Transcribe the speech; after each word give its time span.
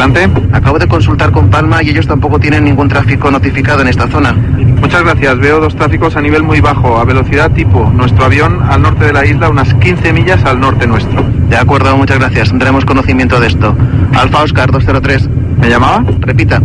Adelante. 0.00 0.30
Acabo 0.54 0.78
de 0.78 0.88
consultar 0.88 1.30
con 1.30 1.50
Palma 1.50 1.82
y 1.82 1.90
ellos 1.90 2.06
tampoco 2.06 2.38
tienen 2.38 2.64
ningún 2.64 2.88
tráfico 2.88 3.30
notificado 3.30 3.82
en 3.82 3.88
esta 3.88 4.08
zona. 4.08 4.32
Muchas 4.32 5.02
gracias. 5.02 5.38
Veo 5.38 5.60
dos 5.60 5.76
tráficos 5.76 6.16
a 6.16 6.22
nivel 6.22 6.42
muy 6.42 6.62
bajo, 6.62 6.96
a 6.96 7.04
velocidad 7.04 7.50
tipo 7.50 7.90
nuestro 7.94 8.24
avión 8.24 8.62
al 8.62 8.80
norte 8.80 9.04
de 9.04 9.12
la 9.12 9.26
isla, 9.26 9.50
unas 9.50 9.74
15 9.74 10.14
millas 10.14 10.42
al 10.46 10.58
norte 10.58 10.86
nuestro. 10.86 11.22
De 11.50 11.56
acuerdo, 11.58 11.94
muchas 11.98 12.18
gracias. 12.18 12.48
Tendremos 12.48 12.86
conocimiento 12.86 13.38
de 13.40 13.48
esto. 13.48 13.76
Alfa 14.14 14.42
Oscar 14.42 14.70
203. 14.70 15.28
¿Me 15.60 15.68
llamaba? 15.68 16.02
Repita. 16.20 16.62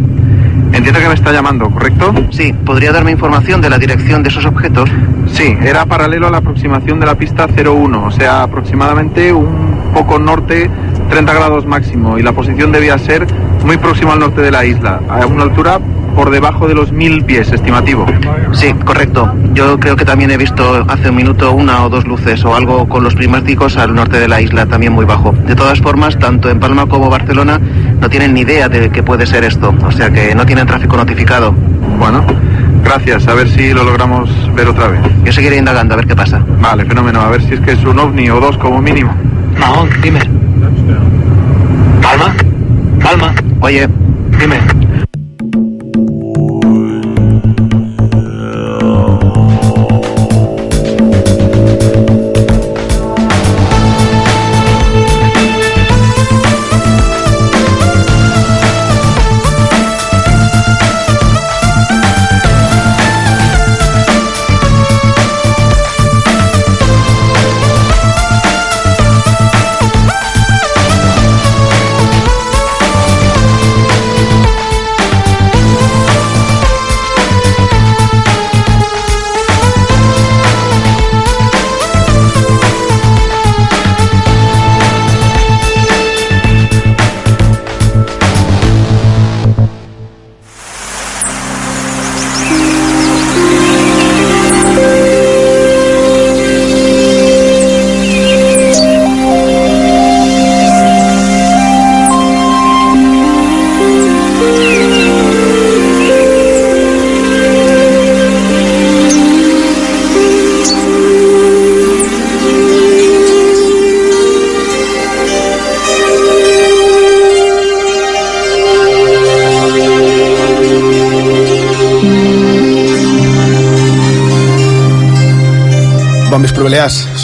Entiendo 0.71 1.01
que 1.01 1.07
me 1.09 1.13
está 1.13 1.33
llamando, 1.33 1.69
¿correcto? 1.69 2.13
Sí, 2.31 2.53
¿podría 2.53 2.93
darme 2.93 3.11
información 3.11 3.59
de 3.59 3.69
la 3.69 3.77
dirección 3.77 4.23
de 4.23 4.29
esos 4.29 4.45
objetos? 4.45 4.89
Sí, 5.27 5.57
era 5.61 5.85
paralelo 5.85 6.27
a 6.27 6.31
la 6.31 6.37
aproximación 6.37 7.01
de 7.01 7.05
la 7.05 7.15
pista 7.15 7.47
01, 7.47 8.05
o 8.05 8.11
sea, 8.11 8.43
aproximadamente 8.43 9.33
un 9.33 9.91
poco 9.93 10.19
norte, 10.19 10.69
30 11.09 11.33
grados 11.33 11.65
máximo, 11.65 12.17
y 12.17 12.23
la 12.23 12.33
posición 12.33 12.71
debía 12.71 12.97
ser 12.97 13.27
muy 13.63 13.77
próximo 13.77 14.11
al 14.11 14.19
norte 14.19 14.41
de 14.41 14.51
la 14.51 14.65
isla, 14.65 15.01
a 15.09 15.25
una 15.25 15.43
altura 15.43 15.79
por 16.15 16.29
debajo 16.29 16.67
de 16.67 16.73
los 16.73 16.91
mil 16.91 17.23
pies, 17.25 17.51
estimativo. 17.51 18.05
Sí, 18.53 18.73
correcto. 18.85 19.31
Yo 19.53 19.77
creo 19.79 19.95
que 19.97 20.05
también 20.05 20.31
he 20.31 20.37
visto 20.37 20.85
hace 20.87 21.09
un 21.09 21.17
minuto 21.17 21.51
una 21.51 21.83
o 21.83 21.89
dos 21.89 22.07
luces 22.07 22.43
o 22.45 22.55
algo 22.55 22.87
con 22.87 23.03
los 23.03 23.15
prismáticos 23.15 23.75
al 23.77 23.93
norte 23.93 24.19
de 24.19 24.27
la 24.27 24.39
isla, 24.41 24.65
también 24.65 24.93
muy 24.93 25.05
bajo. 25.05 25.33
De 25.33 25.55
todas 25.55 25.81
formas, 25.81 26.17
tanto 26.17 26.49
en 26.49 26.59
Palma 26.59 26.85
como 26.85 27.09
Barcelona 27.09 27.59
no 27.99 28.09
tienen 28.09 28.33
ni 28.33 28.41
idea 28.41 28.69
de 28.69 28.89
qué 28.89 29.03
puede 29.03 29.25
ser 29.25 29.43
esto, 29.43 29.73
o 29.85 29.91
sea 29.91 30.09
que 30.09 30.33
no 30.33 30.45
tienen 30.45 30.65
tráfico 30.65 30.95
notificado. 30.95 31.53
Bueno, 31.99 32.23
gracias, 32.83 33.27
a 33.27 33.33
ver 33.33 33.49
si 33.49 33.73
lo 33.73 33.83
logramos 33.83 34.29
ver 34.55 34.69
otra 34.69 34.87
vez. 34.87 35.01
Yo 35.25 35.33
seguiré 35.33 35.57
indagando 35.57 35.95
a 35.95 35.97
ver 35.97 36.07
qué 36.07 36.15
pasa. 36.15 36.41
Vale, 36.61 36.85
fenómeno, 36.85 37.19
a 37.19 37.29
ver 37.29 37.41
si 37.41 37.55
es 37.55 37.59
que 37.59 37.73
es 37.73 37.83
un 37.83 37.99
ovni 37.99 38.29
o 38.29 38.39
dos 38.39 38.57
como 38.57 38.81
mínimo. 38.81 39.13
Mahón, 39.59 39.89
dime. 40.01 40.44
Palma, 43.05 43.35
Palma, 43.61 43.61
Oye, 43.61 43.87
dime. 44.39 44.84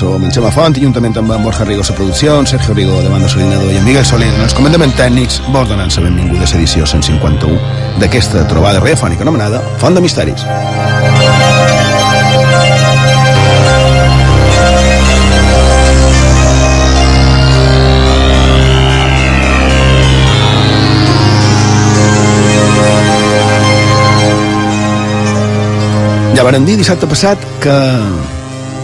Som 0.01 0.23
en 0.25 0.31
Xema 0.33 0.49
Font 0.49 0.73
juntament 0.81 1.13
amb 1.19 1.29
en 1.29 1.43
Borja 1.45 1.61
Rigo 1.61 1.83
a 1.85 1.93
producció, 1.93 2.39
en 2.39 2.47
Sergio 2.49 2.73
Rigo 2.73 2.95
de 3.03 3.09
banda 3.09 3.27
Solinador 3.29 3.69
i 3.69 3.77
en 3.77 3.83
Miguel 3.85 4.03
Soler 4.03 4.31
en 4.33 4.41
els 4.41 4.55
comandaments 4.57 4.95
tècnics, 4.97 5.37
vos 5.53 5.69
donant 5.69 5.93
la 5.93 6.01
benvinguda 6.07 6.41
a 6.41 6.49
l'edició 6.55 6.87
151 6.89 7.99
d'aquesta 8.01 8.47
trobada 8.49 8.81
radiofònica 8.81 9.21
anomenada 9.21 9.61
Font 9.77 9.93
de 9.93 10.01
Misteris. 10.01 10.41
Ja 26.33 26.49
varen 26.49 26.65
dir 26.65 26.81
dissabte 26.81 27.05
passat 27.05 27.51
que, 27.61 27.81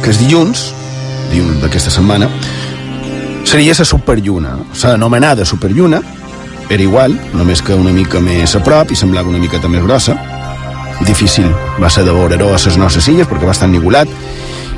que 0.04 0.14
és 0.14 0.22
dilluns, 0.22 0.77
dilluns 1.32 1.62
d'aquesta 1.62 1.92
setmana, 1.94 2.30
seria 3.48 3.76
la 3.78 3.86
superlluna. 3.86 4.58
S'ha 4.74 4.94
anomenada 4.96 5.46
superlluna, 5.46 6.02
era 6.70 6.84
igual, 6.84 7.16
només 7.34 7.62
que 7.62 7.76
una 7.76 7.94
mica 7.96 8.20
més 8.20 8.56
a 8.56 8.64
prop 8.64 8.92
i 8.92 8.96
semblava 8.96 9.30
una 9.30 9.40
miqueta 9.40 9.70
més 9.72 9.84
grossa. 9.84 10.18
Difícil 11.06 11.48
va 11.80 11.90
ser 11.90 12.04
de 12.04 12.12
veure-ho 12.12 12.50
a 12.50 12.60
les 12.60 12.78
nostres 12.78 13.08
illes 13.08 13.28
perquè 13.30 13.46
va 13.46 13.54
estar 13.56 13.70
ennigolat 13.70 14.10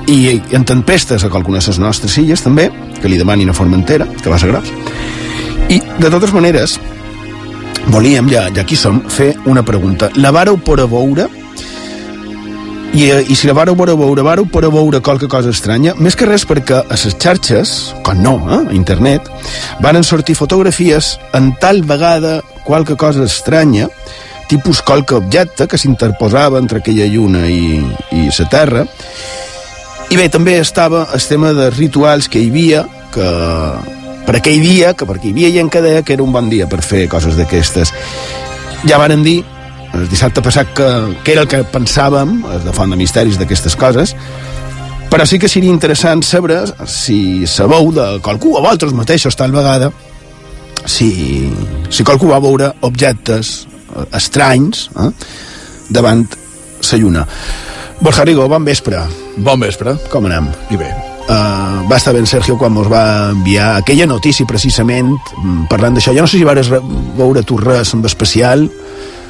i 0.09 0.41
en 0.51 0.65
tempestes 0.65 1.23
a 1.23 1.29
qualcuna 1.29 1.59
de 1.59 1.67
les 1.67 1.79
nostres 1.79 2.17
illes 2.17 2.41
també, 2.41 2.69
que 3.01 3.09
li 3.09 3.17
demanin 3.17 3.49
a 3.49 3.53
Formentera, 3.53 4.05
que 4.05 4.29
va 4.29 4.39
ser 4.39 4.49
gros. 4.49 4.69
I, 5.69 5.79
de 5.99 6.09
totes 6.09 6.33
maneres, 6.33 6.79
volíem, 7.87 8.29
ja, 8.29 8.47
ja 8.53 8.61
aquí 8.61 8.75
som, 8.75 9.01
fer 9.09 9.35
una 9.45 9.63
pregunta. 9.63 10.09
La 10.15 10.31
vareu 10.31 10.57
a 10.57 10.85
veure 10.85 11.29
i, 12.99 13.09
eh, 13.11 13.25
i 13.31 13.35
si 13.35 13.47
la 13.47 13.53
vareu 13.55 13.77
veure, 13.79 13.95
veure, 13.95 14.43
per 14.51 14.65
a 14.65 14.69
veure 14.73 14.99
qualque 14.99 15.27
cosa 15.31 15.53
estranya, 15.53 15.93
més 16.03 16.17
que 16.19 16.27
res 16.27 16.43
perquè 16.47 16.81
a 16.81 16.97
les 16.97 17.15
xarxes, 17.15 17.93
com 18.03 18.19
no, 18.19 18.33
eh, 18.49 18.59
a 18.67 18.75
internet, 18.75 19.29
varen 19.79 20.03
sortir 20.03 20.35
fotografies 20.35 21.13
en 21.37 21.53
tal 21.61 21.81
vegada 21.87 22.41
qualque 22.65 22.97
cosa 22.99 23.23
estranya, 23.23 23.87
tipus 24.49 24.81
qualque 24.81 25.15
objecte 25.15 25.67
que 25.67 25.77
s'interposava 25.77 26.59
entre 26.59 26.81
aquella 26.81 27.07
lluna 27.07 27.45
i, 27.47 27.79
i 28.11 28.25
la 28.27 28.49
Terra, 28.51 28.83
i 30.09 30.17
bé, 30.17 30.27
també 30.33 30.57
estava 30.59 31.05
el 31.13 31.23
tema 31.23 31.53
de 31.53 31.69
rituals 31.69 32.27
que 32.27 32.41
hi 32.41 32.49
havia, 32.49 32.83
que 33.13 33.29
per 34.25 34.35
aquell 34.41 34.59
dia, 34.59 34.91
que 34.93 35.07
perquè 35.07 35.29
hi 35.29 35.47
havia 35.47 35.69
que 35.69 35.85
deia 35.85 36.03
que 36.03 36.17
era 36.17 36.25
un 36.25 36.33
bon 36.33 36.49
dia 36.49 36.67
per 36.67 36.81
fer 36.83 37.07
coses 37.07 37.37
d'aquestes. 37.37 37.93
Ja 38.89 38.97
varen 38.97 39.23
dir 39.23 39.43
el 39.97 40.07
dissabte 40.09 40.41
passat 40.45 40.69
que, 40.75 40.87
que 41.23 41.33
era 41.33 41.41
el 41.45 41.49
que 41.51 41.63
pensàvem, 41.73 42.39
de 42.65 42.73
Font 42.75 42.91
de 42.93 42.97
Misteris, 42.99 43.39
d'aquestes 43.39 43.75
coses, 43.79 44.15
però 45.09 45.25
sí 45.25 45.39
que 45.41 45.49
seria 45.49 45.71
interessant 45.73 46.21
saber 46.23 46.61
si 46.85 47.47
sabeu 47.49 47.89
de 47.95 48.05
qualcú, 48.21 48.53
o 48.55 48.61
vosaltres 48.61 48.93
mateixos 48.93 49.35
tal 49.35 49.51
vegada, 49.55 49.89
si, 50.85 51.49
si 51.89 52.05
qualcú 52.05 52.29
va 52.29 52.39
veure 52.43 52.71
objectes 52.85 53.65
eh, 53.95 54.05
estranys 54.17 54.87
eh, 54.95 55.09
davant 55.89 56.25
la 56.91 56.97
lluna. 56.97 57.25
Borja 57.99 58.23
Rigo, 58.23 58.45
bon 58.47 58.63
vespre. 58.63 59.01
Bon 59.43 59.59
vespre. 59.59 59.97
Com 60.09 60.29
anem? 60.29 60.45
I 60.71 60.77
bé. 60.79 60.87
Uh, 61.29 61.83
va 61.85 61.97
estar 61.99 62.13
ben 62.15 62.25
Sergio 62.25 62.55
quan 62.57 62.71
mos 62.73 62.87
va 62.89 63.29
enviar 63.35 63.75
aquella 63.81 64.07
notícia 64.09 64.47
precisament 64.49 65.11
mm, 65.11 65.65
parlant 65.69 65.93
d'això. 65.97 66.13
Jo 66.15 66.23
no 66.23 66.29
sé 66.31 66.39
si 66.39 66.47
vares 66.47 66.71
re- 66.71 66.79
veure 67.19 67.43
tu 67.45 67.57
res 67.59 67.91
en 67.93 68.01
especial, 68.07 68.63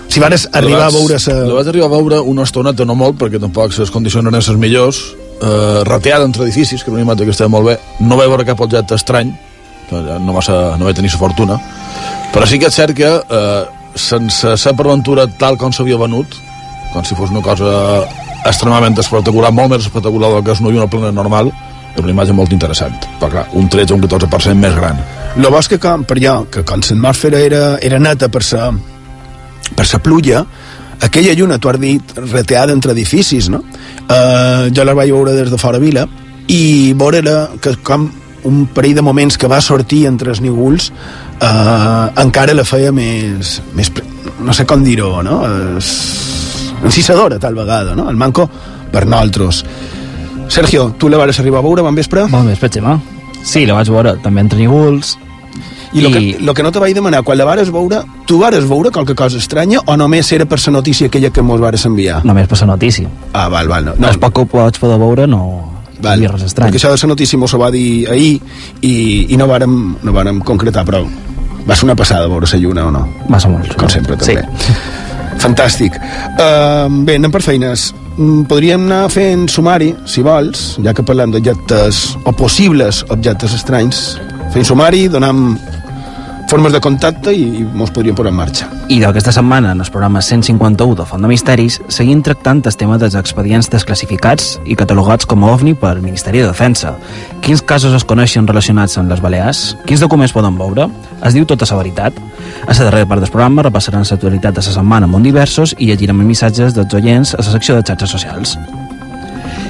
si 0.10 0.20
vares 0.20 0.50
arribar 0.52 0.88
a 0.88 0.94
veure 0.94 1.20
sa... 1.22 1.36
La 1.46 1.60
vaig 1.60 1.70
arribar 1.70 1.88
a 1.88 1.94
veure 1.94 2.20
una 2.26 2.44
estoneta, 2.48 2.86
no 2.86 2.98
molt, 2.98 3.20
perquè 3.22 3.40
tampoc 3.42 3.76
les 3.78 3.92
condicions 3.94 4.26
no 4.26 4.34
eren 4.34 4.42
les 4.42 4.62
millors, 4.62 5.02
eh, 5.40 5.82
rateada 5.86 6.26
entre 6.26 6.44
edificis, 6.48 6.84
que 6.84 6.90
era 6.90 6.98
una 6.98 7.06
imatge 7.06 7.28
que 7.28 7.36
estava 7.36 7.54
molt 7.54 7.70
bé, 7.70 7.78
no 8.02 8.18
vaig 8.18 8.32
veure 8.34 8.48
cap 8.48 8.62
objecte 8.66 8.98
estrany, 8.98 9.32
ja 9.90 10.18
no, 10.22 10.34
va 10.34 10.42
ser, 10.46 10.58
no 10.82 10.90
vaig 10.90 10.98
tenir 10.98 11.14
la 11.14 11.22
fortuna, 11.22 11.60
però 12.34 12.50
sí 12.50 12.60
que 12.60 12.70
és 12.70 12.76
cert 12.82 12.98
que, 12.98 13.14
eh, 13.22 13.64
sense 13.96 14.58
ser 14.58 14.76
per 14.78 14.88
ventura 14.90 15.28
tal 15.40 15.58
com 15.62 15.74
s'havia 15.74 15.98
venut, 16.02 16.36
com 16.94 17.06
si 17.06 17.16
fos 17.16 17.30
una 17.30 17.46
cosa 17.46 17.72
extremament 18.50 18.98
espectacular, 18.98 19.52
molt 19.54 19.76
més 19.76 19.86
espectacular 19.86 20.34
del 20.34 20.46
que 20.46 20.56
és 20.56 20.62
una 20.64 20.74
lluna 20.74 20.90
plena 20.90 21.12
normal, 21.14 21.52
era 21.94 22.06
una 22.06 22.14
imatge 22.14 22.34
molt 22.34 22.54
interessant, 22.56 22.96
però 23.20 23.32
clar, 23.34 23.48
un 23.60 23.68
13 23.70 23.94
o 23.94 23.98
un 23.98 24.06
14% 24.06 24.56
més 24.58 24.78
gran. 24.78 25.02
Lo 25.38 25.52
bo 25.52 25.60
és 25.60 25.70
que 25.70 25.78
com, 25.82 26.06
per 26.08 26.18
allò, 26.18 26.40
que 26.50 26.64
com 26.66 26.82
l'atmosfera 26.82 27.42
era, 27.46 27.64
era 27.86 28.00
neta 28.00 28.30
per 28.34 28.42
sa, 28.46 28.70
per 29.80 29.88
sa 29.88 30.02
pluja, 30.04 30.44
aquella 31.00 31.32
lluna, 31.34 31.56
tu 31.58 31.70
has 31.72 31.80
dit, 31.80 32.16
reteada 32.34 32.76
entre 32.76 32.92
edificis, 32.92 33.48
no? 33.48 33.64
Uh, 34.10 34.68
jo 34.76 34.84
la 34.84 34.96
vaig 34.98 35.14
veure 35.14 35.38
des 35.38 35.48
de 35.48 35.60
fora 35.62 35.80
vila 35.80 36.04
i 36.52 36.92
veure 37.00 37.22
que 37.64 37.78
com 37.86 38.10
un 38.44 38.66
parell 38.76 38.98
de 38.98 39.04
moments 39.06 39.38
que 39.40 39.48
va 39.48 39.62
sortir 39.62 40.06
entre 40.08 40.32
els 40.32 40.40
nígols 40.42 40.88
eh, 41.44 42.06
encara 42.24 42.56
la 42.56 42.64
feia 42.64 42.94
més, 42.96 43.58
més 43.76 43.92
no 44.40 44.56
sé 44.56 44.64
com 44.66 44.82
dir-ho 44.82 45.20
no? 45.28 45.42
Es, 45.76 45.90
encisadora 46.80 47.38
tal 47.38 47.60
vegada 47.60 47.98
no? 48.00 48.08
el 48.10 48.16
manco 48.16 48.48
per 48.90 49.04
nosaltres 49.06 49.60
Sergio, 50.50 50.94
tu 50.98 51.12
la 51.12 51.20
vas 51.20 51.38
arribar 51.44 51.60
a 51.60 51.68
veure 51.68 51.84
bon 51.86 52.00
vespre? 52.00 52.24
Bon 52.32 52.48
vespre, 52.48 52.72
Xema. 52.74 52.96
Sí, 53.44 53.68
la 53.68 53.76
vaig 53.78 53.92
veure 53.94 54.16
també 54.24 54.42
entre 54.42 54.58
nígols. 54.58 55.12
I, 55.94 56.00
I... 56.00 56.02
Lo, 56.02 56.12
que, 56.12 56.38
lo 56.40 56.54
que 56.54 56.64
no 56.64 56.72
te 56.72 56.80
vaig 56.80 56.94
demanar, 56.94 57.24
quan 57.24 57.38
la 57.38 57.46
vares 57.46 57.72
veure, 57.72 58.04
tu 58.28 58.40
vares 58.40 58.68
veure 58.70 58.92
qualque 58.92 59.16
cosa 59.16 59.38
estranya 59.38 59.82
o 59.86 59.98
només 59.98 60.32
era 60.32 60.46
per 60.46 60.60
la 60.66 60.74
notícia 60.74 61.08
aquella 61.08 61.32
que 61.32 61.42
mos 61.42 61.60
vares 61.60 61.86
enviar? 61.86 62.24
Només 62.26 62.48
per 62.48 62.60
la 62.62 62.68
notícia. 62.74 63.10
Ah, 63.34 63.48
val, 63.50 63.68
val. 63.68 63.86
No, 63.86 63.96
no. 63.98 64.10
El 64.10 64.20
poc 64.20 64.36
que 64.38 64.46
vaig 64.58 64.80
poder 64.80 65.00
veure 65.02 65.28
no, 65.28 65.42
val. 66.02 66.28
res 66.28 66.46
estrany. 66.50 66.70
Perquè 66.70 66.82
això 66.82 66.94
de 66.94 67.02
la 67.02 67.12
notícia 67.14 67.40
mos 67.40 67.54
ho 67.54 67.60
va 67.60 67.72
dir 67.72 68.08
ahir 68.10 68.40
i, 68.82 68.94
i 69.34 69.38
no, 69.38 69.48
vàrem, 69.48 69.76
no 70.04 70.16
vàrem 70.16 70.42
concretar 70.46 70.86
prou. 70.86 71.10
Va 71.68 71.76
ser 71.76 71.86
una 71.86 71.96
passada 71.96 72.28
veure 72.28 72.48
la 72.52 72.60
lluna 72.60 72.88
o 72.88 72.92
no? 72.92 73.06
Va 73.30 73.40
ser 73.40 73.52
molt. 73.52 73.76
Com 73.78 73.90
sempre, 73.90 74.18
també. 74.18 74.42
Sí. 74.42 74.78
Fantàstic. 75.44 75.96
Uh, 76.36 76.90
bé, 77.08 77.16
anem 77.16 77.32
per 77.32 77.42
feines. 77.42 77.90
Mm, 78.18 78.44
podríem 78.52 78.84
anar 78.90 79.08
fent 79.14 79.48
sumari, 79.48 79.94
si 80.10 80.24
vols, 80.26 80.74
ja 80.84 80.94
que 80.96 81.06
parlem 81.08 81.32
d'objectes 81.32 82.02
o 82.28 82.34
possibles 82.36 83.06
objectes 83.16 83.56
estranys. 83.56 84.02
Fent 84.54 84.66
sumari, 84.66 85.08
donam 85.08 85.58
formes 86.50 86.74
de 86.74 86.80
contacte 86.82 87.30
i, 87.30 87.44
i 87.62 87.64
mos 87.78 87.92
podríem 87.94 88.16
posar 88.18 88.32
en 88.32 88.38
marxa. 88.40 88.68
I 88.90 88.98
d'aquesta 89.04 89.32
setmana, 89.36 89.76
en 89.76 89.84
el 89.84 89.92
programa 89.94 90.24
151 90.26 90.96
de 90.98 91.06
Font 91.06 91.22
de 91.22 91.30
Misteris, 91.30 91.78
seguim 91.94 92.24
tractant 92.26 92.64
el 92.66 92.78
tema 92.80 92.98
dels 92.98 93.14
expedients 93.20 93.70
desclassificats 93.70 94.56
i 94.66 94.78
catalogats 94.80 95.30
com 95.30 95.46
a 95.46 95.54
OVNI 95.54 95.76
pel 95.78 96.02
Ministeri 96.02 96.42
de 96.42 96.50
Defensa. 96.50 96.96
Quins 97.46 97.62
casos 97.62 97.94
es 97.94 98.08
coneixen 98.10 98.50
relacionats 98.50 98.98
amb 98.98 99.14
les 99.14 99.22
Balears? 99.22 99.76
Quins 99.86 100.02
documents 100.02 100.34
poden 100.34 100.58
veure? 100.58 100.90
Es 101.22 101.38
diu 101.38 101.46
tota 101.46 101.70
la 101.70 101.84
veritat? 101.84 102.18
A 102.66 102.74
la 102.74 102.82
darrera 102.82 103.06
part 103.06 103.22
del 103.22 103.30
programa 103.30 103.70
repassaran 103.70 104.10
l'actualitat 104.10 104.58
de 104.58 104.66
la 104.66 104.74
setmana 104.74 105.06
amb 105.06 105.22
diversos 105.22 105.78
i 105.78 105.94
llegirem 105.94 106.26
missatges 106.26 106.74
dels 106.74 106.94
oients 106.98 107.38
a 107.38 107.44
la 107.44 107.52
secció 107.54 107.78
de 107.78 107.86
xarxes 107.86 108.18
socials. 108.18 108.58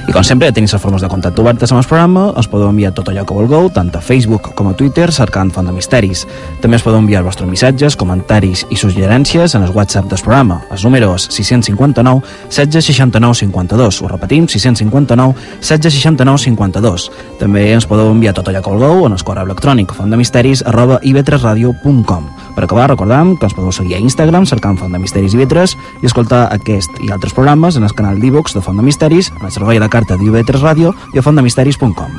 I 0.10 0.12
com 0.12 0.24
sempre, 0.26 0.48
tenim 0.50 0.66
les 0.66 0.82
formes 0.82 1.04
de 1.06 1.08
contacte 1.08 1.38
obertes 1.44 1.70
amb 1.70 1.84
el 1.84 1.86
programa, 1.86 2.24
us 2.42 2.48
podeu 2.50 2.72
enviar 2.72 2.90
tot 2.98 3.12
allò 3.12 3.22
que 3.30 3.36
vulgueu, 3.38 3.68
tant 3.70 3.92
a 3.94 4.00
Facebook 4.02 4.48
com 4.58 4.66
a 4.66 4.74
Twitter, 4.74 5.12
cercant 5.14 5.52
Font 5.54 5.70
de 5.70 5.74
Misteris. 5.76 6.24
També 6.64 6.80
us 6.80 6.86
podeu 6.88 6.98
enviar 6.98 7.20
els 7.22 7.28
vostres 7.28 7.46
missatges, 7.46 7.94
comentaris 7.94 8.64
i 8.74 8.78
suggerències 8.82 9.54
en 9.54 9.68
el 9.68 9.76
WhatsApp 9.76 10.10
del 10.10 10.24
programa. 10.26 10.64
El 10.74 10.82
número 10.82 11.12
és 11.14 11.28
659 11.30 12.26
1669 12.50 13.38
52. 13.44 14.02
Ho 14.02 14.10
repetim, 14.10 14.48
659 14.50 15.38
1669 15.62 16.42
52. 16.48 17.10
També 17.38 17.68
ens 17.76 17.86
podeu 17.86 18.10
enviar 18.10 18.34
tot 18.34 18.50
allò 18.50 18.66
que 18.66 18.74
vulgueu 18.74 19.06
en 19.06 19.14
el 19.14 19.22
correu 19.22 19.46
electrònic 19.46 19.94
fontdemisteris 19.94 20.66
arroba 20.66 20.98
ib3radio.com. 21.06 22.34
Per 22.60 22.66
acabar, 22.66 22.90
recordam 22.90 23.38
que 23.40 23.48
ens 23.48 23.54
podeu 23.56 23.72
seguir 23.72 23.94
a 23.96 24.02
Instagram 24.04 24.44
cercant 24.44 24.76
Font 24.76 24.92
de 24.92 25.00
Misteris 25.00 25.32
i 25.32 25.38
Vetres 25.40 25.78
i 26.04 26.10
escoltar 26.10 26.42
aquest 26.52 26.98
i 27.00 27.08
altres 27.16 27.32
programes 27.32 27.78
en 27.80 27.88
el 27.88 27.94
canal 27.96 28.20
d'Ivox 28.20 28.52
de 28.52 28.60
Font 28.60 28.76
de 28.76 28.84
Misteris, 28.84 29.30
en 29.32 29.46
el 29.48 29.54
servei 29.56 29.80
de 29.80 29.88
carta 29.88 30.18
d'IV3 30.20 30.60
Ràdio 30.60 30.92
i 31.16 31.22
a 31.22 31.24
fontdemisteris.com. 31.24 32.12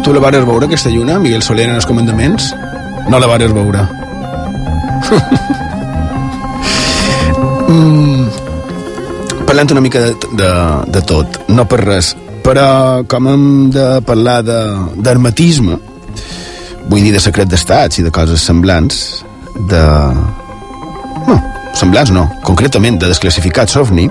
Tu 0.00 0.16
la 0.16 0.24
vares 0.24 0.48
veure, 0.48 0.72
aquesta 0.72 0.88
lluna, 0.88 1.20
Miguel 1.20 1.44
Soler, 1.44 1.68
en 1.68 1.76
els 1.76 1.84
comandaments? 1.84 2.54
No 3.12 3.20
la 3.20 3.28
vares 3.28 3.52
veure. 3.52 3.84
parlant 9.56 9.72
una 9.72 9.80
mica 9.80 10.00
de, 10.00 10.12
de, 10.36 10.48
de 10.92 11.00
tot, 11.08 11.36
no 11.48 11.64
per 11.64 11.78
res, 11.80 12.10
però 12.44 13.00
com 13.08 13.28
hem 13.30 13.44
de 13.72 13.84
parlar 14.04 14.42
d'hermetisme, 14.44 15.78
vull 16.90 17.00
dir 17.00 17.14
de 17.14 17.22
secret 17.24 17.48
d'estats 17.48 18.02
i 18.02 18.04
de 18.04 18.12
coses 18.12 18.44
semblants, 18.44 18.98
de... 19.70 19.80
No, 21.24 21.38
semblants 21.72 22.12
no, 22.12 22.26
concretament 22.44 23.00
de 23.00 23.08
desclassificats 23.08 23.78
OVNI, 23.80 24.04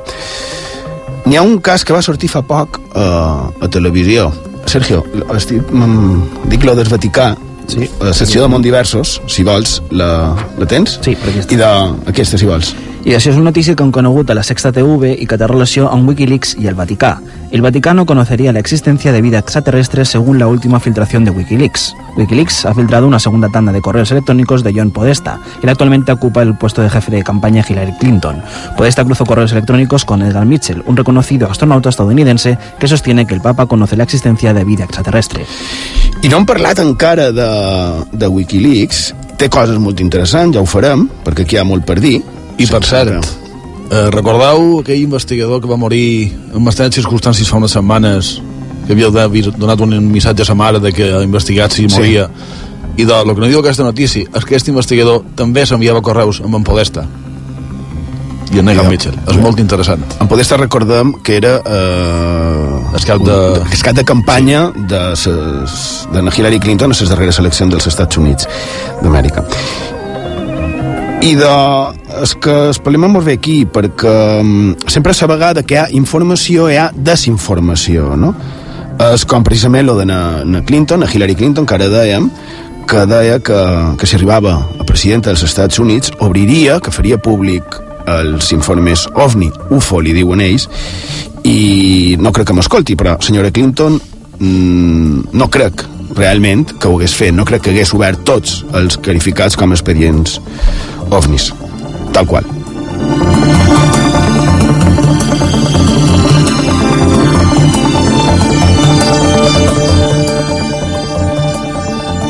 n'hi 1.28 1.38
ha 1.38 1.46
un 1.46 1.60
cas 1.62 1.86
que 1.86 1.94
va 1.94 2.02
sortir 2.02 2.32
fa 2.34 2.42
poc 2.42 2.82
uh, 2.96 3.54
a 3.62 3.70
televisió. 3.70 4.32
Sergio, 4.66 5.04
estic, 5.38 5.70
mm, 5.70 6.50
dic 6.56 6.66
lo 6.66 6.74
del 6.74 6.90
Vaticà, 6.90 7.36
sí. 7.70 7.86
la 8.02 8.18
secció 8.18 8.42
de 8.42 8.50
Mont 8.50 8.66
Diversos, 8.66 9.20
si 9.30 9.46
vols, 9.46 9.78
la, 9.94 10.10
la 10.58 10.74
tens? 10.74 10.98
Sí, 11.06 11.14
per 11.14 11.30
aquesta. 11.36 11.54
I 11.54 11.62
d'aquesta, 11.62 12.42
si 12.42 12.50
vols. 12.50 12.74
I 13.06 13.14
això 13.14 13.30
és 13.30 13.36
una 13.38 13.52
notícia 13.52 13.76
que 13.78 13.84
han 13.86 13.92
conegut 13.94 14.32
a 14.32 14.34
la 14.34 14.42
Sexta 14.42 14.72
TV 14.74 15.12
i 15.22 15.28
que 15.30 15.38
té 15.38 15.46
relació 15.46 15.92
amb 15.94 16.08
Wikileaks 16.10 16.56
y 16.58 16.66
el 16.66 16.74
Vaticà. 16.74 17.20
El 17.52 17.62
Vaticano 17.62 18.04
conocería 18.04 18.52
la 18.52 18.58
existencia 18.58 19.12
de 19.12 19.22
vida 19.22 19.38
extraterrestre 19.38 20.06
según 20.06 20.40
la 20.40 20.48
última 20.48 20.80
filtración 20.80 21.24
de 21.24 21.30
Wikileaks. 21.30 21.94
Wikileaks 22.18 22.66
ha 22.66 22.74
filtrado 22.74 23.06
una 23.06 23.20
segunda 23.20 23.50
tanda 23.50 23.72
de 23.72 23.80
correos 23.80 24.10
electrónicos 24.10 24.64
de 24.64 24.74
John 24.76 24.90
Podesta. 24.90 25.40
Él 25.62 25.70
actualmente 25.70 26.12
ocupa 26.12 26.42
el 26.42 26.58
puesto 26.58 26.82
de 26.82 26.90
jefe 26.90 27.12
de 27.12 27.24
campaña 27.24 27.64
Hillary 27.70 27.94
Clinton. 28.00 28.42
Podesta 28.76 29.06
cruzó 29.06 29.24
correos 29.24 29.52
electrónicos 29.52 30.04
con 30.04 30.24
Edgar 30.24 30.48
Mitchell, 30.48 30.82
un 30.88 30.98
reconocido 30.98 31.48
astronauta 31.48 31.90
estadounidense 31.90 32.58
que 32.80 32.88
sostiene 32.88 33.28
que 33.28 33.36
el 33.36 33.42
Papa 33.42 33.68
conoce 33.68 33.96
la 33.96 34.06
existencia 34.06 34.52
de 34.52 34.64
vida 34.64 34.84
extraterrestre. 34.84 35.46
I 36.24 36.30
no 36.30 36.42
hem 36.42 36.48
parlat 36.50 36.82
encara 36.82 37.30
de, 37.32 37.50
de 38.12 38.28
Wikileaks. 38.28 39.12
Té 39.38 39.46
coses 39.54 39.78
molt 39.78 40.02
interessants, 40.02 40.56
ja 40.58 40.64
ho 40.64 40.66
farem, 40.66 41.06
perquè 41.22 41.46
aquí 41.46 41.60
hi 41.60 41.62
ha 41.62 41.68
molt 41.68 41.86
per 41.86 42.00
dir 42.02 42.24
i 42.58 42.68
per 42.68 42.84
cert, 42.88 43.32
eh, 43.90 44.10
recordeu 44.14 44.80
aquell 44.80 45.02
investigador 45.02 45.62
que 45.62 45.70
va 45.70 45.78
morir 45.80 46.32
en 46.54 46.64
bastantes 46.64 47.02
circumstàncies 47.02 47.50
fa 47.50 47.60
unes 47.60 47.76
setmanes 47.76 48.36
que 48.86 48.94
havia 48.94 49.10
donat 49.10 49.82
un 49.82 49.98
missatge 50.12 50.44
a 50.44 50.46
sa 50.46 50.56
mare 50.56 50.80
de 50.80 50.94
que 50.94 51.10
ha 51.12 51.24
investigat 51.26 51.74
si 51.74 51.88
moria 51.88 52.28
sí. 52.28 53.02
i 53.02 53.06
de, 53.06 53.14
el 53.14 53.34
que 53.34 53.42
no 53.42 53.50
diu 53.52 53.60
aquesta 53.60 53.84
notícia 53.84 54.26
és 54.30 54.46
que 54.46 54.56
aquest 54.56 54.70
investigador 54.72 55.24
també 55.36 55.66
s'enviava 55.66 56.04
correus 56.06 56.42
amb 56.42 56.62
en 56.62 56.64
Podesta 56.64 57.06
i 58.54 58.60
en 58.62 58.68
Negan 58.70 58.88
Mitchell. 58.88 59.16
És 59.26 59.40
molt 59.42 59.60
interessant. 59.60 60.04
En 60.22 60.30
Podesta 60.30 60.56
recordem 60.62 61.16
que 61.26 61.40
era 61.40 61.56
eh, 61.66 62.96
escat 62.96 63.26
de... 63.26 63.40
Un, 63.66 63.98
de 63.98 64.06
campanya 64.06 64.68
de, 64.76 65.02
ses, 65.18 66.06
de 66.14 66.24
Hillary 66.30 66.62
Clinton 66.62 66.94
a 66.94 67.02
les 67.02 67.10
darreres 67.10 67.42
eleccions 67.42 67.74
dels 67.74 67.90
Estats 67.90 68.22
Units 68.22 68.48
d'Amèrica 69.02 69.44
i 71.22 71.34
de 71.38 71.54
és 72.22 72.34
que 72.42 72.54
es 72.72 72.80
parlem 72.84 73.08
molt 73.08 73.26
bé 73.28 73.36
aquí 73.38 73.64
perquè 73.66 74.14
um, 74.42 74.76
sempre 74.88 75.14
a 75.14 75.18
la 75.22 75.32
vegada 75.34 75.64
que 75.64 75.76
hi 75.76 75.80
ha 75.80 75.88
informació 75.98 76.70
hi 76.70 76.78
ha 76.82 76.90
desinformació 76.96 78.16
no? 78.20 78.34
és 79.14 79.26
com 79.28 79.44
precisament 79.44 79.88
lo 79.88 79.98
de 79.98 80.06
na, 80.06 80.44
na 80.46 80.62
Clinton, 80.64 81.04
a 81.04 81.10
Hillary 81.12 81.36
Clinton 81.36 81.66
que 81.66 81.76
ara 81.76 81.90
dèiem 81.92 82.30
que 82.88 83.06
deia 83.10 83.40
que, 83.40 83.62
que 83.98 84.08
si 84.08 84.16
arribava 84.16 84.56
a 84.80 84.86
presidenta 84.86 85.32
dels 85.32 85.44
Estats 85.44 85.80
Units 85.82 86.12
obriria, 86.20 86.80
que 86.80 86.94
faria 86.94 87.18
públic 87.18 87.82
els 88.06 88.52
informes 88.54 89.08
OVNI, 89.16 89.50
UFO 89.74 90.00
li 90.06 90.14
diuen 90.14 90.44
ells 90.46 90.70
i 91.46 92.16
no 92.22 92.32
crec 92.32 92.52
que 92.52 92.58
m'escolti 92.58 92.96
però 93.00 93.18
senyora 93.22 93.52
Clinton 93.52 93.98
mmm, 94.38 95.34
no 95.34 95.50
crec 95.50 95.88
realment 96.14 96.76
que 96.80 96.88
ho 96.88 96.98
hagués 96.98 97.16
fet. 97.18 97.34
No 97.34 97.46
crec 97.48 97.66
que 97.66 97.74
hagués 97.74 97.94
obert 97.98 98.22
tots 98.28 98.64
els 98.78 98.98
clarificats 98.98 99.58
com 99.58 99.72
a 99.72 99.78
expedients 99.78 100.40
ovnis 101.10 101.52
tal 102.16 102.28
qual. 102.28 102.46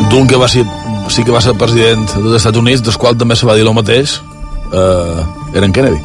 D'un 0.10 0.27
que 0.29 0.39
va 0.39 0.48
ser 0.48 0.63
sí 1.12 1.24
que 1.24 1.34
va 1.34 1.41
ser 1.44 1.53
president 1.60 2.08
dels 2.15 2.39
Estats 2.39 2.58
Units 2.58 2.82
dels 2.86 2.98
quals 2.98 3.20
també 3.20 3.36
se 3.38 3.46
va 3.46 3.58
dir 3.58 3.67
el 3.67 3.75
mateix 3.75 4.17
eh, 4.72 5.22
era 5.53 5.65
en 5.67 5.75
Kennedy. 5.75 6.01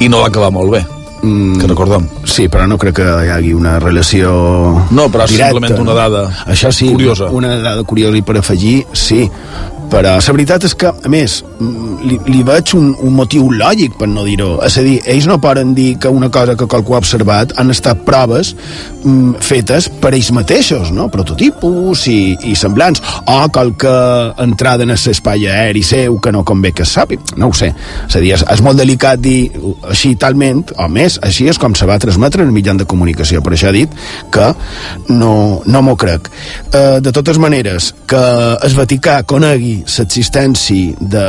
I 0.00 0.08
no 0.08 0.22
va 0.22 0.30
acabar 0.30 0.52
molt 0.54 0.72
bé 0.72 0.99
mm, 1.22 1.58
que 1.60 1.66
recordem. 1.66 2.06
Sí, 2.24 2.48
però 2.48 2.66
no 2.68 2.78
crec 2.78 2.96
que 3.00 3.08
hi 3.26 3.28
hagi 3.34 3.52
una 3.54 3.78
relació 3.78 4.30
No, 4.90 5.08
però 5.10 5.26
directa. 5.26 5.50
simplement 5.52 5.80
una 5.80 5.94
dada 5.94 6.22
Això 6.46 6.70
sí, 6.72 6.88
curiosa. 6.92 7.30
una 7.30 7.56
dada 7.56 7.82
curiosa 7.84 8.16
i 8.16 8.22
per 8.22 8.38
afegir, 8.38 8.86
sí, 8.92 9.30
però 9.90 10.14
la 10.16 10.32
veritat 10.34 10.64
és 10.68 10.74
que, 10.78 10.90
a 10.90 11.10
més, 11.10 11.40
li, 12.06 12.16
li 12.30 12.42
veig 12.46 12.74
un, 12.78 12.92
un 13.02 13.14
motiu 13.16 13.50
lògic 13.50 13.96
per 13.98 14.08
no 14.10 14.22
dir-ho. 14.26 14.52
És 14.66 14.78
a 14.78 14.84
dir, 14.86 14.98
ells 15.10 15.26
no 15.28 15.40
poden 15.42 15.74
dir 15.74 15.96
que 16.00 16.12
una 16.12 16.30
cosa 16.32 16.54
que 16.58 16.68
qualcú 16.70 16.94
ha 16.94 17.00
observat 17.02 17.56
han 17.60 17.72
estat 17.74 18.04
proves 18.06 18.52
mm, 18.54 19.40
fetes 19.44 19.88
per 20.00 20.12
ells 20.14 20.30
mateixos, 20.36 20.92
no? 20.94 21.08
Prototipus 21.12 22.06
i, 22.12 22.20
i 22.46 22.54
semblants. 22.58 23.02
O 23.26 23.40
qualque 23.52 23.94
entrada 24.42 24.86
en 24.86 24.94
l'espai 24.94 25.48
aeri 25.50 25.82
seu 25.86 26.20
que 26.22 26.32
no 26.32 26.44
convé 26.46 26.72
que 26.76 26.86
es 26.86 26.94
sapi. 26.94 27.18
No 27.36 27.50
ho 27.50 27.56
sé. 27.56 27.72
És 28.06 28.16
a 28.16 28.22
dir, 28.22 28.34
és, 28.36 28.46
és 28.54 28.64
molt 28.64 28.80
delicat 28.80 29.20
dir 29.20 29.50
així 29.90 30.14
talment, 30.20 30.64
o 30.78 30.88
més, 30.92 31.18
així 31.26 31.48
és 31.50 31.58
com 31.60 31.74
se 31.74 31.88
va 31.88 31.98
transmetre 32.02 32.44
en 32.44 32.52
el 32.52 32.56
mitjan 32.56 32.80
de 32.80 32.88
comunicació. 32.88 33.42
Per 33.42 33.56
això 33.56 33.70
he 33.72 33.80
dit 33.82 34.00
que 34.32 34.52
no, 35.10 35.34
no 35.66 35.82
m'ho 35.82 35.96
crec. 36.00 36.30
Eh, 36.70 37.00
de 37.02 37.14
totes 37.14 37.42
maneres, 37.42 37.92
que 38.10 38.22
el 38.62 38.78
Vaticà 38.78 39.20
conegui 39.28 39.79
l'existència 39.86 40.94
de, 41.00 41.26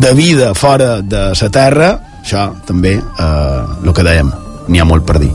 de 0.00 0.14
vida 0.14 0.54
fora 0.54 1.00
de 1.02 1.32
la 1.40 1.50
Terra, 1.50 1.90
això 2.22 2.48
també, 2.66 2.96
eh, 2.98 3.92
que 3.94 4.06
dèiem, 4.06 4.32
n'hi 4.68 4.80
ha 4.80 4.84
molt 4.88 5.04
per 5.06 5.18
dir. 5.22 5.32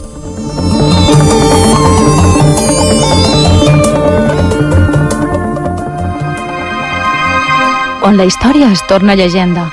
On 8.10 8.18
la 8.18 8.26
història 8.26 8.72
es 8.72 8.82
torna 8.88 9.16
llegenda, 9.16 9.70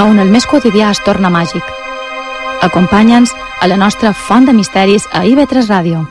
on 0.00 0.18
el 0.18 0.30
més 0.30 0.46
quotidià 0.46 0.90
es 0.94 1.00
torna 1.04 1.28
màgic. 1.30 1.62
Acompanya'ns 2.62 3.34
a 3.60 3.68
la 3.68 3.76
nostra 3.76 4.14
font 4.14 4.46
de 4.46 4.54
misteris 4.56 5.04
a 5.12 5.24
IB3 5.28 5.68
Ràdio. 5.68 6.06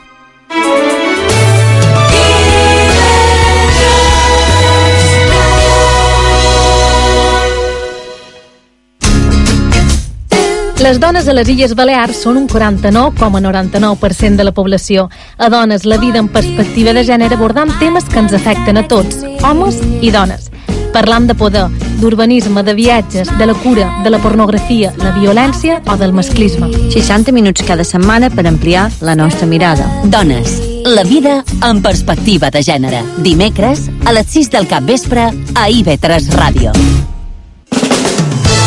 Les 10.83 10.99
dones 10.99 11.29
a 11.29 11.33
les 11.33 11.47
Illes 11.47 11.71
Balears 11.79 12.17
són 12.25 12.35
un 12.35 12.47
49,99% 12.51 14.35
de 14.35 14.43
la 14.43 14.51
població. 14.51 15.05
A 15.37 15.47
dones, 15.47 15.85
la 15.87 15.95
vida 15.95 16.19
en 16.19 16.27
perspectiva 16.27 16.91
de 16.91 17.05
gènere 17.07 17.37
abordant 17.37 17.71
temes 17.79 18.03
que 18.11 18.19
ens 18.19 18.33
afecten 18.35 18.75
a 18.75 18.83
tots, 18.91 19.21
homes 19.47 19.77
i 20.03 20.11
dones. 20.11 20.49
Parlant 20.91 21.29
de 21.29 21.37
poder, 21.39 21.69
d'urbanisme, 22.01 22.65
de 22.67 22.73
viatges, 22.75 23.31
de 23.39 23.47
la 23.47 23.55
cura, 23.63 23.87
de 24.03 24.11
la 24.11 24.19
pornografia, 24.19 24.91
la 24.99 25.13
violència 25.15 25.79
o 25.87 25.95
del 25.95 26.11
masclisme. 26.11 26.67
60 26.91 27.31
minuts 27.31 27.63
cada 27.63 27.87
setmana 27.87 28.27
per 28.29 28.43
ampliar 28.51 28.89
la 28.99 29.15
nostra 29.15 29.47
mirada. 29.47 29.87
Dones, 30.03 30.59
la 30.83 31.07
vida 31.07 31.45
en 31.63 31.81
perspectiva 31.81 32.51
de 32.51 32.59
gènere. 32.61 33.01
Dimecres, 33.23 33.87
a 34.03 34.11
les 34.11 34.27
6 34.35 34.51
del 34.51 34.67
cap 34.67 34.83
vespre, 34.83 35.31
a 35.31 35.69
IB3 35.69 36.27
Ràdio. 36.35 36.75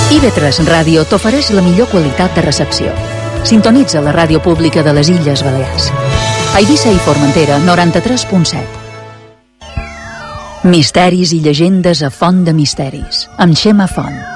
IB3 0.07 0.63
Ràdio 0.71 1.03
t'ofereix 1.11 1.49
la 1.51 1.63
millor 1.67 1.89
qualitat 1.91 2.31
de 2.37 2.43
recepció. 2.45 2.93
Sintonitza 3.43 3.99
la 4.05 4.13
ràdio 4.15 4.39
pública 4.39 4.85
de 4.87 4.93
les 4.95 5.11
Illes 5.11 5.43
Balears. 5.43 5.91
Eivissa 6.61 6.93
i 6.95 6.99
Formentera, 7.03 7.59
93.7. 7.67 8.63
Misteris 10.71 11.35
i 11.35 11.41
llegendes 11.43 12.07
a 12.07 12.11
Font 12.15 12.45
de 12.47 12.55
Misteris, 12.55 13.27
amb 13.43 13.59
Xema 13.59 13.91
Font. 13.91 14.36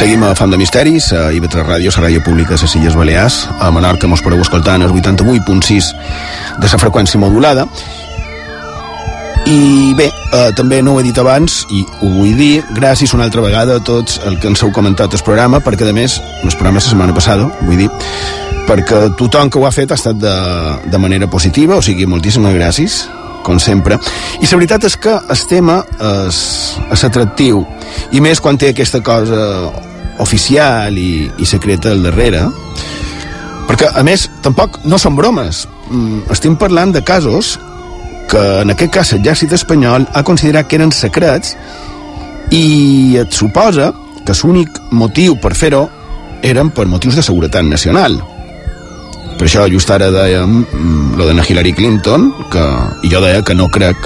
Seguim 0.00 0.22
a 0.24 0.34
Fan 0.34 0.48
de 0.48 0.56
Misteris, 0.56 1.10
a 1.12 1.26
IB3 1.28 1.60
Ràdio, 1.60 1.90
la 1.92 2.06
ràdio 2.06 2.22
pública 2.24 2.54
de 2.56 2.62
les 2.62 2.74
Illes 2.78 2.94
Balears. 2.96 3.34
A 3.60 3.68
Menorca 3.68 4.08
mos 4.08 4.22
podeu 4.24 4.40
escoltar 4.40 4.78
en 4.78 4.86
el 4.86 4.94
88.6 4.96 5.90
de 6.56 6.70
la 6.72 6.78
freqüència 6.80 7.20
modulada. 7.20 7.66
I 9.44 9.92
bé, 9.98 10.06
eh, 10.08 10.54
també 10.56 10.80
no 10.80 10.94
ho 10.94 11.00
he 11.00 11.04
dit 11.04 11.20
abans, 11.20 11.66
i 11.68 11.84
ho 12.00 12.08
vull 12.14 12.32
dir, 12.32 12.64
gràcies 12.72 13.12
una 13.12 13.26
altra 13.28 13.44
vegada 13.44 13.76
a 13.76 13.84
tots 13.84 14.22
el 14.24 14.40
que 14.40 14.48
ens 14.48 14.62
heu 14.64 14.72
comentat 14.72 15.12
el 15.12 15.20
programa, 15.20 15.60
perquè 15.60 15.84
a 15.84 15.92
més, 15.92 16.16
el 16.16 16.48
programa 16.56 16.80
la 16.80 16.86
setmana 16.86 17.12
passada, 17.12 17.50
vull 17.60 17.84
dir, 17.84 17.90
perquè 18.72 19.02
tothom 19.20 19.50
que 19.50 19.60
ho 19.60 19.66
ha 19.68 19.70
fet 19.70 19.92
ha 19.92 20.00
estat 20.00 20.16
de, 20.16 20.34
de 20.88 20.98
manera 20.98 21.28
positiva, 21.28 21.76
o 21.76 21.82
sigui, 21.84 22.08
moltíssimes 22.08 22.56
gràcies, 22.56 23.02
com 23.44 23.60
sempre. 23.60 24.00
I 24.40 24.48
la 24.48 24.56
veritat 24.56 24.88
és 24.88 24.96
que 24.96 25.12
el 25.12 25.46
tema 25.52 25.82
és, 26.00 26.40
és 26.88 27.04
atractiu, 27.04 27.66
i 28.16 28.24
més 28.24 28.40
quan 28.40 28.56
té 28.56 28.72
aquesta 28.72 29.04
cosa 29.04 29.89
oficial 30.20 30.96
i, 30.98 31.30
i 31.38 31.48
secreta 31.48 31.92
al 31.94 32.04
darrere, 32.04 32.44
perquè, 33.68 33.90
a 33.96 34.04
més, 34.06 34.28
tampoc 34.44 34.80
no 34.84 34.98
són 35.00 35.16
bromes. 35.18 35.64
Mm, 35.90 36.26
estem 36.32 36.56
parlant 36.60 36.94
de 36.94 37.02
casos 37.06 37.56
que, 38.30 38.42
en 38.62 38.74
aquest 38.74 38.92
cas, 38.94 39.14
l'exèrcit 39.16 39.54
espanyol 39.56 40.06
ha 40.14 40.24
considerat 40.26 40.68
que 40.68 40.78
eren 40.78 40.92
secrets 40.94 41.56
i 42.54 43.16
et 43.20 43.32
suposa 43.34 43.90
que 44.26 44.36
l'únic 44.42 44.76
motiu 44.92 45.36
per 45.40 45.54
fer-ho 45.58 45.86
eren 46.46 46.70
per 46.74 46.86
motius 46.86 47.18
de 47.18 47.24
seguretat 47.26 47.66
nacional. 47.66 48.20
Per 49.40 49.46
això 49.48 49.64
just 49.72 49.90
ara 49.90 50.10
dèiem 50.12 50.60
mm, 50.60 51.16
lo 51.16 51.26
de 51.26 51.34
Hillary 51.48 51.72
Clinton, 51.72 52.30
que, 52.52 52.64
jo 53.08 53.22
deia 53.24 53.42
que 53.42 53.54
no 53.56 53.70
crec 53.72 53.96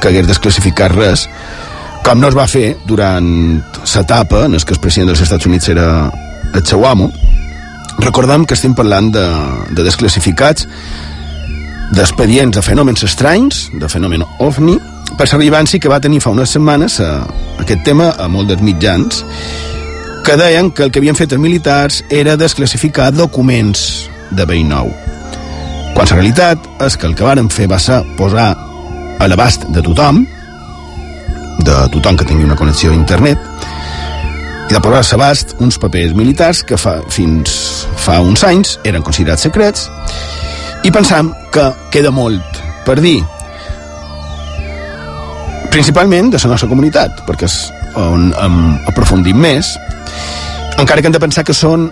que 0.00 0.10
hagués 0.10 0.28
desclassificat 0.28 0.92
res, 0.92 1.26
com 2.06 2.20
no 2.22 2.28
es 2.30 2.36
va 2.38 2.44
fer 2.46 2.76
durant 2.86 3.26
l'etapa 3.82 4.44
en 4.46 4.52
què 4.54 4.74
el 4.76 4.78
president 4.78 5.08
dels 5.10 5.24
Estats 5.24 5.48
Units 5.48 5.66
era 5.72 5.86
el 6.54 6.62
seu 6.62 6.84
amo, 6.86 7.08
recordem 7.98 8.44
que 8.46 8.54
estem 8.54 8.76
parlant 8.78 9.08
de, 9.10 9.24
de 9.74 9.82
desclassificats 9.82 10.68
d'expedients 11.96 12.54
de 12.54 12.62
fenòmens 12.62 13.02
estranys, 13.08 13.64
de 13.74 13.90
fenomen 13.90 14.22
ovni, 14.38 14.76
per 15.18 15.26
l'arribanci 15.32 15.80
que 15.82 15.90
va 15.90 15.98
tenir 16.02 16.22
fa 16.22 16.30
unes 16.30 16.54
setmanes 16.54 17.00
a, 17.02 17.10
a 17.26 17.66
aquest 17.66 17.82
tema 17.88 18.12
a 18.14 18.30
molts 18.30 18.52
dels 18.52 18.62
mitjans, 18.62 19.24
que 20.22 20.38
deien 20.38 20.70
que 20.70 20.86
el 20.86 20.94
que 20.94 21.02
havien 21.02 21.18
fet 21.18 21.34
els 21.34 21.42
militars 21.42 22.04
era 22.10 22.38
desclassificar 22.38 23.10
documents 23.18 24.06
de 24.30 24.46
vell 24.46 24.62
nou. 24.70 24.94
Quan 25.96 26.06
la 26.06 26.20
realitat 26.20 26.70
és 26.86 26.94
que 26.94 27.10
el 27.10 27.18
que 27.18 27.26
varen 27.26 27.50
fer 27.50 27.66
va 27.66 27.82
ser 27.82 28.04
posar 28.14 28.52
a 29.18 29.26
l'abast 29.26 29.66
de 29.74 29.82
tothom, 29.82 30.22
de 31.64 31.76
tothom 31.94 32.16
que 32.16 32.26
tingui 32.28 32.44
una 32.44 32.56
connexió 32.58 32.92
a 32.92 32.98
internet, 32.98 33.38
i 34.66 34.74
de 34.74 34.80
posar 34.82 34.98
a 34.98 35.06
l'abast 35.14 35.54
uns 35.62 35.78
papers 35.78 36.14
militars 36.18 36.64
que 36.66 36.78
fa, 36.80 36.98
fins 37.12 37.86
fa 38.02 38.18
uns 38.18 38.42
anys 38.44 38.76
eren 38.84 39.04
considerats 39.06 39.46
secrets 39.46 39.86
i 40.82 40.90
pensam 40.90 41.30
que 41.54 41.68
queda 41.94 42.10
molt 42.10 42.58
per 42.86 42.98
dir. 42.98 43.20
Principalment 45.70 46.32
de 46.32 46.40
la 46.42 46.50
nostra 46.50 46.70
comunitat 46.70 47.22
perquè 47.28 47.46
és 47.46 47.60
on 47.96 48.32
hem 48.34 48.58
aprofundit 48.90 49.38
més 49.38 49.70
encara 50.76 51.00
que 51.00 51.08
hem 51.08 51.14
de 51.14 51.22
pensar 51.22 51.46
que 51.46 51.54
són 51.56 51.86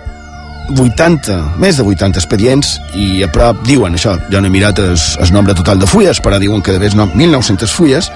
80, 0.75 1.35
més 1.61 1.77
de 1.77 1.85
80 1.85 2.19
expedients 2.19 2.75
i 2.97 3.23
a 3.23 3.29
prop 3.31 3.61
diuen 3.65 3.95
això, 3.95 4.17
jo 4.31 4.41
no 4.41 4.49
he 4.49 4.53
mirat 4.53 4.81
el 4.81 5.33
nombre 5.33 5.55
total 5.55 5.79
de 5.79 5.87
fulles 5.87 6.19
però 6.21 6.41
diuen 6.41 6.61
que 6.61 6.75
d'haver 6.75 6.91
1.900 6.97 7.71
fulles 7.71 8.11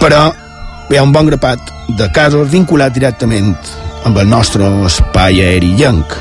però 0.00 0.28
hi 0.90 0.96
ha 0.98 1.02
un 1.02 1.12
bon 1.12 1.26
grapat 1.26 1.72
de 1.98 2.08
casos 2.14 2.50
vinculats 2.52 2.94
directament 2.94 3.54
amb 4.06 4.18
el 4.22 4.28
nostre 4.30 4.68
espai 4.86 5.40
aeri 5.42 5.72
llenc 5.78 6.14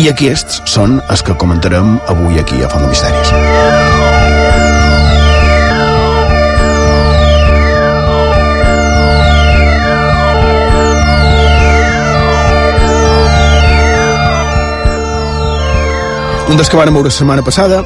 i 0.00 0.08
aquests 0.08 0.62
són 0.70 1.00
els 1.12 1.22
que 1.26 1.36
comentarem 1.36 1.98
avui 2.08 2.40
aquí 2.40 2.62
a 2.62 2.70
Font 2.72 2.86
de 2.86 2.92
Misteris. 2.92 3.32
Un 16.52 16.58
dels 16.60 16.68
que 16.68 16.76
van 16.76 16.92
veure 16.92 17.08
la 17.08 17.16
setmana 17.16 17.44
passada 17.44 17.82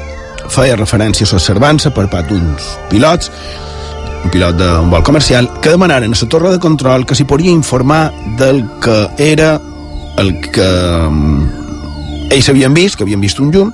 feia 0.51 0.79
referència 0.79 1.27
a 1.27 1.33
l'observança 1.33 1.93
per 1.95 2.09
part 2.11 2.31
d'uns 2.31 2.73
pilots 2.91 3.31
un 4.27 4.31
pilot 4.31 4.57
d'un 4.59 4.91
vol 4.91 5.05
comercial, 5.07 5.47
que 5.63 5.71
demanaren 5.71 6.11
a 6.13 6.19
la 6.19 6.29
torre 6.29 6.51
de 6.51 6.59
control 6.59 7.07
que 7.07 7.15
s'hi 7.15 7.25
podria 7.25 7.55
informar 7.55 8.11
del 8.39 8.65
que 8.83 9.07
era 9.23 9.61
el 10.19 10.33
que 10.41 10.67
mm, 10.67 12.31
ells 12.35 12.49
havien 12.51 12.75
vist, 12.75 12.97
que 12.97 13.05
havien 13.05 13.23
vist 13.23 13.39
un 13.39 13.53
llum. 13.53 13.71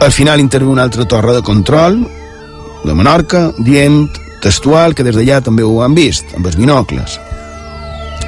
Al 0.00 0.10
final 0.12 0.40
intervé 0.40 0.66
una 0.66 0.82
altra 0.82 1.06
torre 1.06 1.34
de 1.34 1.42
control 1.42 2.00
de 2.84 2.94
Menorca, 2.94 3.52
dient 3.58 4.08
textual 4.42 4.94
que 4.94 5.06
des 5.06 5.14
d'allà 5.14 5.40
també 5.44 5.62
ho 5.62 5.82
han 5.82 5.94
vist, 5.94 6.34
amb 6.34 6.46
els 6.46 6.58
binocles. 6.58 7.18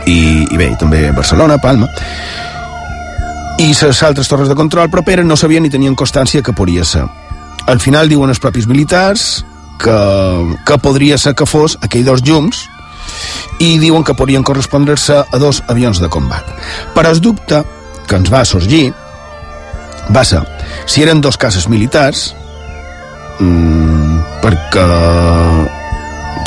I, 0.06 0.46
i 0.46 0.56
bé, 0.56 0.70
també 0.78 1.10
Barcelona, 1.10 1.58
Palma. 1.58 1.90
I 3.58 3.72
les 3.74 4.02
altres 4.06 4.30
torres 4.30 4.48
de 4.48 4.54
control 4.54 4.90
properes 4.90 5.26
no 5.26 5.36
sabien 5.36 5.66
ni 5.66 5.70
tenien 5.70 5.98
constància 5.98 6.42
que 6.42 6.54
podria 6.54 6.86
ser. 6.86 7.06
Al 7.66 7.82
final 7.82 8.08
diuen 8.08 8.30
els 8.30 8.40
propis 8.40 8.70
militars 8.70 9.44
que, 9.82 9.98
que 10.66 10.78
podria 10.78 11.18
ser 11.18 11.34
que 11.34 11.48
fos 11.48 11.78
aquell 11.82 12.06
dos 12.06 12.22
llums 12.26 12.66
i 13.60 13.76
diuen 13.80 14.04
que 14.04 14.16
podrien 14.16 14.44
correspondre-se 14.46 15.20
a 15.20 15.38
dos 15.40 15.62
avions 15.68 16.00
de 16.00 16.08
combat. 16.08 16.46
Però 16.94 17.12
el 17.12 17.20
dubte 17.20 17.62
que 18.08 18.18
ens 18.18 18.32
va 18.32 18.44
sorgir 18.48 18.90
va 20.14 20.24
ser 20.24 20.40
si 20.90 21.04
eren 21.04 21.20
dos 21.20 21.36
cases 21.38 21.68
militars 21.70 22.30
mmm, 23.38 24.16
perquè 24.42 24.86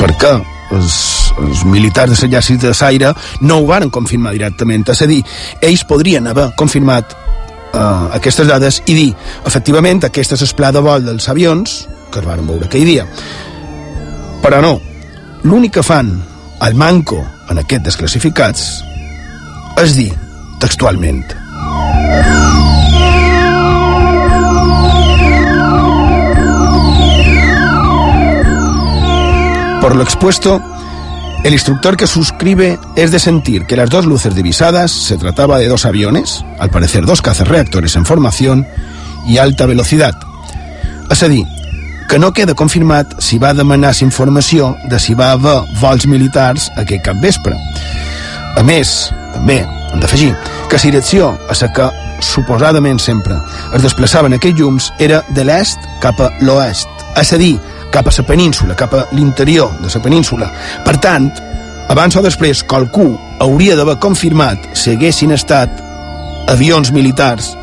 perquè 0.00 0.32
els, 0.74 0.96
els 1.40 1.64
militars 1.68 2.12
de 2.12 2.18
l'exèrcit 2.26 2.62
de 2.66 2.74
Saire 2.74 3.12
no 3.40 3.60
ho 3.60 3.66
varen 3.68 3.92
confirmar 3.94 4.34
directament, 4.34 4.84
és 4.90 5.02
a 5.02 5.08
dir, 5.08 5.20
ells 5.62 5.84
podrien 5.88 6.26
haver 6.26 6.50
confirmat 6.58 7.14
uh, 7.14 8.10
aquestes 8.18 8.48
dades 8.50 8.82
i 8.86 8.96
dir, 8.96 9.10
efectivament, 9.46 10.02
aquest 10.04 10.36
és 10.36 10.44
el 10.44 10.54
pla 10.58 10.72
de 10.74 10.82
vol 10.84 11.06
dels 11.06 11.28
avions 11.32 11.84
que 12.14 12.22
es 12.22 12.28
van 12.28 12.46
veure 12.46 12.68
aquell 12.70 12.86
dia. 12.86 13.06
Però 14.44 14.60
no, 14.62 14.76
l'únic 15.42 15.80
que 15.80 15.86
fan 15.86 16.14
al 16.64 16.78
manco 16.78 17.18
en 17.50 17.60
aquest 17.60 17.90
desclassificats 17.90 18.68
és 19.82 19.96
dir, 19.98 20.12
textualment, 20.62 21.24
Por 29.84 29.96
lo 29.96 30.02
expuesto, 30.02 30.62
el 31.44 31.52
instructor 31.52 31.98
que 31.98 32.06
suscribe 32.06 32.78
es 32.96 33.10
de 33.10 33.18
sentir 33.18 33.66
que 33.66 33.76
las 33.76 33.90
dos 33.90 34.06
luces 34.06 34.34
divisadas 34.34 34.90
se 34.90 35.18
trataba 35.18 35.58
de 35.58 35.68
dos 35.68 35.84
aviones, 35.84 36.42
al 36.58 36.70
parecer 36.70 37.04
dos 37.04 37.20
reactores 37.20 37.94
en 37.94 38.06
formación 38.06 38.66
y 39.26 39.36
alta 39.36 39.66
velocidad. 39.66 40.14
És 41.10 41.22
a 41.22 41.28
dir, 41.28 41.44
que 42.08 42.18
no 42.18 42.32
queda 42.32 42.54
confirmat 42.54 43.16
si 43.22 43.38
va 43.38 43.54
demanar 43.54 43.94
informació 44.02 44.74
de 44.90 44.98
si 45.00 45.14
va 45.14 45.32
haver 45.32 45.60
vols 45.80 46.06
militars 46.06 46.70
aquest 46.76 47.04
cap 47.06 47.20
vespre. 47.22 47.56
A 48.56 48.62
més, 48.62 49.10
també 49.34 49.62
hem 49.64 50.00
d'afegir 50.02 50.32
que 50.68 50.76
la 50.76 50.82
direcció 50.82 51.30
a 51.48 51.56
la 51.60 51.70
que 51.72 51.88
suposadament 52.24 53.00
sempre 53.00 53.38
es 53.74 53.82
desplaçaven 53.82 54.36
aquests 54.36 54.60
llums 54.60 54.92
era 54.98 55.22
de 55.34 55.44
l'est 55.44 55.78
cap 56.00 56.20
a 56.20 56.30
l'oest, 56.40 56.88
és 57.20 57.32
a 57.32 57.38
dir, 57.38 57.56
cap 57.92 58.06
a 58.08 58.14
la 58.16 58.26
península, 58.26 58.74
cap 58.74 58.94
a 58.94 59.06
l'interior 59.12 59.70
de 59.80 59.90
la 59.92 60.02
península. 60.02 60.50
Per 60.84 60.96
tant, 60.98 61.30
abans 61.88 62.16
o 62.16 62.22
després, 62.22 62.64
qualcú 62.64 63.12
hauria 63.40 63.76
d'haver 63.76 63.98
confirmat 64.00 64.70
si 64.74 64.94
haguessin 64.94 65.34
estat 65.34 65.82
avions 66.48 66.92
militars 66.92 67.54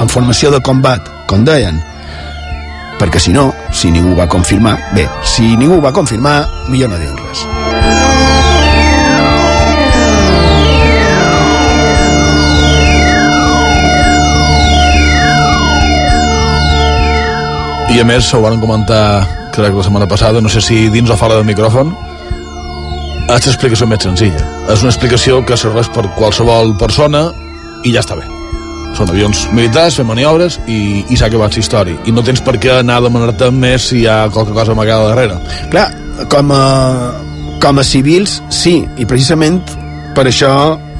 en 0.00 0.08
formació 0.08 0.50
de 0.50 0.60
combat, 0.60 1.02
com 1.26 1.44
deien, 1.44 1.80
perquè 3.00 3.20
si 3.20 3.32
no, 3.32 3.50
si 3.72 3.90
ningú 3.92 4.16
va 4.16 4.28
confirmar, 4.28 4.76
bé, 4.96 5.06
si 5.24 5.56
ningú 5.56 5.80
va 5.82 5.92
confirmar, 5.92 6.46
millor 6.68 6.90
no 6.90 7.00
dir 7.00 7.12
res. 7.12 7.46
I 17.96 18.00
a 18.02 18.04
més, 18.04 18.28
ho 18.34 18.42
van 18.44 18.60
comentar 18.60 19.24
crec 19.56 19.72
la 19.72 19.82
setmana 19.86 20.08
passada, 20.08 20.42
no 20.44 20.50
sé 20.52 20.60
si 20.60 20.88
dins 20.92 21.08
o 21.08 21.16
fora 21.16 21.38
del 21.38 21.46
micròfon, 21.48 21.94
és 23.26 23.46
l'explicació 23.48 23.88
més 23.88 24.04
senzilla. 24.04 24.42
És 24.68 24.82
una 24.84 24.92
explicació 24.92 25.40
que 25.46 25.56
serveix 25.56 25.88
per 25.94 26.04
qualsevol 26.18 26.76
persona 26.78 27.30
i 27.84 27.94
ja 27.94 28.04
està 28.04 28.18
bé. 28.18 28.26
Són 28.96 29.10
avions 29.12 29.42
militars, 29.52 29.98
fem 29.98 30.08
maniobres 30.08 30.56
i, 30.72 31.04
i 31.12 31.18
s'ha 31.18 31.28
acabat 31.28 31.52
la 31.52 31.60
història. 31.60 31.98
I 32.08 32.14
no 32.16 32.24
tens 32.24 32.40
per 32.44 32.54
què 32.62 32.78
anar 32.78 32.96
a 32.96 33.04
demanar-te 33.04 33.50
més 33.52 33.90
si 33.90 34.00
hi 34.00 34.06
ha 34.08 34.22
qualque 34.32 34.56
cosa 34.56 34.72
amagada 34.72 35.10
darrere. 35.10 35.36
Clar, 35.72 35.90
com 36.32 36.54
a, 36.56 36.62
com 37.60 37.82
a 37.82 37.84
civils, 37.84 38.38
sí, 38.48 38.78
i 38.96 39.04
precisament 39.04 39.60
per 40.16 40.24
això 40.30 40.50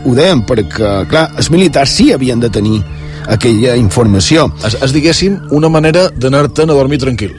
ho 0.07 0.13
dèiem, 0.15 0.45
perquè, 0.45 0.93
clar, 1.09 1.31
els 1.41 1.49
militars 1.51 1.97
sí 1.97 2.11
havien 2.13 2.43
de 2.43 2.53
tenir 2.53 2.83
aquella 3.33 3.75
informació. 3.81 4.51
És, 4.61 4.77
és 4.85 4.93
diguéssim, 4.95 5.41
una 5.57 5.73
manera 5.73 6.11
d'anar-te'n 6.13 6.71
a 6.71 6.77
dormir 6.77 7.01
tranquil. 7.03 7.33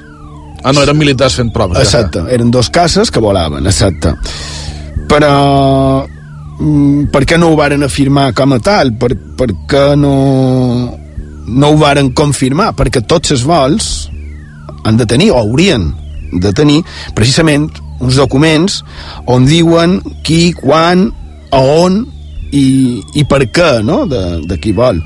Ah, 0.63 0.73
no, 0.73 0.81
eren 0.81 0.97
militars 0.97 1.37
fent 1.37 1.53
proves. 1.53 1.79
Exacte, 1.85 2.25
ja 2.25 2.33
eren 2.33 2.49
dos 2.51 2.73
cases 2.73 3.13
que 3.13 3.21
volaven, 3.23 3.69
exacte. 3.69 4.15
Però 5.07 5.33
per 7.13 7.23
què 7.29 7.37
no 7.37 7.51
ho 7.51 7.57
varen 7.57 7.85
afirmar 7.85 8.31
com 8.37 8.55
a 8.55 8.59
tal? 8.63 8.93
Per, 8.97 9.11
per 9.37 9.49
què 9.69 9.83
no, 9.99 10.13
no 11.47 11.69
ho 11.69 11.77
varen 11.77 12.11
confirmar? 12.17 12.71
Perquè 12.77 13.03
tots 13.05 13.35
els 13.35 13.45
vols 13.45 13.91
han 14.87 14.97
de 14.97 15.05
tenir, 15.05 15.31
o 15.31 15.41
haurien 15.41 15.91
de 16.31 16.51
tenir, 16.55 16.81
precisament 17.15 17.69
uns 18.01 18.17
documents 18.17 18.81
on 19.29 19.45
diuen 19.47 19.99
qui, 20.25 20.51
quan, 20.57 21.07
a 21.51 21.61
on 21.61 22.01
i, 22.51 22.65
i 23.15 23.25
per 23.29 23.43
què 23.53 23.69
no? 23.85 24.05
de, 24.09 24.23
de 24.47 24.57
qui 24.61 24.73
vol. 24.75 24.99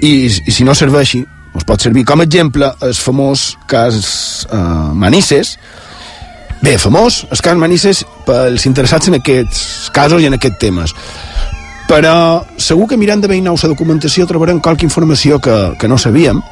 I, 0.00 0.12
I 0.26 0.54
si 0.54 0.64
no 0.64 0.74
serveixi, 0.76 1.22
ens 1.50 1.66
pot 1.66 1.82
servir 1.82 2.06
com 2.08 2.22
a 2.22 2.26
exemple 2.28 2.70
el 2.86 2.94
famós 2.96 3.50
cas 3.68 4.46
eh, 4.48 4.90
Manises, 4.96 5.56
Bé, 6.60 6.76
famós, 6.76 7.22
el 7.32 7.40
cas 7.40 7.56
Manises 7.56 8.02
pels 8.26 8.66
interessats 8.68 9.08
en 9.08 9.16
aquests 9.16 9.88
casos 9.96 10.20
i 10.20 10.28
en 10.28 10.36
aquests 10.36 10.60
temes. 10.60 10.92
Però 11.88 12.44
segur 12.60 12.86
que 12.90 12.98
mirant 13.00 13.22
de 13.22 13.30
veïnar 13.30 13.54
la 13.56 13.70
documentació 13.72 14.26
trobarem 14.28 14.60
qualque 14.60 14.84
informació 14.84 15.40
que, 15.40 15.56
que 15.80 15.88
no 15.88 15.98
sabíem 15.98 16.42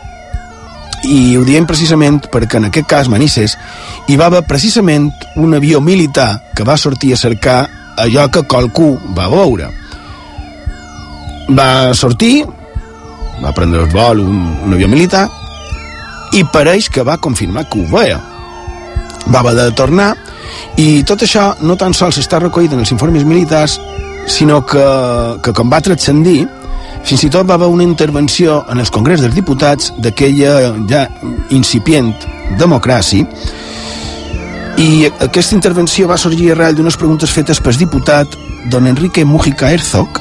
i 1.06 1.36
ho 1.38 1.44
diem 1.46 1.66
precisament 1.68 2.24
perquè 2.32 2.58
en 2.58 2.66
aquest 2.66 2.88
cas 2.90 3.10
Manises 3.12 3.54
hi 4.08 4.16
va 4.18 4.26
haver 4.26 4.42
precisament 4.48 5.12
un 5.36 5.54
avió 5.54 5.80
militar 5.80 6.40
que 6.56 6.66
va 6.66 6.76
sortir 6.76 7.12
a 7.12 7.20
cercar 7.20 7.58
allò 7.98 8.26
que 8.32 8.42
qualcú 8.48 8.96
va 9.14 9.28
veure. 9.28 9.68
Va 11.54 11.94
sortir, 11.94 12.46
va 13.44 13.52
prendre 13.52 13.84
el 13.84 13.92
vol 13.92 14.24
un, 14.24 14.40
un 14.64 14.74
avió 14.74 14.88
militar 14.88 15.28
i 16.32 16.42
pareix 16.48 16.88
que 16.88 17.04
va 17.04 17.20
confirmar 17.20 17.68
que 17.68 17.84
ho 17.84 17.86
veia 17.92 18.18
va 19.32 19.40
haver 19.40 19.54
de 19.56 19.70
tornar. 19.76 20.12
I 20.78 21.02
tot 21.04 21.22
això 21.22 21.52
no 21.60 21.76
tan 21.76 21.94
sols 21.94 22.18
està 22.20 22.40
recollit 22.42 22.72
en 22.72 22.84
els 22.84 22.92
informes 22.94 23.24
militars 23.24 23.78
sinó 24.28 24.60
que, 24.66 24.84
que 25.42 25.52
com 25.56 25.70
va 25.72 25.80
transcendir 25.80 26.42
fins 27.08 27.24
i 27.24 27.30
tot 27.32 27.48
va 27.48 27.56
haver 27.56 27.68
una 27.72 27.86
intervenció 27.86 28.62
en 28.68 28.82
els 28.82 28.90
Congrés 28.92 29.22
dels 29.22 29.36
Diputats 29.36 29.92
d'aquella 29.98 30.74
ja 30.90 31.06
incipient 31.54 32.12
democràcia. 32.60 33.26
I 34.78 35.08
aquesta 35.24 35.56
intervenció 35.56 36.06
va 36.10 36.18
sorgir 36.20 36.52
arrel 36.52 36.76
d'unes 36.76 36.96
preguntes 36.96 37.32
fetes 37.34 37.60
pel 37.60 37.78
diputat 37.80 38.36
don 38.70 38.86
Enrique 38.86 39.24
Mujica 39.24 39.72
Herzog 39.72 40.20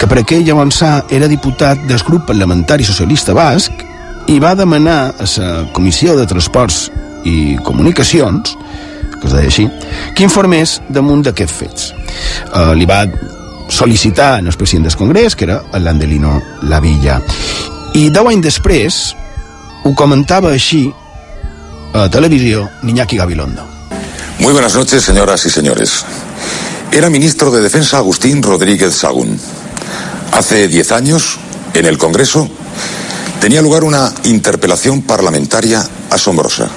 que 0.00 0.08
per 0.08 0.20
aquell 0.20 0.44
llavors 0.46 0.80
era 1.12 1.28
diputat 1.28 1.80
del 1.88 2.02
grup 2.06 2.26
parlamentari 2.28 2.86
socialista 2.88 3.34
basc 3.36 3.84
i 4.32 4.38
va 4.40 4.54
demanar 4.56 5.00
a 5.12 5.26
la 5.36 5.50
Comissió 5.76 6.16
de 6.16 6.26
Transports 6.26 6.88
i 7.24 7.56
Comunicacions, 7.64 8.54
que 9.20 9.26
es 9.28 9.34
deia 9.34 9.50
així, 9.50 9.66
que 10.16 10.24
informés 10.24 10.78
damunt 10.88 11.24
d'aquests 11.26 11.56
fets. 11.56 11.90
Uh, 12.54 12.72
li 12.76 12.88
va 12.88 13.04
sol·licitar 13.70 14.36
al 14.38 14.50
president 14.58 14.88
del 14.88 14.98
Congrés, 14.98 15.36
que 15.36 15.46
era 15.46 15.60
l'Andelino 15.78 16.40
Lavilla. 16.68 17.20
I 17.94 18.08
deu 18.10 18.28
anys 18.30 18.46
després 18.46 19.00
ho 19.84 19.92
comentava 19.96 20.52
així 20.54 20.88
a 21.94 22.08
televisió 22.08 22.68
Niñaki 22.82 23.16
Gabilondo. 23.16 23.66
Muy 24.38 24.52
buenas 24.52 24.74
noches, 24.74 25.04
señoras 25.04 25.44
y 25.46 25.50
señores. 25.50 26.04
Era 26.92 27.10
ministro 27.10 27.50
de 27.50 27.60
Defensa 27.60 27.98
Agustín 27.98 28.42
Rodríguez 28.42 28.94
Sagún. 28.94 29.38
Hace 30.32 30.66
diez 30.68 30.92
años, 30.92 31.38
en 31.74 31.86
el 31.86 31.98
Congreso, 31.98 32.48
tenía 33.40 33.62
lugar 33.62 33.84
una 33.84 34.12
interpelación 34.24 35.02
parlamentaria 35.02 35.86
asombrosa. 36.10 36.68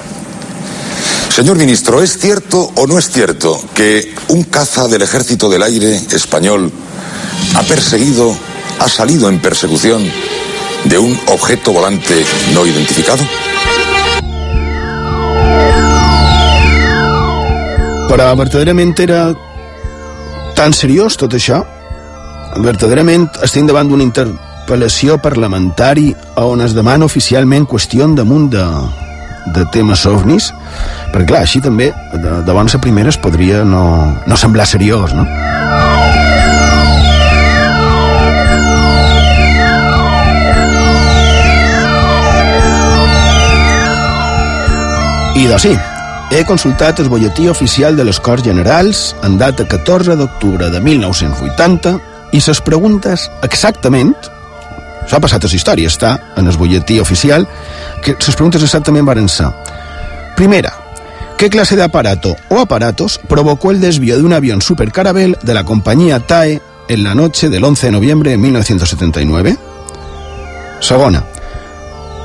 Señor 1.34 1.58
ministro, 1.58 2.00
¿es 2.00 2.16
cierto 2.16 2.70
o 2.76 2.86
no 2.86 2.96
es 2.96 3.10
cierto 3.10 3.60
que 3.74 4.14
un 4.28 4.44
caza 4.44 4.86
del 4.86 5.02
ejército 5.02 5.48
del 5.48 5.64
aire 5.64 5.96
español 6.12 6.70
ha 7.56 7.62
perseguido, 7.64 8.32
ha 8.78 8.88
salido 8.88 9.28
en 9.28 9.40
persecución 9.40 10.08
de 10.84 10.96
un 10.96 11.18
objeto 11.26 11.72
volante 11.72 12.24
no 12.54 12.64
identificado? 12.64 13.24
Però 18.06 18.30
verdaderament 18.38 18.94
era 19.02 19.34
tan 20.54 20.70
seriós 20.70 21.18
tot 21.18 21.34
això? 21.34 21.64
Verdaderament 22.62 23.26
estem 23.42 23.66
davant 23.66 23.90
d'una 23.90 24.06
interpel·lació 24.06 25.18
parlamentari 25.18 26.12
on 26.38 26.62
es 26.62 26.78
demana 26.78 27.10
oficialment 27.10 27.66
qüestió 27.66 28.06
damunt 28.14 28.52
de, 28.54 28.68
de 29.52 29.64
temes 29.74 30.04
ovnis? 30.08 30.50
Perquè 31.12 31.28
clar, 31.28 31.44
així 31.44 31.60
també, 31.64 31.90
de, 32.14 32.40
de 32.44 32.56
bones 32.56 32.74
a 32.74 32.80
primeres 32.82 33.18
podria 33.20 33.64
no, 33.64 33.84
no 34.26 34.38
semblar 34.40 34.66
seriós, 34.70 35.14
no? 35.16 35.26
I 45.34 45.48
doncs 45.50 45.64
sí, 45.66 45.74
he 46.30 46.44
consultat 46.46 47.00
el 47.02 47.10
bolletí 47.10 47.48
oficial 47.50 47.96
de 47.98 48.04
les 48.06 48.20
Corts 48.22 48.46
Generals 48.46 49.10
en 49.26 49.36
data 49.36 49.66
14 49.68 50.16
d'octubre 50.16 50.70
de 50.70 50.80
1980 50.80 51.98
i 52.32 52.40
ses 52.40 52.62
preguntes 52.64 53.26
exactament 53.46 54.14
això 55.04 55.18
ha 55.18 55.24
passat 55.24 55.44
a 55.44 55.48
la 55.48 55.58
història, 55.58 55.88
està 55.88 56.14
en 56.36 56.48
el 56.48 56.56
bolletí 56.56 56.98
oficial 57.00 57.46
que 58.02 58.16
les 58.16 58.36
preguntes 58.36 58.62
exactament 58.62 59.06
van 59.06 59.28
ser 59.28 59.50
primera, 60.36 60.72
¿qué 61.38 61.50
clase 61.50 61.76
de 61.76 61.84
aparato 61.84 62.36
o 62.48 62.58
aparatos 62.58 63.20
provocó 63.28 63.70
el 63.70 63.80
desvío 63.80 64.16
de 64.16 64.24
un 64.24 64.32
avión 64.32 64.62
supercarabel 64.62 65.38
de 65.42 65.54
la 65.54 65.64
compañía 65.64 66.20
TAE 66.20 66.60
en 66.88 67.04
la 67.04 67.14
noche 67.14 67.48
del 67.50 67.64
11 67.64 67.86
de 67.86 67.92
noviembre 67.92 68.30
de 68.30 68.38
1979? 68.38 69.56
Segona, 70.80 71.24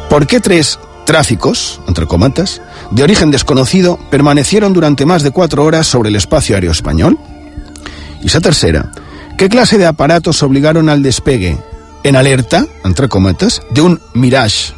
¿por 0.09 0.25
qué 0.25 0.39
tres 0.39 0.79
tráficos, 1.05 1.81
entre 1.87 2.07
cometas, 2.07 2.61
de 2.91 3.03
origen 3.03 3.31
desconocido 3.31 3.99
permanecieron 4.09 4.73
durante 4.73 5.05
más 5.05 5.23
de 5.23 5.31
cuatro 5.31 5.63
horas 5.63 5.87
sobre 5.87 6.09
el 6.09 6.15
espacio 6.15 6.55
aéreo 6.55 6.71
español? 6.71 7.17
Y 8.21 8.29
la 8.29 8.41
tercera, 8.41 8.91
¿qué 9.37 9.49
clase 9.49 9.77
de 9.77 9.85
aparatos 9.85 10.43
obligaron 10.43 10.89
al 10.89 11.03
despegue 11.03 11.57
en 12.03 12.15
alerta, 12.15 12.65
entre 12.83 13.07
cometas, 13.07 13.61
de 13.71 13.81
un 13.81 14.01
Mirage 14.13 14.73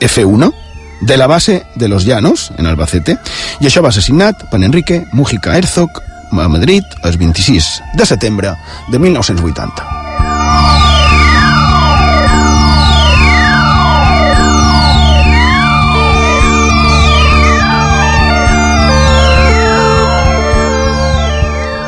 F1 0.00 0.52
de 1.00 1.16
la 1.16 1.26
base 1.26 1.66
de 1.74 1.88
los 1.88 2.04
Llanos, 2.04 2.52
en 2.58 2.66
Albacete, 2.66 3.18
i 3.60 3.68
això 3.68 3.82
va 3.84 3.92
ser 3.92 4.04
signat 4.04 4.46
per 4.50 4.60
Enrique 4.62 5.06
Mújica 5.12 5.56
Herzog 5.56 6.02
a 6.30 6.48
Madrid 6.48 6.84
el 7.02 7.16
26 7.18 7.82
de 7.94 8.06
setembre 8.06 8.54
de 8.88 8.98
1980. 8.98 9.88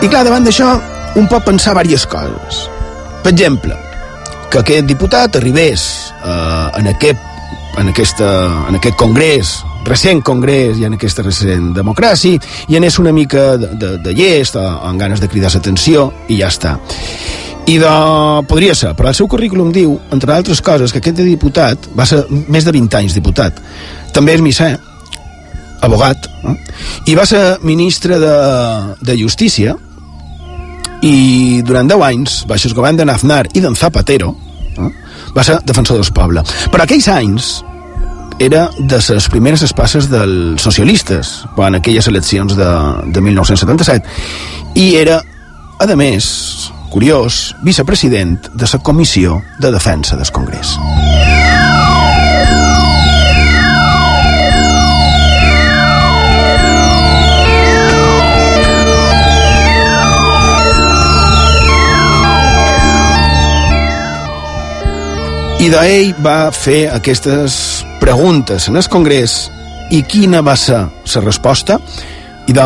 I 0.02 0.08
clar, 0.10 0.24
davant 0.26 0.42
d'això, 0.42 0.74
un 1.14 1.28
pot 1.30 1.44
pensar 1.46 1.76
diverses 1.78 2.08
coses. 2.10 2.66
Per 3.22 3.30
exemple, 3.30 3.76
que 4.52 4.60
aquest 4.60 4.84
diputat 4.84 5.38
arribés 5.38 5.82
eh, 6.20 6.78
en, 6.78 6.88
aquest, 6.90 7.20
en, 7.80 7.88
aquesta, 7.88 8.28
en 8.68 8.76
aquest 8.76 8.98
congrés, 9.00 9.52
recent 9.88 10.20
congrés 10.20 10.76
i 10.76 10.84
en 10.84 10.98
aquesta 10.98 11.24
recent 11.24 11.70
democràcia, 11.72 12.36
i 12.68 12.76
anés 12.76 12.98
una 13.00 13.14
mica 13.16 13.56
de, 13.56 13.70
de, 13.80 13.94
de 14.04 14.12
llest, 14.18 14.58
o, 14.60 14.64
amb 14.90 15.00
ganes 15.00 15.24
de 15.24 15.30
cridar 15.32 15.54
l'atenció, 15.54 16.10
i 16.28 16.42
ja 16.42 16.50
està. 16.52 16.76
I 17.64 17.78
de... 17.80 17.92
podria 18.50 18.74
ser, 18.76 18.92
però 18.98 19.08
el 19.08 19.16
seu 19.16 19.30
currículum 19.30 19.72
diu, 19.72 19.94
entre 20.12 20.34
altres 20.36 20.60
coses, 20.60 20.92
que 20.92 21.00
aquest 21.00 21.22
diputat 21.24 21.88
va 21.96 22.04
ser 22.08 22.20
més 22.28 22.68
de 22.68 22.74
20 22.76 22.98
anys 23.00 23.16
diputat. 23.16 23.56
També 24.12 24.36
és 24.36 24.44
misser, 24.44 24.74
abogat, 25.80 26.28
eh? 26.44 26.58
i 27.08 27.16
va 27.16 27.24
ser 27.24 27.56
ministre 27.64 28.20
de, 28.20 28.36
de 29.00 29.16
Justícia, 29.16 29.78
i 31.02 31.62
durant 31.66 31.90
10 31.90 32.06
anys, 32.06 32.38
baix 32.48 32.66
el 32.66 32.74
govern 32.78 32.98
de 32.98 33.06
Aznar 33.10 33.44
i 33.52 33.60
d'en 33.60 33.76
Zapatero, 33.76 34.32
eh, 34.78 34.88
va 35.34 35.44
ser 35.44 35.58
defensor 35.66 35.98
del 35.98 36.14
poble. 36.14 36.44
Però 36.70 36.84
aquells 36.84 37.08
anys 37.10 37.52
era 38.42 38.68
de 38.78 38.98
les 38.98 39.28
primeres 39.30 39.62
espasses 39.62 40.08
dels 40.10 40.62
socialistes, 40.62 41.44
en 41.56 41.78
aquelles 41.78 42.08
eleccions 42.08 42.56
de, 42.56 42.70
de 43.12 43.20
1977, 43.20 44.08
i 44.74 44.94
era, 44.98 45.20
a 45.78 45.96
més, 45.96 46.70
curiós, 46.90 47.54
vicepresident 47.62 48.38
de 48.52 48.68
la 48.72 48.82
Comissió 48.82 49.42
de 49.60 49.72
Defensa 49.72 50.16
del 50.16 50.30
Congrés. 50.32 50.76
I 65.62 65.68
d'ell 65.70 66.08
va 66.18 66.50
fer 66.50 66.88
aquestes 66.90 67.54
preguntes 68.00 68.64
en 68.66 68.74
el 68.80 68.86
Congrés 68.90 69.44
i 69.94 70.00
quina 70.02 70.40
va 70.42 70.56
ser 70.58 70.80
la 70.88 71.20
resposta? 71.22 71.76
I 72.50 72.56
de, 72.56 72.64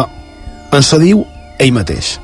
ens 0.73 0.93
ho 0.95 0.99
diu 1.03 1.21
ell 1.61 1.75
mateix. 1.77 2.15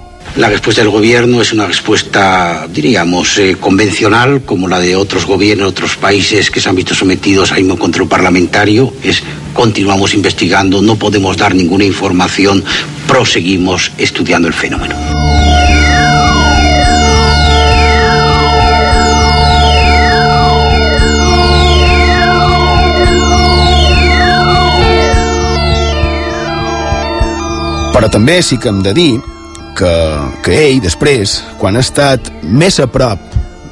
La 0.41 0.49
respuesta 0.49 0.81
del 0.81 0.91
gobierno 0.91 1.43
es 1.43 1.53
una 1.53 1.67
respuesta, 1.67 2.67
diríamos, 2.73 3.37
eh, 3.37 3.57
convencional, 3.61 4.45
como 4.47 4.67
la 4.67 4.81
de 4.81 4.97
otros 4.97 5.27
gobiernos, 5.27 5.69
otros 5.69 5.99
países 5.99 6.51
que 6.51 6.59
se 6.59 6.71
han 6.71 6.77
visto 6.77 6.95
sometidos 6.95 7.53
a 7.53 7.57
mismo 7.57 7.79
control 7.79 8.09
parlamentario. 8.09 8.95
Es 9.03 9.23
continuamos 9.53 10.15
investigando, 10.15 10.81
no 10.81 10.97
podemos 10.97 11.37
dar 11.37 11.55
ninguna 11.55 11.85
información, 11.85 12.65
proseguimos 13.07 13.93
estudiando 13.99 14.49
el 14.49 14.55
fenómeno. 14.55 14.97
També 28.13 28.43
sí 28.45 28.59
que 28.61 28.69
hem 28.69 28.83
de 28.85 28.93
dir 28.93 29.13
que, 29.77 29.93
que 30.45 30.57
ell, 30.69 30.81
després, 30.85 31.39
quan 31.59 31.79
ha 31.79 31.83
estat 31.85 32.29
més 32.45 32.77
a 32.83 32.87
prop 32.93 33.21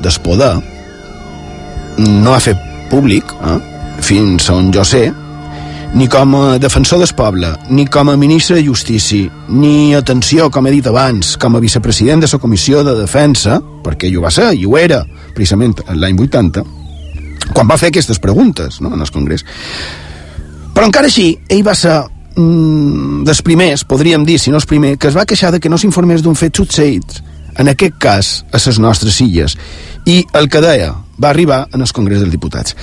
del 0.01 0.21
poder, 0.25 0.55
no 2.01 2.33
ha 2.33 2.41
fet 2.41 2.61
públic, 2.89 3.35
eh, 3.45 3.59
fins 4.01 4.49
on 4.51 4.71
jo 4.73 4.85
sé, 4.89 5.11
ni 5.93 6.07
com 6.09 6.37
a 6.39 6.59
defensor 6.63 7.03
del 7.03 7.13
poble, 7.19 7.51
ni 7.69 7.85
com 7.87 8.09
a 8.09 8.17
ministre 8.17 8.57
de 8.57 8.65
Justícia, 8.65 9.29
ni, 9.49 9.93
atenció, 9.95 10.49
com 10.51 10.67
he 10.67 10.73
dit 10.73 10.87
abans, 10.89 11.35
com 11.37 11.57
a 11.57 11.61
vicepresident 11.61 12.25
de 12.25 12.31
la 12.33 12.41
Comissió 12.41 12.85
de 12.87 12.95
Defensa, 12.97 13.59
perquè 13.85 14.09
ell 14.09 14.21
ho 14.21 14.25
va 14.25 14.31
ser, 14.33 14.55
i 14.55 14.65
ho 14.65 14.79
era, 14.79 15.03
precisament 15.35 15.77
l'any 15.93 16.17
80, 16.17 16.65
quan 17.53 17.69
va 17.69 17.77
fer 17.77 17.91
aquestes 17.91 18.23
preguntes 18.23 18.81
no, 18.81 18.95
en 18.95 19.05
el 19.05 19.13
Congrés. 19.13 19.45
Però 20.73 20.87
encara 20.87 21.11
així, 21.11 21.35
ell 21.51 21.67
va 21.67 21.75
ser 21.75 21.99
mm, 22.37 23.25
dels 23.27 23.43
primers, 23.43 23.85
podríem 23.85 24.25
dir, 24.25 24.39
si 24.39 24.51
no 24.51 24.61
és 24.61 24.69
primer, 24.69 24.97
que 24.99 25.09
es 25.11 25.17
va 25.17 25.27
queixar 25.27 25.53
de 25.53 25.61
que 25.61 25.71
no 25.71 25.79
s'informés 25.79 26.23
d'un 26.23 26.39
fet 26.39 26.57
succeït, 26.57 27.21
en 27.59 27.69
aquest 27.69 27.97
cas, 27.99 28.33
a 28.53 28.59
les 28.65 28.79
nostres 28.79 29.21
illes. 29.21 29.57
I 30.07 30.25
el 30.39 30.49
que 30.49 30.63
deia 30.65 30.95
va 31.21 31.31
arribar 31.31 31.67
en 31.73 31.83
el 31.83 31.93
Congrés 31.93 32.21
dels 32.21 32.33
Diputats. 32.33 32.77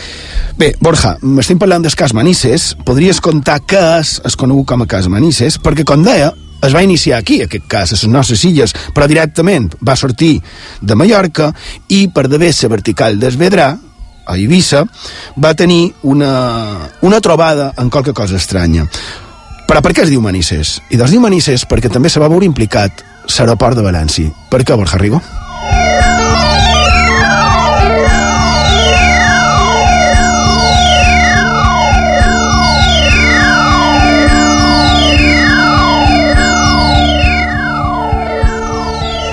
Bé, 0.58 0.76
Borja, 0.80 1.16
m'estem 1.22 1.58
parlant 1.58 1.82
del 1.82 1.96
cas 1.98 2.14
Manises, 2.14 2.76
podries 2.86 3.22
contar 3.22 3.62
què 3.66 3.82
és 4.00 4.18
es 4.26 4.38
conegut 4.38 4.68
com 4.70 4.86
a 4.86 4.90
cas 4.90 5.10
Manises, 5.10 5.58
perquè, 5.58 5.86
com 5.88 6.06
deia, 6.06 6.30
es 6.62 6.74
va 6.74 6.84
iniciar 6.84 7.20
aquí, 7.20 7.42
aquest 7.42 7.68
cas, 7.70 7.92
a 7.92 7.98
les 7.98 8.08
nostres 8.12 8.44
illes, 8.46 8.74
però 8.94 9.08
directament 9.10 9.72
va 9.82 9.98
sortir 9.98 10.38
de 10.82 10.96
Mallorca 10.96 11.52
i 11.94 12.08
per 12.14 12.28
d'haver-se 12.28 12.70
vertical 12.70 13.20
d'Esvedrà, 13.20 13.70
a 14.28 14.36
Eivissa, 14.36 14.84
va 15.40 15.54
tenir 15.56 15.94
una, 16.04 16.90
una 17.02 17.22
trobada 17.22 17.72
en 17.78 17.90
qualque 17.90 18.14
cosa 18.14 18.36
estranya. 18.36 18.88
Però 19.68 19.82
per 19.84 19.92
què 19.92 20.06
es 20.06 20.12
diu 20.12 20.22
Manises? 20.24 20.78
I 20.88 20.96
doncs 20.96 21.12
diu 21.12 21.20
Manises 21.20 21.66
perquè 21.68 21.90
també 21.92 22.08
se 22.08 22.22
va 22.24 22.30
veure 22.32 22.48
implicat 22.48 23.04
l'aeroport 23.28 23.76
de 23.76 23.84
València. 23.84 24.32
Per 24.48 24.64
què, 24.64 24.78
Borja 24.80 24.96
Rigo? 25.02 25.20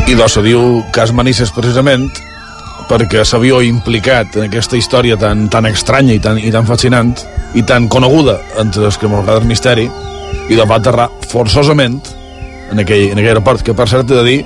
I 0.05 0.17
doncs 0.19 0.35
se 0.35 0.43
diu 0.43 0.83
cas 0.95 1.15
Manises 1.15 1.55
precisament 1.55 2.09
perquè 2.91 3.23
s'havia 3.25 3.63
implicat 3.65 4.35
en 4.37 4.49
aquesta 4.49 4.77
història 4.77 5.15
tan, 5.17 5.47
tan 5.49 5.71
estranya 5.71 6.19
i 6.19 6.21
tan, 6.21 6.43
i 6.43 6.51
tan 6.51 6.67
fascinant 6.67 7.15
i 7.55 7.63
tan 7.63 7.87
coneguda 7.89 8.41
entre 8.61 8.91
els 8.91 8.99
cremolgades 8.99 9.47
misteri 9.47 9.87
i 10.49 10.57
doncs 10.57 10.71
va 10.71 10.79
aterrar 10.81 11.09
forçosament 11.31 11.99
en 12.73 12.83
aquell, 12.83 13.11
en 13.13 13.19
aquell 13.19 13.33
aeroport 13.35 13.65
que 13.65 13.75
per 13.77 13.89
cert 13.89 14.11
he 14.11 14.21
de 14.21 14.25
dir 14.27 14.39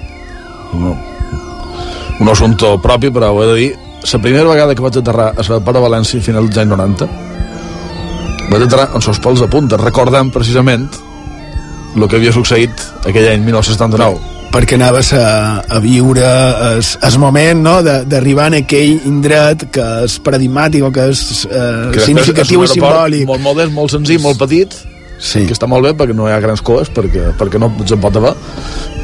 no, 0.79 0.95
un 2.21 2.31
assumpte 2.31 2.71
propi 2.85 3.11
però 3.15 3.33
ho 3.33 3.43
he 3.43 3.51
de 3.51 3.59
dir 3.59 3.69
la 4.13 4.23
primera 4.23 4.49
vegada 4.49 4.75
que 4.75 4.85
vaig 4.85 5.01
aterrar 5.01 5.33
a 5.33 5.43
l'aeroport 5.43 5.79
de 5.79 5.85
València 5.85 6.21
a 6.21 6.25
final 6.25 6.49
dels 6.49 6.63
anys 6.63 6.75
90 6.77 7.11
vaig 8.49 8.65
aterrar 8.65 8.89
amb 8.93 9.13
els 9.13 9.23
pèls 9.27 9.45
a 9.45 9.51
punta 9.51 9.81
recordant 9.81 10.33
precisament 10.35 10.89
el 11.97 12.07
que 12.07 12.19
havia 12.21 12.35
succeït 12.35 12.85
aquell 13.09 13.33
any 13.33 13.47
1979 13.47 14.37
perquè 14.53 14.79
anaves 14.79 15.11
a, 15.13 15.61
a 15.61 15.79
viure 15.85 16.29
es, 16.79 16.95
es 17.05 17.17
moment 17.21 17.61
no, 17.65 17.75
d'arribar 17.85 18.49
en 18.53 18.61
aquell 18.63 19.09
indret 19.09 19.67
que 19.75 19.89
és 20.07 20.17
paradigmàtic 20.25 20.87
o 20.87 20.93
que 20.95 21.09
és 21.13 21.25
eh, 21.51 21.91
que 21.93 22.07
significatiu 22.07 22.65
és 22.65 22.73
i 22.73 22.79
simbòlic. 22.79 23.27
molt 23.29 23.45
modest, 23.45 23.75
molt 23.77 23.93
senzill, 23.93 24.23
molt 24.25 24.41
petit 24.41 24.79
sí. 25.19 25.45
que 25.47 25.57
està 25.57 25.69
molt 25.71 25.87
bé 25.87 25.95
perquè 25.99 26.17
no 26.17 26.29
hi 26.29 26.35
ha 26.35 26.41
grans 26.45 26.63
coes 26.65 26.91
perquè, 26.95 27.33
perquè 27.39 27.61
no 27.61 27.71
se'n 27.85 28.01
pot 28.03 28.17
haver 28.21 28.35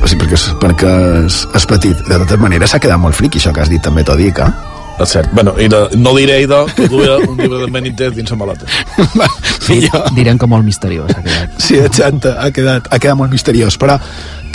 sí, 0.05 0.17
perquè, 0.17 0.39
és, 0.39 0.47
perquè 0.63 0.95
és, 1.25 1.43
és 1.59 1.69
petit 1.71 2.07
de 2.07 2.23
totes 2.23 2.41
maneres 2.41 2.75
s'ha 2.75 2.83
quedat 2.83 3.01
molt 3.01 3.19
friqui 3.19 3.43
això 3.43 3.55
que 3.55 3.65
has 3.65 3.73
dit 3.73 3.83
també 3.83 4.07
t'ho 4.07 4.17
dic 4.21 4.41
eh? 4.45 4.53
és 4.95 5.11
cert. 5.11 5.31
Bueno, 5.35 5.55
i 5.59 5.67
de, 5.71 5.81
no 5.99 6.13
diré, 6.15 6.41
idò, 6.45 6.65
que 6.71 6.87
duia 6.91 7.17
un 7.19 7.37
llibre 7.39 7.65
de 7.65 7.71
Benítez 7.73 8.15
dins 8.15 8.31
la 8.31 8.39
maleta. 8.39 8.69
Va, 9.19 9.27
millor. 9.69 10.07
Direm 10.15 10.39
que 10.39 10.49
molt 10.51 10.67
misteriós 10.67 11.11
ha 11.11 11.23
quedat. 11.25 11.59
Sí, 11.59 11.79
exacte, 11.83 12.31
ha 12.31 12.51
quedat, 12.55 12.87
ha 12.91 13.01
quedat 13.03 13.19
molt 13.19 13.35
misteriós. 13.35 13.79
Però 13.81 13.99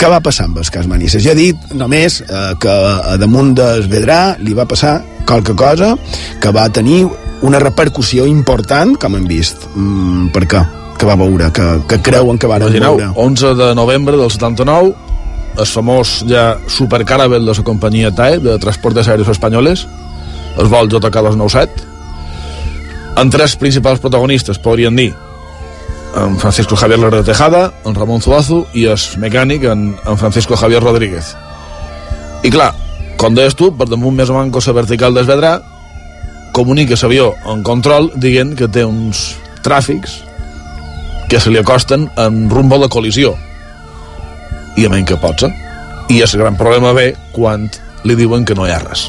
què 0.00 0.08
va 0.08 0.22
passar 0.24 0.48
amb 0.48 0.60
el 0.62 0.72
cas 0.72 0.88
Manises? 0.88 1.24
Ja 1.26 1.34
he 1.36 1.40
dit 1.42 1.72
només 1.76 2.22
eh, 2.24 2.42
que 2.60 2.72
a 2.72 3.16
damunt 3.20 3.52
del 3.58 3.84
Vedrà 3.92 4.22
li 4.40 4.56
va 4.56 4.68
passar 4.70 5.00
qualque 5.28 5.54
cosa 5.54 5.92
que 6.40 6.56
va 6.56 6.70
tenir 6.72 7.04
una 7.44 7.60
repercussió 7.60 8.26
important, 8.28 8.96
com 9.00 9.16
hem 9.16 9.28
vist. 9.28 9.68
Mm, 9.74 10.30
per 10.34 10.46
què? 10.48 10.66
Que 11.00 11.08
va 11.08 11.16
veure, 11.16 11.48
que, 11.56 11.66
que 11.88 12.00
creuen 12.04 12.36
que 12.38 12.48
van 12.50 12.66
veure. 12.68 13.08
11 13.16 13.54
de 13.56 13.70
novembre 13.74 14.18
del 14.20 14.30
79, 14.30 14.92
el 15.56 15.66
famós 15.66 16.20
ja 16.28 16.58
supercaravel 16.68 17.46
de 17.46 17.56
la 17.56 17.64
companyia 17.64 18.12
TAE, 18.12 18.38
de 18.44 18.58
Transportes 18.60 19.08
Aèries 19.08 19.32
Espanyoles, 19.32 19.86
el 20.60 20.68
vol 20.68 20.90
JK297 20.92 21.88
en 23.20 23.30
tres 23.30 23.56
principals 23.56 24.00
protagonistes 24.00 24.58
podríem 24.58 24.96
dir 24.96 25.14
en 26.16 26.38
Francisco 26.38 26.74
Javier 26.76 26.98
Lara 26.98 27.22
Tejada, 27.22 27.72
en 27.84 27.94
Ramon 27.94 28.22
Zuazo 28.22 28.64
i 28.74 28.86
el 28.90 29.02
mecànic 29.22 29.64
en, 29.70 29.92
en 29.94 30.18
Francisco 30.18 30.56
Javier 30.56 30.82
Rodríguez 30.82 31.34
i 32.42 32.50
clar, 32.50 32.72
com 33.20 33.36
deies 33.36 33.54
tu, 33.54 33.70
per 33.76 33.86
damunt 33.90 34.16
més 34.16 34.30
o 34.32 34.38
manco 34.38 34.62
la 34.64 34.74
vertical 34.74 35.14
del 35.14 35.28
Vedrà 35.28 35.58
comunica 36.56 36.98
l'avió 37.02 37.34
en 37.46 37.62
control 37.62 38.10
dient 38.16 38.56
que 38.56 38.68
té 38.68 38.84
uns 38.84 39.36
tràfics 39.62 40.22
que 41.30 41.38
se 41.38 41.50
li 41.50 41.58
acosten 41.58 42.10
en 42.18 42.50
rumbo 42.50 42.74
a 42.74 42.84
la 42.84 42.88
col·lisió. 42.90 43.36
I 44.76 44.86
a 44.86 44.90
menys 44.90 45.06
que 45.12 45.18
pot 45.22 45.46
ser? 45.46 45.52
I 46.10 46.18
el 46.26 46.32
gran 46.40 46.56
problema 46.58 46.90
ve 46.96 47.12
quan 47.30 47.68
li 48.02 48.16
diuen 48.18 48.44
que 48.44 48.56
no 48.58 48.66
hi 48.66 48.74
ha 48.74 48.80
res. 48.82 49.06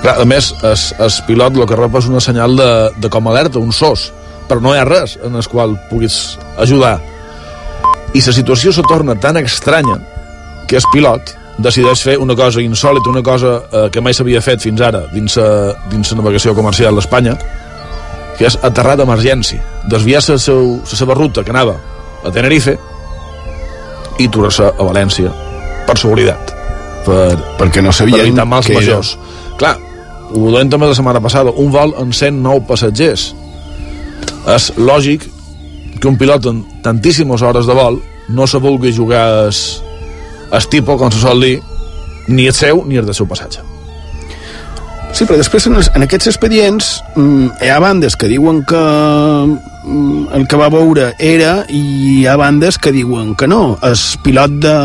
Clar, 0.00 0.16
a 0.16 0.24
més, 0.24 0.54
el, 0.64 0.78
el 1.04 1.12
pilot 1.26 1.58
el 1.60 1.66
que 1.68 1.76
rep 1.76 1.98
és 2.00 2.08
una 2.08 2.22
senyal 2.24 2.56
de, 2.56 2.70
de 2.96 3.10
com 3.12 3.28
alerta, 3.28 3.60
un 3.60 3.74
sos, 3.76 4.06
però 4.48 4.64
no 4.64 4.72
hi 4.72 4.80
ha 4.80 4.86
res 4.88 5.18
en 5.20 5.36
el 5.36 5.44
qual 5.52 5.76
puguis 5.90 6.38
ajudar. 6.56 6.96
I 8.16 8.24
la 8.24 8.32
situació 8.32 8.72
se 8.72 8.82
torna 8.88 9.14
tan 9.20 9.36
estranya 9.36 10.00
que 10.66 10.80
el 10.80 10.88
pilot 10.94 11.36
decideix 11.60 12.00
fer 12.00 12.16
una 12.18 12.34
cosa 12.34 12.64
insòlita, 12.64 13.12
una 13.12 13.22
cosa 13.22 13.58
eh, 13.60 13.88
que 13.92 14.00
mai 14.00 14.16
s'havia 14.16 14.40
fet 14.40 14.64
fins 14.64 14.80
ara 14.80 15.04
dins 15.12 15.36
la, 15.36 15.74
dins 15.92 16.14
navegació 16.16 16.56
comercial 16.56 16.96
a 16.96 17.04
Espanya, 17.04 17.36
que 18.40 18.48
és 18.48 18.56
aterrar 18.64 18.94
d'emergència, 18.96 19.60
desviar 19.92 20.22
la, 20.24 20.38
seu, 20.40 20.78
la 20.80 20.96
seva 20.96 21.12
ruta 21.12 21.42
que 21.44 21.52
anava 21.52 21.74
a 22.24 22.30
Tenerife 22.32 22.78
i 24.16 24.28
tornar-se 24.32 24.64
a 24.70 24.86
València 24.86 25.28
per 25.84 25.96
seguretat. 26.00 26.54
Per, 27.04 27.26
perquè 27.60 27.82
no 27.84 27.92
sabien 27.92 28.16
per 28.16 28.26
evitar 28.30 28.46
mals 28.48 28.66
que 28.66 28.78
era- 28.78 28.80
majors. 28.80 29.10
Clar, 29.60 29.74
ho 30.32 30.46
deien 30.54 30.72
també 30.72 30.88
la 30.88 30.96
setmana 30.96 31.20
passada 31.20 31.52
un 31.52 31.68
vol 31.74 31.92
amb 32.00 32.16
109 32.16 32.64
passatgers. 32.68 33.26
És 34.56 34.70
lògic 34.80 35.26
que 36.00 36.08
un 36.08 36.16
pilot 36.16 36.48
en 36.48 36.62
tantíssimes 36.84 37.42
hores 37.44 37.68
de 37.68 37.76
vol 37.76 38.00
no 38.32 38.46
se 38.48 38.56
vulgui 38.62 38.94
jugar 38.96 39.48
es, 39.50 39.82
es 40.56 40.68
tipo, 40.72 40.96
com 40.96 41.12
se 41.12 41.20
sol 41.20 41.44
dir 41.44 41.58
ni 42.28 42.46
el 42.46 42.56
seu 42.56 42.86
ni 42.86 42.96
el 42.96 43.04
del 43.04 43.14
seu 43.14 43.28
passatge 43.28 43.60
Sí, 45.10 45.26
però 45.26 45.36
després 45.36 45.66
en, 45.66 45.74
els, 45.74 45.88
en 45.96 46.04
aquests 46.06 46.30
expedients 46.30 46.88
mm, 47.18 47.48
hi 47.64 47.70
ha 47.72 47.80
bandes 47.82 48.14
que 48.16 48.28
diuen 48.30 48.62
que 48.68 48.78
mm, 48.80 50.30
el 50.38 50.46
que 50.48 50.60
va 50.60 50.70
veure 50.70 51.10
era 51.18 51.64
i 51.66 51.80
hi 52.20 52.26
ha 52.30 52.36
bandes 52.38 52.78
que 52.78 52.92
diuen 52.94 53.34
que 53.34 53.48
no. 53.50 53.74
El 53.86 53.96
pilot 54.24 54.54
de, 54.62 54.76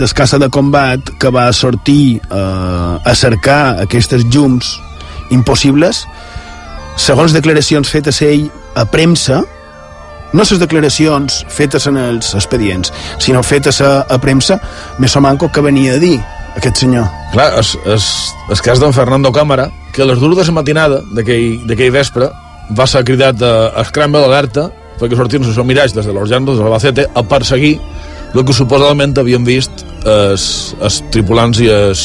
d'escassa 0.00 0.40
de 0.40 0.48
combat 0.48 1.12
que 1.20 1.32
va 1.34 1.50
sortir 1.52 2.20
eh, 2.24 2.96
a 3.04 3.14
cercar 3.14 3.60
aquestes 3.84 4.24
llums 4.32 4.78
impossibles, 5.30 6.06
segons 6.96 7.36
declaracions 7.36 7.92
fetes 7.92 8.22
ell 8.26 8.48
a 8.80 8.86
premsa, 8.88 9.44
no 10.32 10.44
les 10.46 10.60
declaracions 10.62 11.44
fetes 11.52 11.86
en 11.90 11.98
els 12.00 12.34
expedients, 12.38 12.92
sinó 13.18 13.44
fetes 13.44 13.80
a, 13.84 14.06
a 14.08 14.18
premsa, 14.22 14.60
més 14.98 15.14
o 15.16 15.22
manco 15.22 15.50
que 15.52 15.62
venia 15.64 15.98
a 15.98 16.02
dir 16.02 16.16
aquest 16.56 16.82
senyor. 16.82 17.06
Clar, 17.32 17.52
es, 17.60 17.76
es, 17.86 18.06
el 18.50 18.60
cas 18.64 18.80
d'en 18.82 18.94
Fernando 18.96 19.32
Cámara, 19.32 19.70
que 19.94 20.02
a 20.02 20.08
les 20.08 20.18
dues 20.20 20.36
de 20.36 20.46
la 20.46 20.56
matinada 20.60 21.00
d'aquell 21.14 21.92
vespre 21.94 22.30
va 22.76 22.86
ser 22.86 23.04
cridat 23.06 23.42
a, 23.42 23.70
a 23.74 23.84
Scramble 23.88 24.24
Alerta 24.26 24.68
perquè 25.00 25.16
sortien 25.16 25.44
els 25.46 25.58
miralls 25.64 25.94
des 25.96 26.06
de 26.06 26.12
los 26.12 26.28
llanos 26.28 26.58
de 26.58 26.64
l'Albacete 26.64 27.06
a 27.14 27.22
perseguir 27.24 27.78
el 28.34 28.44
que 28.46 28.54
suposadament 28.54 29.16
havien 29.18 29.46
vist 29.46 29.82
els, 30.06 30.44
els 30.78 31.00
tripulants 31.14 31.58
i 31.64 31.70
els, 31.72 32.04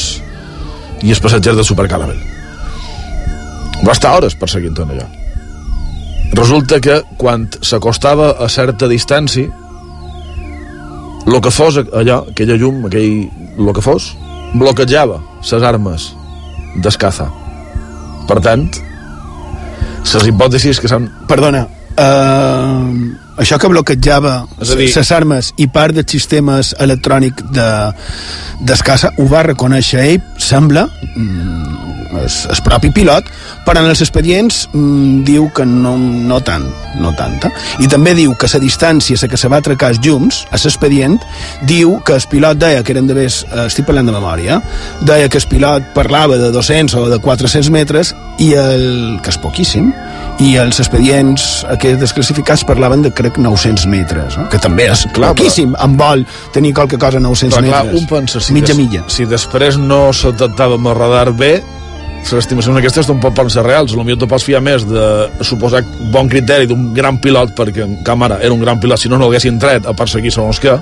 i 1.04 1.12
els 1.12 1.20
passatgers 1.22 1.60
de 1.60 1.66
Supercaramel. 1.66 2.18
Va 3.84 3.92
estar 3.92 4.16
hores 4.16 4.34
perseguint 4.34 4.74
tot 4.74 4.90
allò. 4.90 5.06
Resulta 6.34 6.80
que 6.82 7.02
quan 7.20 7.46
s'acostava 7.62 8.32
a 8.42 8.48
certa 8.50 8.88
distància 8.90 9.52
el 11.26 11.40
que 11.42 11.50
fos 11.50 11.78
allò, 11.78 12.22
aquella 12.30 12.56
llum, 12.58 12.86
aquell, 12.88 13.26
el 13.58 13.72
que 13.74 13.82
fos, 13.84 14.14
bloquejava 14.54 15.20
les 15.50 15.62
armes 15.62 16.10
d'escaza. 16.82 17.26
Per 18.26 18.38
tant, 18.42 18.66
les 20.14 20.26
hipòtesis 20.30 20.80
que 20.80 20.90
s'han... 20.90 21.08
Perdona, 21.30 21.66
uh, 21.98 23.40
això 23.42 23.58
que 23.60 23.70
bloquejava 23.70 24.38
les 24.60 25.12
armes 25.12 25.52
i 25.60 25.68
part 25.72 25.96
dels 25.96 26.10
sistemes 26.12 26.74
electrònics 26.80 27.50
de 27.56 27.68
d'escassa 28.66 29.10
ho 29.20 29.26
va 29.28 29.42
reconèixer 29.44 30.04
ell, 30.14 30.22
sembla, 30.40 30.86
mm, 31.12 31.95
el, 32.20 32.28
el 32.28 32.62
propi 32.66 32.90
pilot, 32.94 33.30
però 33.66 33.82
en 33.82 33.90
els 33.90 34.02
expedients 34.04 34.64
mm, 34.72 35.22
diu 35.26 35.48
que 35.54 35.66
no, 35.66 35.96
no 35.98 36.40
tant, 36.44 36.66
no 37.00 37.12
tanta. 37.18 37.50
I 37.82 37.88
també 37.92 38.14
diu 38.18 38.34
que 38.38 38.50
la 38.52 38.62
distància 38.62 39.18
a 39.20 39.30
que 39.30 39.40
se 39.40 39.50
va 39.52 39.60
atracar 39.62 39.92
els 39.94 40.00
llums, 40.04 40.44
a 40.50 40.60
l'expedient, 40.60 41.18
diu 41.68 41.98
que 42.06 42.16
el 42.16 42.28
pilot 42.30 42.60
deia 42.60 42.82
que 42.82 42.94
eren 42.94 43.08
de 43.08 43.16
més, 43.18 43.42
eh, 43.50 43.66
estic 43.66 43.86
parlant 43.88 44.08
de 44.08 44.14
memòria, 44.14 44.60
deia 45.06 45.28
que 45.28 45.40
el 45.42 45.48
pilot 45.50 45.92
parlava 45.94 46.38
de 46.40 46.50
200 46.54 46.94
o 47.00 47.08
de 47.10 47.18
400 47.22 47.70
metres 47.74 48.14
i 48.42 48.52
el, 48.58 49.18
que 49.22 49.32
és 49.32 49.38
poquíssim, 49.40 49.92
i 50.42 50.56
els 50.60 50.80
expedients 50.82 51.64
aquests 51.72 52.00
desclassificats 52.02 52.64
parlaven 52.68 53.04
de 53.06 53.12
crec 53.16 53.38
900 53.40 53.86
metres, 53.88 54.36
no? 54.36 54.48
que 54.52 54.60
també 54.62 54.88
és 54.92 55.06
Clar, 55.16 55.32
poquíssim, 55.32 55.72
en 55.80 55.96
vol 55.96 56.26
tenir 56.52 56.74
qualque 56.76 56.98
cosa 57.00 57.20
a 57.20 57.24
900 57.24 57.56
Però 57.56 57.64
clar, 57.64 57.84
metres. 57.86 58.02
un 58.02 58.10
pensa, 58.10 58.42
si, 58.42 58.56
mitja 58.56 58.74
des, 58.74 58.82
milla. 58.82 59.04
si 59.08 59.24
després 59.28 59.80
no 59.80 60.10
se 60.16 60.34
detectava 60.34 60.76
amb 60.76 60.92
el 60.92 60.98
radar 60.98 61.30
bé, 61.36 61.54
les 62.32 62.44
estimacions 62.44 62.78
aquestes 62.80 63.08
tampoc 63.08 63.34
poden 63.36 63.52
ser 63.52 63.64
reals. 63.66 63.94
Potser 63.96 64.18
te 64.20 64.28
pots 64.30 64.46
fiar 64.46 64.62
més 64.64 64.86
de 64.88 65.06
suposar 65.46 65.82
bon 66.12 66.30
criteri 66.32 66.68
d'un 66.70 66.92
gran 66.96 67.20
pilot, 67.22 67.54
perquè 67.56 67.84
en 67.86 67.98
càmera 68.06 68.40
era 68.42 68.54
un 68.54 68.62
gran 68.62 68.80
pilot, 68.82 69.00
si 69.00 69.12
no, 69.12 69.18
no 69.18 69.28
l'haguessin 69.28 69.60
tret 69.62 69.86
a 69.86 69.94
perseguir 69.96 70.32
segons 70.34 70.60
què. 70.62 70.76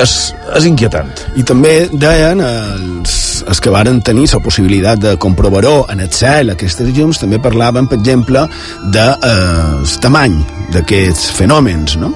És, 0.00 0.12
és 0.56 0.66
inquietant. 0.68 1.10
I 1.36 1.44
també 1.44 1.74
deien 1.92 2.40
els, 2.40 3.16
els 3.44 3.60
que 3.60 3.72
varen 3.74 4.00
tenir 4.04 4.24
la 4.32 4.40
possibilitat 4.40 5.02
de 5.02 5.16
comprovar-ho 5.20 5.82
en 5.92 6.00
el 6.00 6.12
cel, 6.14 6.54
aquestes 6.54 6.88
llums, 6.96 7.20
també 7.20 7.40
parlaven, 7.42 7.90
per 7.90 7.98
exemple, 8.00 8.46
de 8.94 9.06
eh, 9.12 9.98
tamany 10.00 10.38
d'aquests 10.72 11.32
fenòmens, 11.36 11.98
no? 12.00 12.14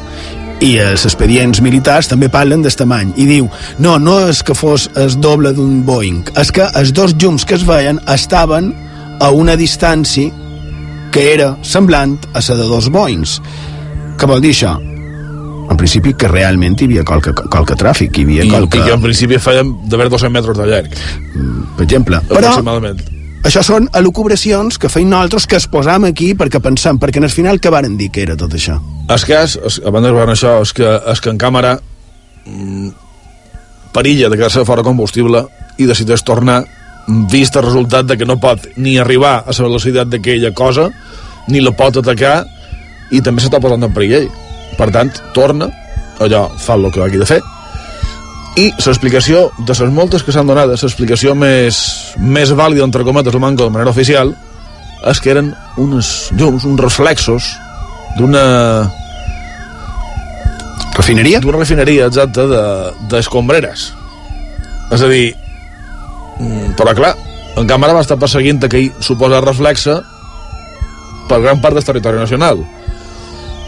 I 0.64 0.76
els 0.80 1.04
expedients 1.04 1.60
militars 1.60 2.08
també 2.08 2.30
parlen 2.32 2.62
del 2.64 2.74
tamany 2.76 3.12
i 3.20 3.26
diu, 3.28 3.48
no, 3.82 3.96
no 4.00 4.16
és 4.30 4.42
que 4.46 4.56
fos 4.56 4.88
el 4.96 5.12
doble 5.20 5.52
d'un 5.56 5.82
Boeing, 5.84 6.24
és 6.40 6.52
que 6.54 6.68
els 6.80 6.94
dos 6.96 7.14
llums 7.20 7.44
que 7.44 7.58
es 7.58 7.64
veien 7.66 8.00
estaven 8.12 8.72
a 9.20 9.30
una 9.32 9.56
distància 9.56 10.32
que 11.12 11.24
era 11.34 11.54
semblant 11.64 12.18
a 12.34 12.42
la 12.44 12.56
de 12.56 12.68
dos 12.68 12.90
Boeings. 12.92 13.40
Què 14.16 14.28
vol 14.28 14.40
dir 14.44 14.52
això? 14.52 14.76
En 15.66 15.76
principi 15.76 16.14
que 16.14 16.28
realment 16.28 16.76
hi 16.78 16.86
havia 16.88 17.04
qualque, 17.04 17.34
qualque 17.34 17.76
tràfic, 17.76 18.16
hi 18.16 18.24
havia 18.24 18.46
I, 18.46 18.52
qualque... 18.52 18.80
I 18.80 18.86
que 18.86 18.96
en 18.96 19.02
principi 19.02 19.40
feien 19.42 19.74
d'haver 19.90 20.08
200 20.12 20.32
metres 20.32 20.60
de 20.60 20.70
llarg. 20.70 20.96
per 21.76 21.84
exemple. 21.88 22.22
Però. 22.30 22.56
Això 23.46 23.62
són 23.62 23.86
elucubracions 23.94 24.78
que 24.82 24.88
feim 24.90 25.10
nosaltres 25.10 25.46
que 25.46 25.58
es 25.60 25.68
posam 25.70 26.08
aquí 26.08 26.32
perquè 26.34 26.58
pensam, 26.62 26.98
perquè 26.98 27.20
en 27.20 27.28
el 27.28 27.30
final 27.30 27.60
que 27.62 27.70
varen 27.70 27.94
dir 27.98 28.08
que 28.10 28.24
era 28.24 28.34
tot 28.38 28.56
això? 28.58 28.80
El 29.06 29.22
cas, 29.28 29.54
es, 29.54 29.78
abans 29.86 30.06
de 30.06 30.12
veure 30.16 30.34
això, 30.34 30.56
és 30.64 30.72
que, 30.74 30.88
és 31.12 31.22
que 31.22 31.30
en 31.30 31.38
càmera 31.38 31.76
mm, 31.78 32.88
perilla 33.94 34.32
de 34.32 34.40
quedar-se 34.40 34.66
fora 34.66 34.82
combustible 34.86 35.44
i 35.78 35.86
decideix 35.86 36.26
tornar 36.26 36.64
vist 37.30 37.54
el 37.54 37.68
resultat 37.68 38.10
de 38.10 38.18
que 38.18 38.26
no 38.26 38.40
pot 38.42 38.66
ni 38.82 38.98
arribar 38.98 39.36
a 39.44 39.54
la 39.54 39.68
velocitat 39.68 40.10
d'aquella 40.10 40.50
cosa 40.50 40.90
ni 41.46 41.62
la 41.62 41.70
pot 41.70 42.02
atacar 42.02 42.40
i 43.14 43.22
també 43.22 43.44
s'està 43.44 43.62
posant 43.62 43.86
en 43.86 43.94
perill. 43.94 44.26
Per 44.76 44.90
tant, 44.90 45.12
torna, 45.32 45.70
allò 46.18 46.48
fa 46.58 46.74
el 46.74 46.90
que 46.90 47.04
hagi 47.04 47.22
de 47.22 47.28
fer 47.28 47.44
i 48.56 48.70
l'explicació 48.72 49.50
de 49.58 49.74
les 49.76 49.92
moltes 49.92 50.22
que 50.24 50.32
s'han 50.32 50.48
donat, 50.48 50.70
l'explicació 50.72 51.34
més, 51.36 51.78
més 52.16 52.52
vàlida, 52.56 52.84
entre 52.86 53.04
cometes, 53.04 53.34
el 53.34 53.42
manco 53.42 53.66
de 53.66 53.74
manera 53.74 53.92
oficial, 53.92 54.32
és 55.06 55.20
que 55.20 55.34
eren 55.34 55.52
uns 55.76 56.30
llums, 56.38 56.64
uns 56.64 56.80
reflexos 56.80 57.50
d'una 58.16 58.44
Refineria? 60.96 61.42
d'una 61.44 61.58
refineria, 61.60 62.06
exacta, 62.08 62.46
d'escombreres. 63.12 63.90
És 64.96 65.02
a 65.02 65.08
dir, 65.10 65.36
mm, 66.40 66.72
però 66.78 66.94
clar, 66.96 67.12
en 67.56 67.68
càmera 67.68 67.92
va 67.92 68.00
estar 68.00 68.16
perseguint 68.16 68.62
aquell 68.64 68.88
suposat 69.00 69.44
reflexe 69.44 69.98
per 71.28 71.42
gran 71.42 71.60
part 71.60 71.74
del 71.76 71.84
territori 71.84 72.18
nacional. 72.18 72.64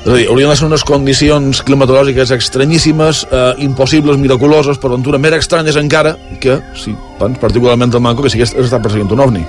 És 0.08 0.14
a 0.14 0.16
dir, 0.16 0.28
haurien 0.32 0.48
de 0.48 0.56
ser 0.56 0.64
unes 0.64 0.82
condicions 0.88 1.58
climatològiques 1.68 2.30
estranyíssimes, 2.32 3.26
eh, 3.28 3.54
impossibles, 3.66 4.16
miraculoses, 4.16 4.78
per 4.80 4.88
ventura 4.88 5.18
més 5.20 5.34
estranyes 5.36 5.76
encara 5.76 6.14
que, 6.40 6.54
sí, 6.80 6.94
doncs, 7.18 7.36
particularment 7.42 7.92
el 7.92 8.00
manco, 8.00 8.22
que 8.24 8.30
sí 8.32 8.38
que 8.40 8.46
està 8.48 8.80
perseguint 8.80 9.12
un 9.12 9.20
ovni. 9.20 9.42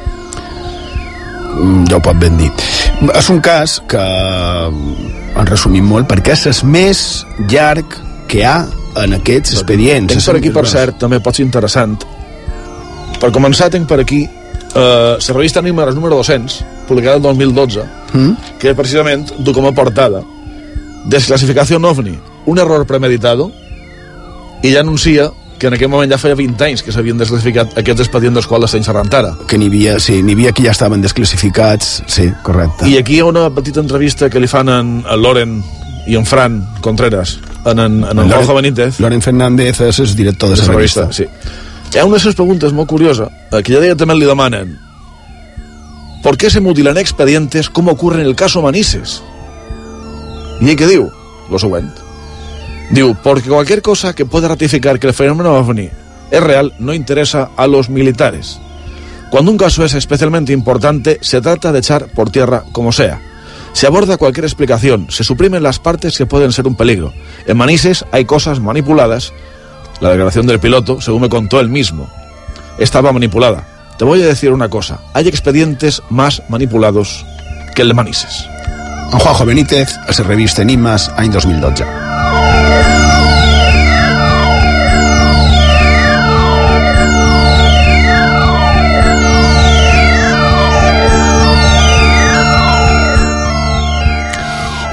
Mm, 1.53 1.85
ja 1.87 1.95
ho 1.95 2.01
pot 2.03 2.19
ben 2.19 2.35
dir. 2.37 2.51
És 3.15 3.29
un 3.29 3.39
cas 3.39 3.77
que, 3.87 4.03
en 4.03 5.47
resumim 5.47 5.87
molt, 5.87 6.09
perquè 6.09 6.35
és 6.35 6.43
el 6.51 6.67
més 6.67 7.25
llarg 7.47 7.95
que 8.27 8.43
ha 8.43 8.65
en 8.99 9.15
aquests 9.15 9.53
expedients. 9.53 10.11
Tens 10.11 10.27
per 10.27 10.35
aquí, 10.41 10.51
per 10.51 10.65
cert, 10.67 10.99
també 10.99 11.21
pot 11.21 11.35
ser 11.35 11.45
interessant 11.45 11.95
Per 13.19 13.31
començar, 13.35 13.69
tinc 13.69 13.87
per 13.87 13.99
aquí 13.99 14.21
eh, 14.23 15.15
la 15.19 15.33
revista 15.33 15.61
Números 15.61 15.95
número 15.95 16.15
200, 16.15 16.63
publicada 16.87 17.17
el 17.17 17.21
2012, 17.21 17.83
Mm? 18.13 18.31
que 18.57 18.73
precisament 18.73 19.27
du 19.37 19.53
com 19.53 19.67
a 19.67 19.71
portada 19.71 20.23
Desclassificació 21.09 21.79
OVNI, 21.81 22.17
un 22.45 22.59
error 22.59 22.85
premeditado, 22.85 23.51
i 24.61 24.73
ja 24.73 24.81
anuncia 24.81 25.29
que 25.59 25.67
en 25.67 25.75
aquell 25.75 25.89
moment 25.91 26.11
ja 26.11 26.19
feia 26.21 26.37
20 26.39 26.63
anys 26.63 26.83
que 26.85 26.93
s'havien 26.95 27.19
desclassificat 27.19 27.73
aquests 27.81 28.05
expedients 28.05 28.37
dels 28.37 28.47
quals 28.47 28.69
estem 28.69 28.85
xerrant 28.85 29.11
ara. 29.17 29.33
Que 29.49 29.57
n'hi 29.59 29.67
havia, 29.67 29.97
sí, 29.99 30.21
n'hi 30.23 30.35
havia 30.37 30.53
que 30.55 30.63
ja 30.63 30.71
estaven 30.71 31.01
desclassificats, 31.03 32.03
sí, 32.07 32.29
correcte. 32.45 32.87
I 32.87 32.99
aquí 33.01 33.17
hi 33.17 33.23
ha 33.23 33.29
una 33.29 33.49
petita 33.55 33.83
entrevista 33.83 34.29
que 34.29 34.39
li 34.39 34.47
fan 34.47 34.69
en, 34.71 34.91
en 35.03 35.21
Loren 35.21 35.57
i 36.07 36.15
en 36.15 36.25
Fran 36.25 36.61
Contreras, 36.81 37.39
en, 37.65 37.79
en, 37.79 38.03
en 38.07 38.21
el 38.23 38.31
Jorge 38.31 38.55
Benítez. 38.55 38.99
Loren 39.03 39.21
Fernández 39.25 39.81
és 39.89 39.99
el 40.05 40.13
director 40.15 40.53
de 40.53 40.55
de 40.55 40.61
la 40.61 40.67
la 40.71 40.77
revista. 40.77 41.07
revista, 41.09 41.25
sí. 41.25 41.89
Hi 41.89 41.99
ha 41.99 42.05
una 42.05 42.17
de 42.17 42.25
les 42.29 42.37
preguntes 42.37 42.73
molt 42.73 42.87
curiosa, 42.89 43.27
eh, 43.51 43.63
que 43.63 43.73
ja 43.73 43.81
directament 43.81 44.19
li 44.19 44.29
demanen 44.29 44.77
¿Por 46.21 46.37
qué 46.37 46.49
se 46.49 46.59
mutilan 46.59 46.97
expedientes 46.97 47.69
como 47.69 47.91
ocurre 47.91 48.21
en 48.21 48.27
el 48.27 48.35
caso 48.35 48.61
Manises? 48.61 49.23
¿Y 50.59 50.75
qué 50.75 50.87
diu? 50.87 51.11
Lo 51.49 51.57
siguiente. 51.57 52.01
Diu, 52.91 53.15
porque 53.23 53.49
cualquier 53.49 53.81
cosa 53.81 54.13
que 54.13 54.25
pueda 54.25 54.47
ratificar 54.47 54.99
que 54.99 55.07
el 55.07 55.13
fenómeno 55.13 55.53
OVNI 55.55 55.89
es 56.31 56.43
real 56.43 56.73
no 56.79 56.93
interesa 56.93 57.49
a 57.55 57.67
los 57.67 57.89
militares. 57.89 58.59
Cuando 59.31 59.51
un 59.51 59.57
caso 59.57 59.85
es 59.85 59.93
especialmente 59.93 60.53
importante, 60.53 61.19
se 61.21 61.39
trata 61.39 61.71
de 61.71 61.79
echar 61.79 62.07
por 62.07 62.31
tierra 62.31 62.63
como 62.71 62.91
sea. 62.91 63.21
Se 63.73 63.85
aborda 63.85 64.17
cualquier 64.17 64.45
explicación, 64.45 65.07
se 65.09 65.23
suprimen 65.23 65.61
las 65.61 65.79
partes 65.79 66.17
que 66.17 66.25
pueden 66.25 66.51
ser 66.51 66.67
un 66.67 66.75
peligro. 66.75 67.13
En 67.45 67.57
Manises 67.57 68.05
hay 68.11 68.25
cosas 68.25 68.59
manipuladas. 68.59 69.31
La 70.01 70.09
declaración 70.09 70.47
del 70.47 70.59
piloto, 70.59 70.99
según 70.99 71.21
me 71.21 71.29
contó 71.29 71.59
él 71.59 71.69
mismo, 71.69 72.09
estaba 72.79 73.11
manipulada. 73.11 73.67
Te 73.97 74.05
voy 74.05 74.23
a 74.23 74.27
decir 74.27 74.51
una 74.51 74.69
cosa, 74.69 75.01
hay 75.13 75.27
expedientes 75.27 76.01
más 76.09 76.41
manipulados 76.49 77.25
que 77.75 77.83
el 77.83 77.89
de 77.89 77.93
Manises. 77.93 78.49
En 79.11 79.17
Juanjo 79.17 79.45
Benítez, 79.45 79.89
la 80.07 80.23
revista 80.23 80.61
Enigmas, 80.61 81.09
any 81.17 81.31
2012. 81.31 81.85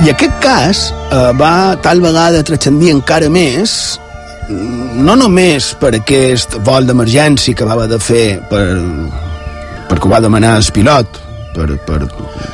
I 0.06 0.10
aquest 0.12 0.36
cas 0.40 0.80
eh, 1.10 1.32
va 1.36 1.76
tal 1.82 2.00
vegada 2.00 2.44
transcendir 2.46 2.92
encara 2.94 3.28
més 3.28 3.98
no 4.48 5.16
només 5.18 5.72
per 5.80 5.92
aquest 5.98 6.56
vol 6.64 6.86
d'emergència 6.86 7.56
que 7.58 7.66
va 7.66 7.88
de 7.90 7.98
fer 7.98 8.38
per, 8.48 8.64
perquè 9.90 10.06
ho 10.06 10.12
va 10.12 10.22
demanar 10.22 10.56
el 10.60 10.68
pilot 10.72 11.25
per, 11.56 11.68
per, 11.88 12.00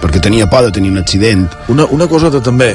perquè 0.03 0.23
tenia 0.23 0.49
por 0.51 0.65
de 0.69 0.73
tenir 0.79 0.93
un 0.95 1.03
accident 1.03 1.47
Una, 1.73 1.87
una 1.91 2.09
cosa 2.11 2.31
de 2.31 2.41
també... 2.41 2.73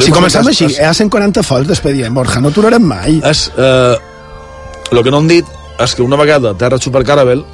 si 0.00 0.14
comencem 0.14 0.48
així, 0.48 0.70
hi 0.72 0.84
ha 0.84 0.94
140 0.96 1.44
fols 1.46 1.68
d'expedient 1.70 2.14
Borja, 2.16 2.40
no 2.40 2.52
aturarem 2.52 2.84
mai 2.88 3.20
És, 3.28 3.50
eh, 3.56 3.96
el 4.92 5.02
que 5.02 5.12
no 5.12 5.22
han 5.22 5.28
dit 5.30 5.58
és 5.82 5.96
que 5.96 6.04
una 6.04 6.18
vegada 6.20 6.52
a 6.52 6.58
Terra 6.58 6.78
Super 6.80 7.04
Caravel 7.04 7.44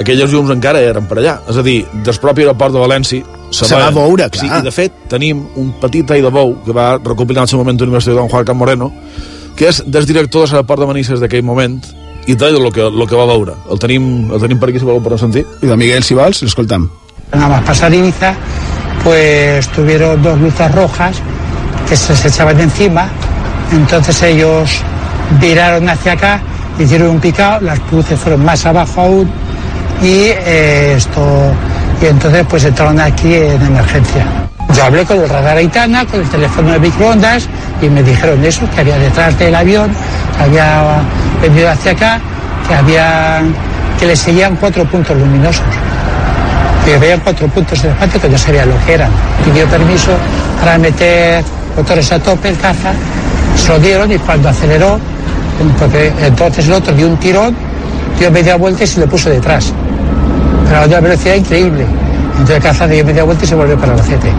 aquelles 0.00 0.32
llums 0.32 0.52
encara 0.52 0.82
eren 0.84 1.06
per 1.08 1.20
allà. 1.20 1.38
És 1.48 1.58
a 1.58 1.64
dir, 1.64 1.78
del 2.04 2.18
propi 2.22 2.44
aeroport 2.44 2.74
de 2.74 2.82
València 2.82 3.34
Se 3.54 3.68
va 3.78 3.90
veure, 3.94 4.26
clar. 4.28 4.42
Sí, 4.42 4.48
I 4.50 4.64
de 4.64 4.72
fet, 4.74 4.94
tenim 5.08 5.44
un 5.56 5.70
petit 5.80 6.06
tall 6.08 6.24
de 6.24 6.32
bou 6.34 6.56
que 6.64 6.74
va 6.74 6.96
recopilar 6.98 7.44
en 7.44 7.46
el 7.46 7.52
seu 7.52 7.60
moment 7.62 7.78
l'Universitat 7.78 8.18
Don 8.18 8.28
Juan 8.32 8.44
Can 8.44 8.58
Moreno, 8.58 8.90
que 9.56 9.68
és 9.70 9.78
del 9.86 10.08
director 10.08 10.44
de 10.44 10.50
l'aeroport 10.50 10.82
de 10.82 10.88
Manises 10.90 11.22
d'aquell 11.22 11.46
moment 11.46 11.78
i 12.26 12.34
talla 12.34 12.58
el 12.58 12.72
que, 12.74 12.90
lo 12.90 13.06
que 13.06 13.16
va 13.16 13.28
veure. 13.30 13.54
El 13.70 13.78
tenim, 13.78 14.32
el 14.34 14.42
tenim 14.42 14.58
per 14.58 14.72
aquí, 14.72 14.82
si 14.82 14.88
voleu 14.88 15.00
per 15.04 15.18
sentir. 15.22 15.46
I 15.62 15.70
de 15.70 15.76
Miguel, 15.78 16.02
si 16.02 16.18
vols, 16.18 16.42
l'escoltam. 16.42 16.90
Nada 17.32 17.48
más 17.48 17.62
pasar 17.62 17.92
Ibiza, 17.92 18.34
pues 19.02 19.68
tuvieron 19.68 20.22
dos 20.22 20.38
luces 20.38 20.72
rojas 20.72 21.16
que 21.88 21.96
se 21.96 22.28
echaban 22.28 22.56
de 22.56 22.64
encima. 22.64 23.08
Entonces 23.72 24.22
ellos 24.22 24.70
viraron 25.40 25.88
hacia 25.88 26.12
acá, 26.12 26.40
hicieron 26.78 27.10
un 27.10 27.20
picado, 27.20 27.60
las 27.60 27.80
luces 27.90 28.18
fueron 28.18 28.44
más 28.44 28.64
abajo 28.64 29.00
aún 29.00 29.30
y 30.02 30.28
eh, 30.28 30.94
esto 30.96 31.52
y 32.00 32.06
entonces 32.06 32.46
pues 32.48 32.64
entraron 32.64 33.00
aquí 33.00 33.34
en 33.34 33.60
emergencia. 33.60 34.24
Yo 34.74 34.84
hablé 34.84 35.04
con 35.04 35.18
el 35.18 35.28
radar 35.28 35.56
Aitana, 35.56 36.04
con 36.04 36.20
el 36.20 36.28
teléfono 36.28 36.72
de 36.72 36.78
microondas 36.78 37.48
y 37.82 37.88
me 37.88 38.02
dijeron 38.02 38.44
eso, 38.44 38.68
que 38.70 38.80
había 38.80 38.98
detrás 38.98 39.36
del 39.38 39.54
avión, 39.54 39.90
que 40.36 40.42
había 40.44 41.00
venido 41.42 41.70
hacia 41.70 41.92
acá, 41.92 42.20
que 42.68 42.74
había 42.74 43.42
que 43.98 44.06
le 44.06 44.14
seguían 44.14 44.56
cuatro 44.56 44.84
puntos 44.84 45.16
luminosos 45.16 45.64
que 46.86 46.98
veían 46.98 47.20
cuatro 47.20 47.48
puntos 47.48 47.82
el 47.82 47.90
espacio 47.90 48.20
que 48.20 48.28
no 48.28 48.38
sabía 48.38 48.64
lo 48.64 48.78
que 48.86 48.94
eran. 48.94 49.10
Pidió 49.44 49.66
permiso 49.66 50.12
para 50.60 50.78
meter 50.78 51.42
motores 51.76 52.12
a 52.12 52.18
tope 52.20 52.48
el 52.48 52.56
caza, 52.56 52.92
se 53.56 53.68
lo 53.68 53.78
dieron 53.80 54.10
y 54.12 54.18
cuando 54.18 54.48
aceleró, 54.48 55.00
entonces 56.22 56.66
el 56.66 56.72
otro 56.72 56.94
dio 56.94 57.08
un 57.08 57.16
tirón, 57.16 57.56
dio 58.18 58.30
media 58.30 58.56
vuelta 58.56 58.84
y 58.84 58.86
se 58.86 59.00
le 59.00 59.08
puso 59.08 59.28
detrás. 59.28 59.72
Pero 60.68 60.80
a 60.80 60.86
una 60.86 61.00
velocidad 61.00 61.34
increíble. 61.34 61.84
Entonces 62.32 62.56
el 62.56 62.62
caza 62.62 62.86
dio 62.86 63.04
media 63.04 63.24
vuelta 63.24 63.44
y 63.44 63.48
se 63.48 63.54
volvió 63.56 63.76
para 63.78 63.94
el 63.94 64.00
acete. 64.00 64.32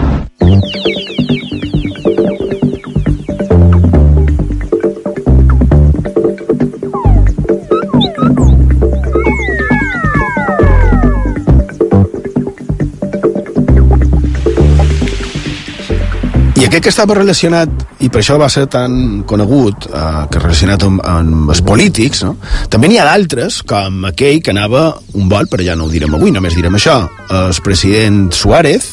Aquest 16.78 16.92
que 16.92 16.92
estava 16.94 17.16
relacionat, 17.18 17.72
i 18.06 18.08
per 18.14 18.20
això 18.22 18.36
va 18.38 18.46
ser 18.54 18.68
tan 18.70 19.24
conegut, 19.26 19.88
eh, 19.90 20.02
que 20.30 20.42
relacionat 20.44 20.84
amb, 20.86 21.00
amb 21.02 21.50
els 21.50 21.64
polítics, 21.66 22.20
no? 22.22 22.36
també 22.70 22.92
n'hi 22.92 23.00
ha 23.02 23.06
d'altres, 23.08 23.64
com 23.66 24.04
aquell 24.06 24.44
que 24.46 24.54
anava 24.54 24.84
un 25.18 25.26
vol, 25.32 25.50
però 25.50 25.66
ja 25.66 25.74
no 25.74 25.88
ho 25.88 25.90
direm 25.90 26.14
avui, 26.14 26.30
només 26.36 26.54
direm 26.54 26.78
això. 26.78 27.00
El 27.34 27.58
president 27.66 28.28
Suárez 28.30 28.86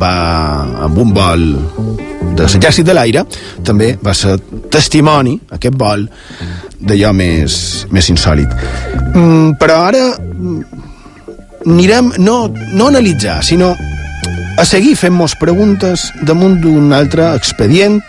va 0.00 0.14
amb 0.86 0.96
un 1.02 1.12
vol 1.12 1.44
de 2.38 2.46
l'exèrcit 2.46 2.88
de 2.88 2.96
l'aire, 2.96 3.26
també 3.68 3.90
va 4.00 4.16
ser 4.16 4.38
testimoni, 4.72 5.36
aquest 5.58 5.76
vol, 5.76 6.06
d'allò 6.80 7.12
més, 7.20 7.58
més 7.92 8.08
insòlid. 8.16 8.56
Mm, 9.12 9.58
però 9.60 9.82
ara 9.90 10.06
mm, 10.16 10.64
anirem 11.68 12.14
no, 12.16 12.46
no 12.72 12.88
analitzar, 12.88 13.42
sinó 13.44 13.74
a 14.56 14.64
seguir 14.64 14.96
fent-nos 14.96 15.36
preguntes 15.36 16.12
damunt 16.24 16.62
d'un 16.62 16.92
altre 16.96 17.34
expedient. 17.36 18.00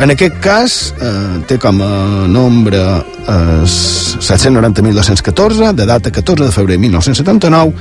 En 0.00 0.10
aquest 0.10 0.40
cas, 0.44 0.94
eh, 1.00 1.44
té 1.48 1.58
com 1.60 1.80
a 1.82 2.26
nombre 2.28 3.04
eh, 3.28 3.64
790.214, 3.64 5.72
de 5.72 5.86
data 5.86 6.10
14 6.10 6.44
de 6.44 6.52
febrer 6.52 6.76
de 6.76 6.82
1979, 6.86 7.72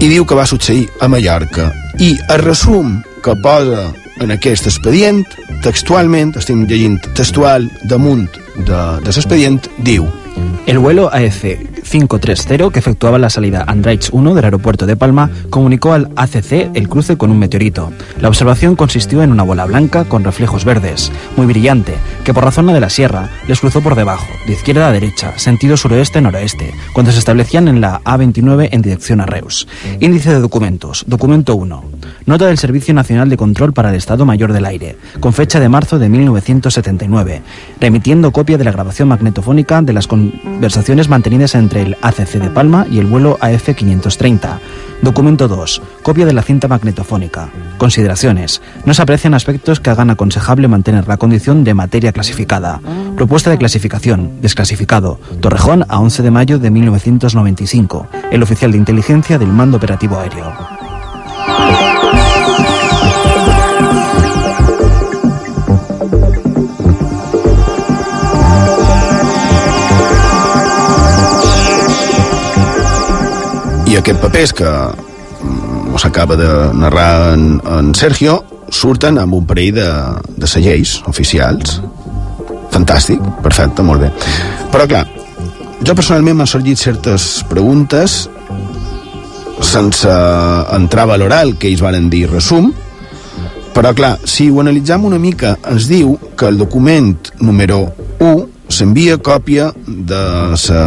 i 0.00 0.08
diu 0.08 0.24
que 0.24 0.36
va 0.36 0.46
succeir 0.46 0.88
a 1.00 1.08
Mallorca. 1.08 1.72
I 1.98 2.18
el 2.28 2.38
resum 2.44 3.02
que 3.24 3.36
posa 3.36 3.92
en 4.20 4.30
aquest 4.32 4.66
expedient, 4.68 5.24
textualment, 5.64 6.36
estem 6.36 6.66
llegint 6.68 7.00
textual 7.16 7.70
damunt 7.88 8.28
de, 8.56 9.00
de 9.04 9.12
l'expedient, 9.12 9.60
diu 9.84 10.19
El 10.66 10.78
vuelo 10.78 11.12
AEC 11.12 11.82
530 11.82 12.70
que 12.70 12.78
efectuaba 12.78 13.18
la 13.18 13.28
salida 13.30 13.64
Andraich 13.66 14.10
1 14.12 14.34
del 14.34 14.44
aeropuerto 14.44 14.86
de 14.86 14.96
Palma 14.96 15.28
comunicó 15.50 15.92
al 15.92 16.10
ACC 16.14 16.70
el 16.74 16.88
cruce 16.88 17.16
con 17.16 17.30
un 17.32 17.38
meteorito. 17.40 17.90
La 18.20 18.28
observación 18.28 18.76
consistió 18.76 19.22
en 19.22 19.32
una 19.32 19.42
bola 19.42 19.64
blanca 19.64 20.04
con 20.04 20.22
reflejos 20.22 20.64
verdes, 20.64 21.10
muy 21.36 21.46
brillante, 21.46 21.94
que 22.22 22.32
por 22.32 22.44
la 22.44 22.52
zona 22.52 22.72
de 22.72 22.78
la 22.80 22.90
sierra 22.90 23.30
les 23.48 23.58
cruzó 23.58 23.80
por 23.80 23.96
debajo, 23.96 24.28
de 24.46 24.52
izquierda 24.52 24.88
a 24.88 24.92
derecha, 24.92 25.36
sentido 25.38 25.76
suroeste-noroeste, 25.76 26.72
cuando 26.92 27.10
se 27.10 27.18
establecían 27.18 27.66
en 27.66 27.80
la 27.80 28.00
A29 28.02 28.68
en 28.70 28.82
dirección 28.82 29.20
a 29.20 29.26
Reus. 29.26 29.66
Índice 29.98 30.30
de 30.30 30.40
documentos. 30.40 31.04
Documento 31.08 31.56
1. 31.56 31.84
Nota 32.26 32.46
del 32.46 32.58
Servicio 32.58 32.94
Nacional 32.94 33.28
de 33.28 33.36
Control 33.36 33.72
para 33.72 33.90
el 33.90 33.96
Estado 33.96 34.24
Mayor 34.24 34.52
del 34.52 34.66
Aire, 34.66 34.96
con 35.18 35.32
fecha 35.32 35.58
de 35.58 35.68
marzo 35.68 35.98
de 35.98 36.08
1979, 36.08 37.42
remitiendo 37.80 38.30
copia 38.30 38.58
de 38.58 38.64
la 38.64 38.72
grabación 38.72 39.08
magnetofónica 39.08 39.82
de 39.82 39.92
las 39.92 40.06
conversaciones 40.30 41.08
mantenidas 41.08 41.54
entre 41.54 41.82
el 41.82 41.96
ACC 42.02 42.34
de 42.34 42.50
Palma 42.50 42.86
y 42.90 42.98
el 42.98 43.06
vuelo 43.06 43.38
AF530. 43.38 44.58
Documento 45.02 45.48
2. 45.48 45.82
Copia 46.02 46.26
de 46.26 46.32
la 46.32 46.42
cinta 46.42 46.68
magnetofónica. 46.68 47.48
Consideraciones. 47.78 48.60
No 48.84 48.92
se 48.92 49.02
aprecian 49.02 49.34
aspectos 49.34 49.80
que 49.80 49.90
hagan 49.90 50.10
aconsejable 50.10 50.68
mantener 50.68 51.08
la 51.08 51.16
condición 51.16 51.64
de 51.64 51.74
materia 51.74 52.12
clasificada. 52.12 52.80
Propuesta 53.16 53.50
de 53.50 53.58
clasificación. 53.58 54.40
Desclasificado. 54.42 55.18
Torrejón 55.40 55.86
a 55.88 55.98
11 56.00 56.22
de 56.22 56.30
mayo 56.30 56.58
de 56.58 56.70
1995. 56.70 58.06
El 58.30 58.42
oficial 58.42 58.72
de 58.72 58.78
inteligencia 58.78 59.38
del 59.38 59.48
Mando 59.48 59.78
Operativo 59.78 60.18
Aéreo. 60.18 60.52
Aquests 73.98 74.22
papers 74.22 74.52
que 74.54 74.70
mm, 74.70 75.96
s'acaba 75.98 76.36
de 76.38 76.50
narrar 76.78 77.34
en, 77.34 77.46
en 77.66 77.94
Sergio 77.94 78.40
surten 78.70 79.18
amb 79.18 79.34
un 79.34 79.46
parell 79.46 79.74
de, 79.80 79.88
de 80.38 80.50
segells 80.50 81.00
oficials. 81.10 81.80
Fantàstic, 82.70 83.22
perfecte, 83.42 83.82
molt 83.82 84.04
bé. 84.04 84.12
Però 84.70 84.86
clar, 84.86 85.02
jo 85.82 85.96
personalment 85.96 86.38
m'han 86.38 86.50
sorgit 86.50 86.78
certes 86.78 87.40
preguntes 87.50 88.26
sense 89.64 90.12
entrar 90.76 91.04
a 91.04 91.12
valorar 91.14 91.42
el 91.46 91.56
que 91.60 91.68
ells 91.70 91.82
varen 91.84 92.08
dir 92.12 92.26
resum 92.30 92.70
però 93.74 93.92
clar, 93.96 94.16
si 94.24 94.48
ho 94.50 94.60
analitzam 94.60 95.04
una 95.08 95.18
mica 95.20 95.54
ens 95.70 95.86
diu 95.88 96.16
que 96.36 96.48
el 96.50 96.58
document 96.60 97.30
número 97.40 97.82
1 98.18 98.70
s'envia 98.70 99.18
còpia 99.18 99.70
de 99.86 100.22
la 100.52 100.84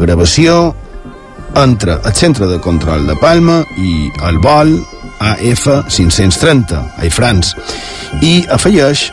gravació 0.00 0.74
entre 1.56 1.98
el 2.04 2.14
centre 2.14 2.46
de 2.46 2.60
control 2.60 3.06
de 3.06 3.16
Palma 3.16 3.62
i 3.78 4.10
el 4.28 4.38
vol 4.42 4.76
AF530, 5.20 6.80
a 6.98 7.10
France, 7.10 7.54
y 8.20 8.44
afegeix 8.50 9.12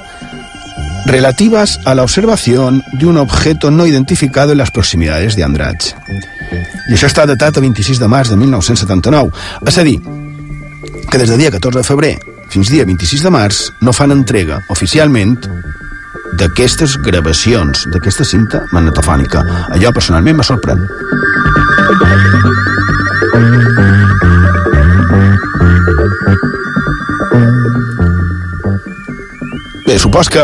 relativas 1.05 1.79
a 1.85 1.95
la 1.95 2.03
observación 2.03 2.83
de 2.93 3.05
un 3.05 3.17
objeto 3.17 3.71
no 3.71 3.85
identificado 3.85 4.51
en 4.51 4.57
las 4.57 4.71
proximidades 4.71 5.35
de. 5.35 5.95
I 6.89 6.95
això 6.95 7.07
està 7.07 7.25
datat 7.29 7.57
a 7.57 7.63
26 7.63 7.99
de 8.01 8.09
març 8.11 8.31
de 8.33 8.37
1979. 8.37 9.31
És 9.67 9.77
a 9.77 9.85
dir, 9.87 9.99
que 11.09 11.17
des 11.17 11.29
del 11.29 11.39
dia 11.39 11.51
14 11.51 11.79
de 11.79 11.87
febrer 11.87 12.15
fins 12.51 12.69
dia 12.69 12.85
26 12.85 13.23
de 13.23 13.31
març 13.31 13.61
no 13.81 13.93
fan 13.95 14.11
entrega 14.11 14.59
oficialment 14.69 15.37
d'aquestes 16.39 16.97
gravacions, 17.03 17.85
d'aquesta 17.91 18.25
cinta 18.27 18.65
magnetofònica. 18.71 19.43
Allò 19.75 19.91
personalment 19.95 20.39
me 20.39 20.47
sorprèn. 20.47 20.83
Bé, 21.91 21.97
supos 29.99 30.31
que 30.31 30.39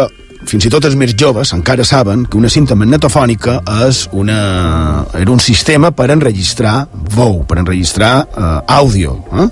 fins 0.47 0.65
i 0.67 0.69
tot 0.71 0.83
els 0.87 0.95
més 0.99 1.13
joves 1.15 1.53
encara 1.55 1.83
saben 1.87 2.25
que 2.27 2.37
una 2.39 2.49
cinta 2.51 2.75
magnetofònica 2.75 3.61
és 3.85 4.01
una, 4.11 5.05
era 5.15 5.31
un 5.31 5.39
sistema 5.39 5.91
per 5.95 6.09
enregistrar 6.11 6.87
veu, 7.15 7.45
per 7.47 7.57
enregistrar 7.61 8.27
eh, 8.27 8.75
àudio, 8.75 9.15
eh? 9.31 9.47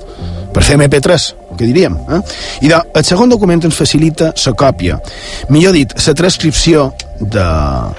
per 0.51 0.63
fer 0.63 0.75
MP3, 0.75 1.29
que 1.55 1.67
diríem. 1.67 1.95
Eh? 2.11 2.19
I 2.67 2.69
de, 2.73 2.81
el 2.91 3.03
segon 3.07 3.31
document 3.31 3.63
ens 3.69 3.79
facilita 3.79 4.33
la 4.35 4.53
còpia, 4.59 4.99
millor 5.47 5.71
dit, 5.79 5.95
la 5.95 6.15
transcripció 6.15 6.91
de, 7.21 7.47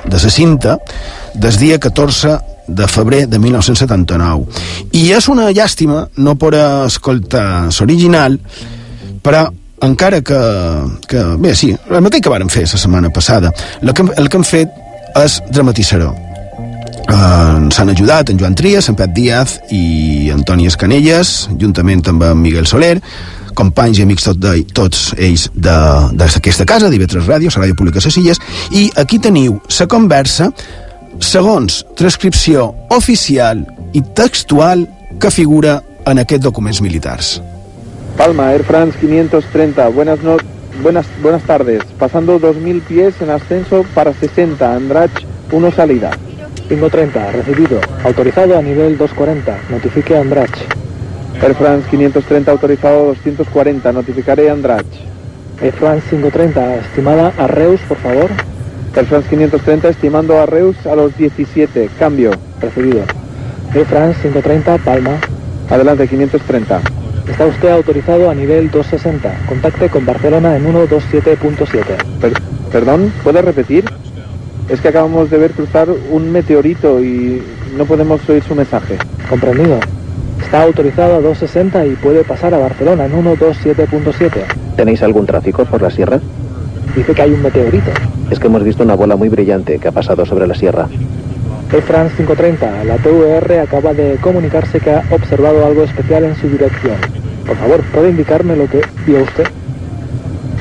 de 0.04 0.20
la 0.20 0.30
cinta 0.36 0.76
del 1.32 1.56
dia 1.64 1.80
14 1.80 2.55
de 2.66 2.88
febrer 2.88 3.26
de 3.28 3.38
1979. 3.38 4.46
I 4.92 5.12
és 5.16 5.28
una 5.32 5.50
llàstima 5.50 6.06
no 6.16 6.36
poder 6.38 6.66
escoltar 6.86 7.68
l'original, 7.68 8.38
però 9.22 9.46
encara 9.86 10.22
que, 10.22 10.40
que... 11.08 11.22
Bé, 11.38 11.54
sí, 11.54 11.72
el 11.72 12.04
mateix 12.04 12.24
que 12.24 12.32
vàrem 12.32 12.50
fer 12.52 12.64
la 12.66 12.80
setmana 12.80 13.10
passada. 13.10 13.52
El 13.82 13.92
que, 13.94 14.06
el 14.16 14.30
que 14.30 14.40
hem 14.40 14.46
fet 14.46 14.72
és 15.16 15.40
dramatitzar-ho. 15.52 16.12
Uh, 17.06 17.68
s'han 17.70 17.92
ajudat 17.92 18.32
en 18.32 18.38
Joan 18.40 18.56
Trias, 18.58 18.88
en 18.90 18.96
Pep 18.98 19.12
Díaz 19.14 19.60
i 19.70 20.30
Antoni 20.34 20.66
Escanelles, 20.66 21.46
juntament 21.60 22.02
amb 22.10 22.24
en 22.26 22.40
Miguel 22.40 22.66
Soler, 22.66 22.96
companys 23.56 24.00
i 24.00 24.04
amics 24.04 24.26
tot 24.26 24.40
de, 24.42 24.56
tots 24.76 25.12
ells 25.14 25.46
d'aquesta 25.54 26.66
casa, 26.68 26.90
d'IV3 26.92 27.28
Ràdio, 27.28 27.52
la 27.54 27.62
Ràdio 27.62 27.78
Pública 27.78 28.02
Cecilles, 28.02 28.42
i 28.74 28.88
aquí 28.98 29.20
teniu 29.22 29.60
la 29.78 29.86
conversa 29.86 30.50
segons 31.20 31.84
transcripció 31.96 32.74
oficial 32.90 33.64
i 33.92 34.02
textual 34.16 34.86
que 35.20 35.30
figura 35.30 35.80
en 36.06 36.20
aquests 36.22 36.44
documents 36.44 36.80
militars. 36.82 37.40
Palma, 38.16 38.52
Air 38.52 38.64
France 38.64 38.98
530, 39.00 39.88
buenas, 39.88 40.22
no 40.22 40.36
buenas, 40.82 41.06
buenas 41.22 41.42
tardes. 41.42 41.82
Pasando 41.98 42.38
2.000 42.40 42.82
pies 42.82 43.14
en 43.20 43.30
ascenso 43.30 43.84
para 43.94 44.12
60, 44.12 44.74
Andrach 44.74 45.24
1 45.52 45.72
salida. 45.72 46.10
530, 46.68 47.32
recibido. 47.32 47.80
Autorizado 48.04 48.56
a 48.56 48.62
nivel 48.62 48.98
240. 48.98 49.58
Notifique 49.70 50.16
a 50.16 50.20
Andrach. 50.20 50.56
Air 51.42 51.54
France 51.54 51.86
530, 51.90 52.50
autorizado 52.50 53.06
240. 53.06 53.92
Notificaré 53.92 54.50
a 54.50 54.52
Andrach. 54.52 54.86
Air 55.60 55.72
France 55.74 56.06
530, 56.10 56.76
estimada 56.76 57.32
a 57.38 57.46
Reus, 57.46 57.80
por 57.88 57.98
favor. 57.98 58.30
Air 58.96 59.04
France 59.04 59.28
530, 59.28 59.90
estimando 59.90 60.38
a 60.38 60.46
Reus 60.46 60.74
a 60.86 60.96
los 60.96 61.14
17. 61.18 61.90
Cambio. 61.98 62.30
Recibido. 62.62 63.02
Air 63.74 63.84
France 63.84 64.20
530, 64.22 64.78
Palma. 64.78 65.18
Adelante, 65.68 66.08
530. 66.08 66.80
Está 67.28 67.44
usted 67.44 67.68
autorizado 67.68 68.30
a 68.30 68.34
nivel 68.34 68.70
260. 68.70 69.46
Contacte 69.48 69.90
con 69.90 70.06
Barcelona 70.06 70.56
en 70.56 70.64
127.7. 70.64 71.84
Per 72.22 72.32
¿Perdón? 72.72 73.12
¿Puede 73.22 73.42
repetir? 73.42 73.84
Es 74.70 74.80
que 74.80 74.88
acabamos 74.88 75.28
de 75.28 75.38
ver 75.38 75.50
cruzar 75.50 75.88
un 75.90 76.32
meteorito 76.32 77.04
y 77.04 77.42
no 77.76 77.84
podemos 77.84 78.26
oír 78.30 78.42
su 78.44 78.54
mensaje. 78.54 78.96
Comprendido. 79.28 79.78
Está 80.40 80.62
autorizado 80.62 81.16
a 81.16 81.20
260 81.20 81.84
y 81.84 81.96
puede 81.96 82.24
pasar 82.24 82.54
a 82.54 82.58
Barcelona 82.58 83.04
en 83.04 83.12
127.7. 83.12 84.30
¿Tenéis 84.74 85.02
algún 85.02 85.26
tráfico 85.26 85.66
por 85.66 85.82
la 85.82 85.90
sierra? 85.90 86.18
Dice 86.96 87.12
que 87.12 87.22
hay 87.22 87.32
un 87.32 87.42
meteorito. 87.42 87.90
Es 88.30 88.40
que 88.40 88.46
hemos 88.48 88.64
visto 88.64 88.82
una 88.82 88.94
bola 88.94 89.16
muy 89.16 89.28
brillante 89.28 89.78
que 89.78 89.88
ha 89.88 89.92
pasado 89.92 90.26
sobre 90.26 90.46
la 90.46 90.54
sierra. 90.54 90.88
Air 91.72 91.82
France 91.82 92.14
530, 92.16 92.84
la 92.84 92.96
TVR 92.96 93.60
acaba 93.60 93.92
de 93.92 94.16
comunicarse 94.20 94.80
que 94.80 94.90
ha 94.90 95.04
observado 95.10 95.64
algo 95.66 95.82
especial 95.82 96.24
en 96.24 96.36
su 96.36 96.48
dirección. 96.48 96.96
Por 97.46 97.56
favor, 97.56 97.82
¿puede 97.92 98.10
indicarme 98.10 98.56
lo 98.56 98.68
que 98.68 98.82
vio 99.06 99.22
usted? 99.22 99.46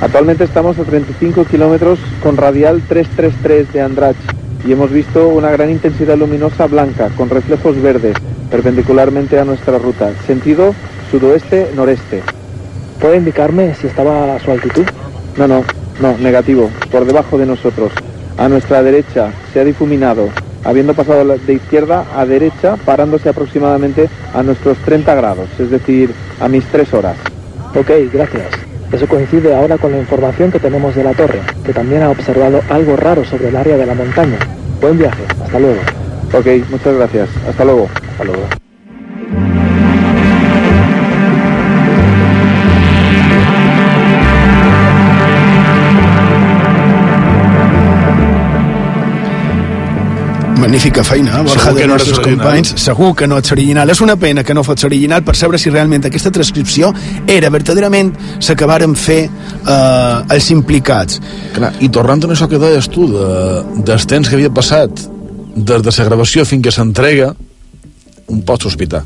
Actualmente 0.01 0.43
estamos 0.43 0.78
a 0.78 0.84
35 0.84 1.45
kilómetros 1.45 1.99
con 2.22 2.38
radial 2.38 2.82
333 2.88 3.74
de 3.74 3.82
Andrach 3.82 4.16
y 4.66 4.72
hemos 4.72 4.91
visto 4.91 5.30
una 5.30 5.51
gran 5.51 5.70
intensidad 5.70 6.18
luminosa 6.18 6.68
blanca 6.68 7.09
con 7.16 7.30
reflejos 7.30 7.82
verdes 7.82 8.16
perpendicularmente 8.49 9.39
a 9.39 9.45
nuestra 9.45 9.78
ruta, 9.78 10.11
sentido 10.28 10.74
sudoeste-noreste. 11.11 12.24
¿Puede 12.99 13.18
indicarme 13.18 13.74
si 13.76 13.88
estaba 13.88 14.36
a 14.36 14.39
su 14.39 14.51
altitud? 14.51 14.86
No, 15.38 15.47
no, 15.47 15.63
no, 16.00 16.18
negativo, 16.18 16.70
por 16.91 17.06
debajo 17.06 17.38
de 17.38 17.46
nosotros. 17.46 17.91
A 18.38 18.50
nuestra 18.50 18.84
derecha 18.84 19.32
se 19.54 19.60
ha 19.60 19.64
difuminado, 19.64 20.30
habiendo 20.64 20.93
pasado 20.93 21.38
de 21.38 21.54
izquierda 21.54 22.06
a 22.16 22.26
derecha, 22.26 22.76
parándose 22.78 23.30
aproximadamente 23.30 24.10
a 24.34 24.43
nuestros 24.43 24.78
30 24.80 25.16
grados, 25.16 25.50
es 25.60 25.70
decir, 25.70 26.14
a 26.39 26.48
mis 26.48 26.66
3 26.66 26.93
horas. 26.93 27.16
Ok, 27.76 27.91
gracias. 28.12 28.48
Eso 28.91 29.08
coincide 29.08 29.56
ahora 29.56 29.78
con 29.78 29.91
la 29.91 30.00
información 30.00 30.52
que 30.52 30.60
tenemos 30.60 30.96
de 30.96 31.04
la 31.04 31.14
torre, 31.14 31.41
que 31.64 31.74
también 31.74 32.04
ha 32.04 32.10
observado 32.10 32.62
algo 32.70 32.96
raro 32.96 33.26
sobre 33.26 33.50
el 33.50 33.56
área 33.56 33.78
de 33.78 33.86
la 33.86 33.93
montaña. 33.93 34.38
Buen 34.82 34.98
viaje, 34.98 35.24
hasta 35.43 35.60
luego. 35.60 35.80
Ok, 36.34 36.48
muchas 36.70 36.96
gracias. 36.96 37.30
Hasta 37.48 37.66
luego. 37.66 37.88
Hasta 38.12 38.24
luego. 38.24 38.64
Magnífica 50.66 51.03
feina, 51.03 51.41
Borja, 51.43 51.74
de 51.74 51.88
no 51.88 51.93
nostres 51.93 52.20
companys. 52.20 52.74
Segur 52.82 53.13
que 53.16 53.28
no 53.30 53.38
ets 53.38 53.51
original. 53.53 53.89
És 53.93 54.01
una 54.01 54.16
pena 54.18 54.43
que 54.43 54.53
no 54.57 54.63
fots 54.66 54.88
original 54.88 55.24
per 55.26 55.36
saber 55.38 55.59
si 55.61 55.70
realment 55.70 56.07
aquesta 56.09 56.32
transcripció 56.34 56.91
era 57.28 57.51
verdaderament 57.53 58.13
la 58.47 58.55
que 58.57 58.70
varen 58.70 58.95
fer 58.97 59.20
eh, 59.28 60.36
els 60.36 60.49
implicats. 60.55 61.20
Clar, 61.55 61.74
I 61.80 61.89
tornant 61.93 62.26
a 62.26 62.32
això 62.34 62.49
que 62.49 62.61
deies 62.61 62.89
tu, 62.89 63.07
de, 63.11 63.28
dels 63.86 64.07
temps 64.09 64.30
que 64.30 64.39
havia 64.39 64.53
passat 64.53 65.05
des 65.55 65.86
de 65.86 65.93
la 65.97 66.07
gravació 66.09 66.45
fins 66.45 66.66
que 66.66 66.74
s'entrega, 66.74 67.34
un 68.34 68.41
pot 68.41 68.66
sospitar. 68.66 69.03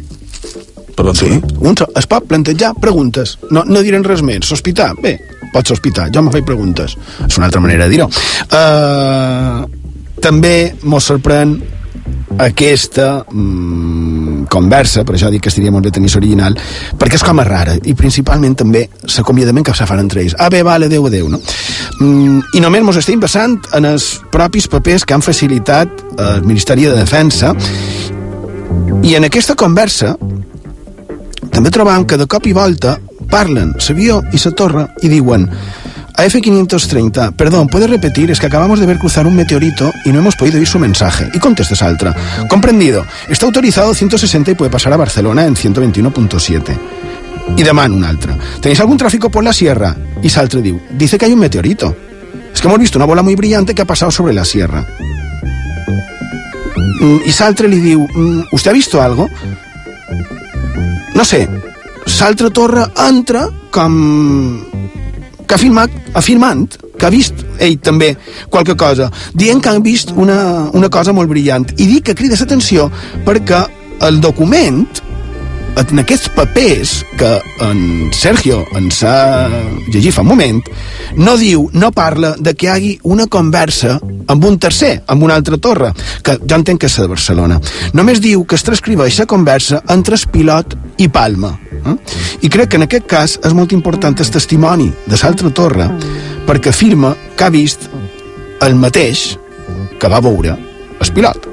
Perdó, 0.95 1.14
Sí, 1.16 1.30
un 1.64 1.76
es 1.95 2.07
pot 2.12 2.26
plantejar 2.28 2.74
preguntes. 2.80 3.38
No, 3.51 3.64
no 3.64 3.84
direm 3.84 4.03
res 4.03 4.24
més. 4.24 4.47
Sospitar? 4.47 4.93
Bé, 4.99 5.14
pots 5.53 5.72
sospitar. 5.72 6.10
Jo 6.12 6.24
me 6.24 6.32
faig 6.34 6.43
preguntes. 6.47 6.95
És 7.28 7.38
una 7.39 7.47
altra 7.47 7.62
manera 7.64 7.88
de 7.88 7.95
dir-ho. 7.95 8.10
Uh, 8.51 9.78
també 10.22 10.74
mos 10.84 11.09
sorprèn 11.09 11.57
aquesta 12.39 13.26
mm, 13.26 14.45
conversa, 14.49 15.03
per 15.03 15.15
això 15.15 15.30
dic 15.32 15.43
que 15.43 15.51
estaria 15.51 15.72
molt 15.74 15.88
bé 15.88 15.91
tenir 15.95 16.11
l'original, 16.13 16.55
perquè 16.99 17.20
és 17.20 17.26
com 17.26 17.41
a 17.41 17.45
rara, 17.47 17.76
i 17.84 17.95
principalment 17.97 18.55
també 18.61 18.86
l'acomiadament 19.15 19.65
que 19.67 19.76
se 19.76 19.88
fan 19.89 20.03
entre 20.03 20.24
ells. 20.24 20.38
Ah, 20.39 20.49
bé, 20.49 20.61
vale, 20.63 20.88
adeu, 20.88 21.07
adeu, 21.09 21.28
no? 21.30 21.41
Mm, 21.99 22.39
I 22.55 22.63
només 22.63 22.86
mos 22.86 22.99
estem 23.01 23.20
basant 23.20 23.57
en 23.76 23.89
els 23.89 24.11
propis 24.32 24.70
papers 24.72 25.05
que 25.05 25.17
han 25.17 25.26
facilitat 25.26 26.05
el 26.20 26.45
Ministeri 26.47 26.88
de 26.88 26.95
Defensa 26.95 27.53
i 29.03 29.15
en 29.15 29.28
aquesta 29.28 29.55
conversa 29.59 30.15
també 31.49 31.72
trobam 31.74 32.05
que 32.05 32.17
de 32.20 32.28
cop 32.30 32.47
i 32.47 32.53
volta 32.55 32.97
parlen 33.30 33.74
l'avió 33.78 34.20
i 34.34 34.39
la 34.43 34.51
torre 34.55 34.86
i 35.03 35.11
diuen 35.11 35.47
A 36.20 36.26
F530, 36.26 37.32
perdón, 37.34 37.70
¿puede 37.70 37.88
repetir? 37.88 38.30
Es 38.30 38.41
que 38.41 38.47
acabamos 38.47 38.82
de 38.82 38.86
ver 38.86 38.97
cruzar 38.97 39.26
un 39.26 39.38
meteorito 39.38 39.93
y 40.03 40.09
no 40.09 40.20
hemos 40.20 40.36
podido 40.36 40.57
oír 40.57 40.67
su 40.67 40.78
mensaje. 40.78 41.30
Y 41.34 41.39
contesta 41.39 41.78
Saltra. 41.78 42.13
Comprendido. 42.49 43.05
Está 43.30 43.45
autorizado 43.45 43.93
160 43.93 44.51
y 44.51 44.55
puede 44.55 44.70
pasar 44.70 44.91
a 44.91 44.97
Barcelona 44.97 45.45
en 45.45 45.55
121.7. 45.55 46.78
Y 47.55 47.63
demanda 47.63 47.97
un 47.97 48.03
altra. 48.03 48.38
¿Tenéis 48.59 48.82
algún 48.82 48.97
tráfico 48.97 49.32
por 49.32 49.45
la 49.45 49.53
sierra? 49.53 49.95
Y 50.22 50.28
Saltre 50.30 50.61
diu, 50.61 50.82
dice 50.91 51.17
que 51.17 51.24
hay 51.24 51.32
un 51.32 51.39
meteorito. 51.39 51.95
Es 52.53 52.59
que 52.59 52.67
hemos 52.67 52.80
visto 52.80 52.97
una 52.97 53.05
bola 53.05 53.22
muy 53.22 53.36
brillante 53.36 53.74
que 53.74 53.84
ha 53.84 53.88
pasado 53.88 54.11
sobre 54.11 54.34
la 54.34 54.43
sierra. 54.43 54.86
Mm, 56.99 57.20
Y 57.26 57.32
Saltre 57.32 57.70
li 57.70 57.80
diu, 57.80 58.05
"Mm, 58.13 58.43
¿usted 58.51 58.72
ha 58.72 58.74
visto 58.74 59.01
algo? 59.01 59.30
No 61.15 61.24
sé, 61.24 61.47
Saltre 62.05 62.49
Torre 62.51 62.84
entra 63.07 63.47
com... 63.72 64.65
que 65.50 65.56
ha 65.56 65.58
afirmat, 65.58 65.93
afirmant 66.14 66.78
que 67.00 67.08
ha 67.08 67.10
vist 67.10 67.41
ell 67.58 67.80
també 67.82 68.12
qualque 68.54 68.76
cosa, 68.78 69.10
dient 69.34 69.64
que 69.64 69.72
han 69.72 69.82
vist 69.82 70.14
una, 70.14 70.70
una 70.78 70.91
cosa 70.93 71.16
molt 71.16 71.32
brillant. 71.32 71.66
I 71.82 71.88
dic 71.89 72.06
que 72.10 72.18
crida 72.20 72.38
l'atenció 72.38 72.86
perquè 73.26 73.64
el 74.06 74.22
document 74.22 74.86
en 75.80 76.01
aquests 76.01 76.27
papers 76.36 76.91
que 77.17 77.30
en 77.63 78.09
Sergio 78.15 78.59
ens 78.75 78.99
ha 79.07 79.47
llegit 79.88 80.13
fa 80.15 80.23
un 80.25 80.30
moment, 80.32 80.59
no 81.15 81.36
diu, 81.39 81.69
no 81.73 81.91
parla 81.95 82.34
de 82.38 82.53
que 82.53 82.67
hi 82.67 82.71
hagi 82.73 82.91
una 83.07 83.27
conversa 83.32 83.95
amb 84.30 84.45
un 84.45 84.59
tercer, 84.59 84.91
amb 85.07 85.23
una 85.23 85.38
altra 85.39 85.57
torre, 85.57 85.93
que 86.23 86.36
jo 86.41 86.59
entenc 86.59 86.82
que 86.84 86.89
és 86.89 86.97
de 86.99 87.07
Barcelona. 87.07 87.59
Només 87.95 88.19
diu 88.23 88.43
que 88.43 88.59
es 88.59 88.65
transcriveix 88.67 89.21
la 89.21 89.30
conversa 89.30 89.82
entre 89.88 90.19
el 90.19 90.27
pilot 90.34 90.75
i 90.99 91.07
Palma. 91.07 91.53
Eh? 91.80 91.95
I 92.43 92.51
crec 92.51 92.73
que 92.73 92.82
en 92.82 92.88
aquest 92.88 93.07
cas 93.07 93.38
és 93.39 93.55
molt 93.55 93.71
important 93.75 94.19
el 94.19 94.34
testimoni 94.36 94.91
de 95.07 95.21
l'altra 95.23 95.53
torre 95.55 95.88
perquè 96.49 96.73
afirma 96.73 97.15
que 97.38 97.47
ha 97.47 97.53
vist 97.53 97.88
el 98.65 98.75
mateix 98.75 99.38
que 99.99 100.11
va 100.11 100.19
veure 100.19 100.57
el 100.99 101.13
pilot. 101.15 101.47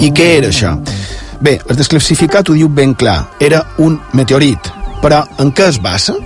I 0.00 0.12
què 0.12 0.26
era 0.38 0.50
això? 0.52 0.74
Bé, 1.40 1.58
el 1.68 1.76
desclassificat 1.78 2.50
ho 2.50 2.56
diu 2.56 2.68
ben 2.72 2.94
clar. 2.98 3.18
Era 3.40 3.62
un 3.82 3.98
meteorit. 4.16 4.72
Però 5.02 5.22
en 5.42 5.52
què 5.56 5.68
es 5.70 5.80
basa? 5.82 6.16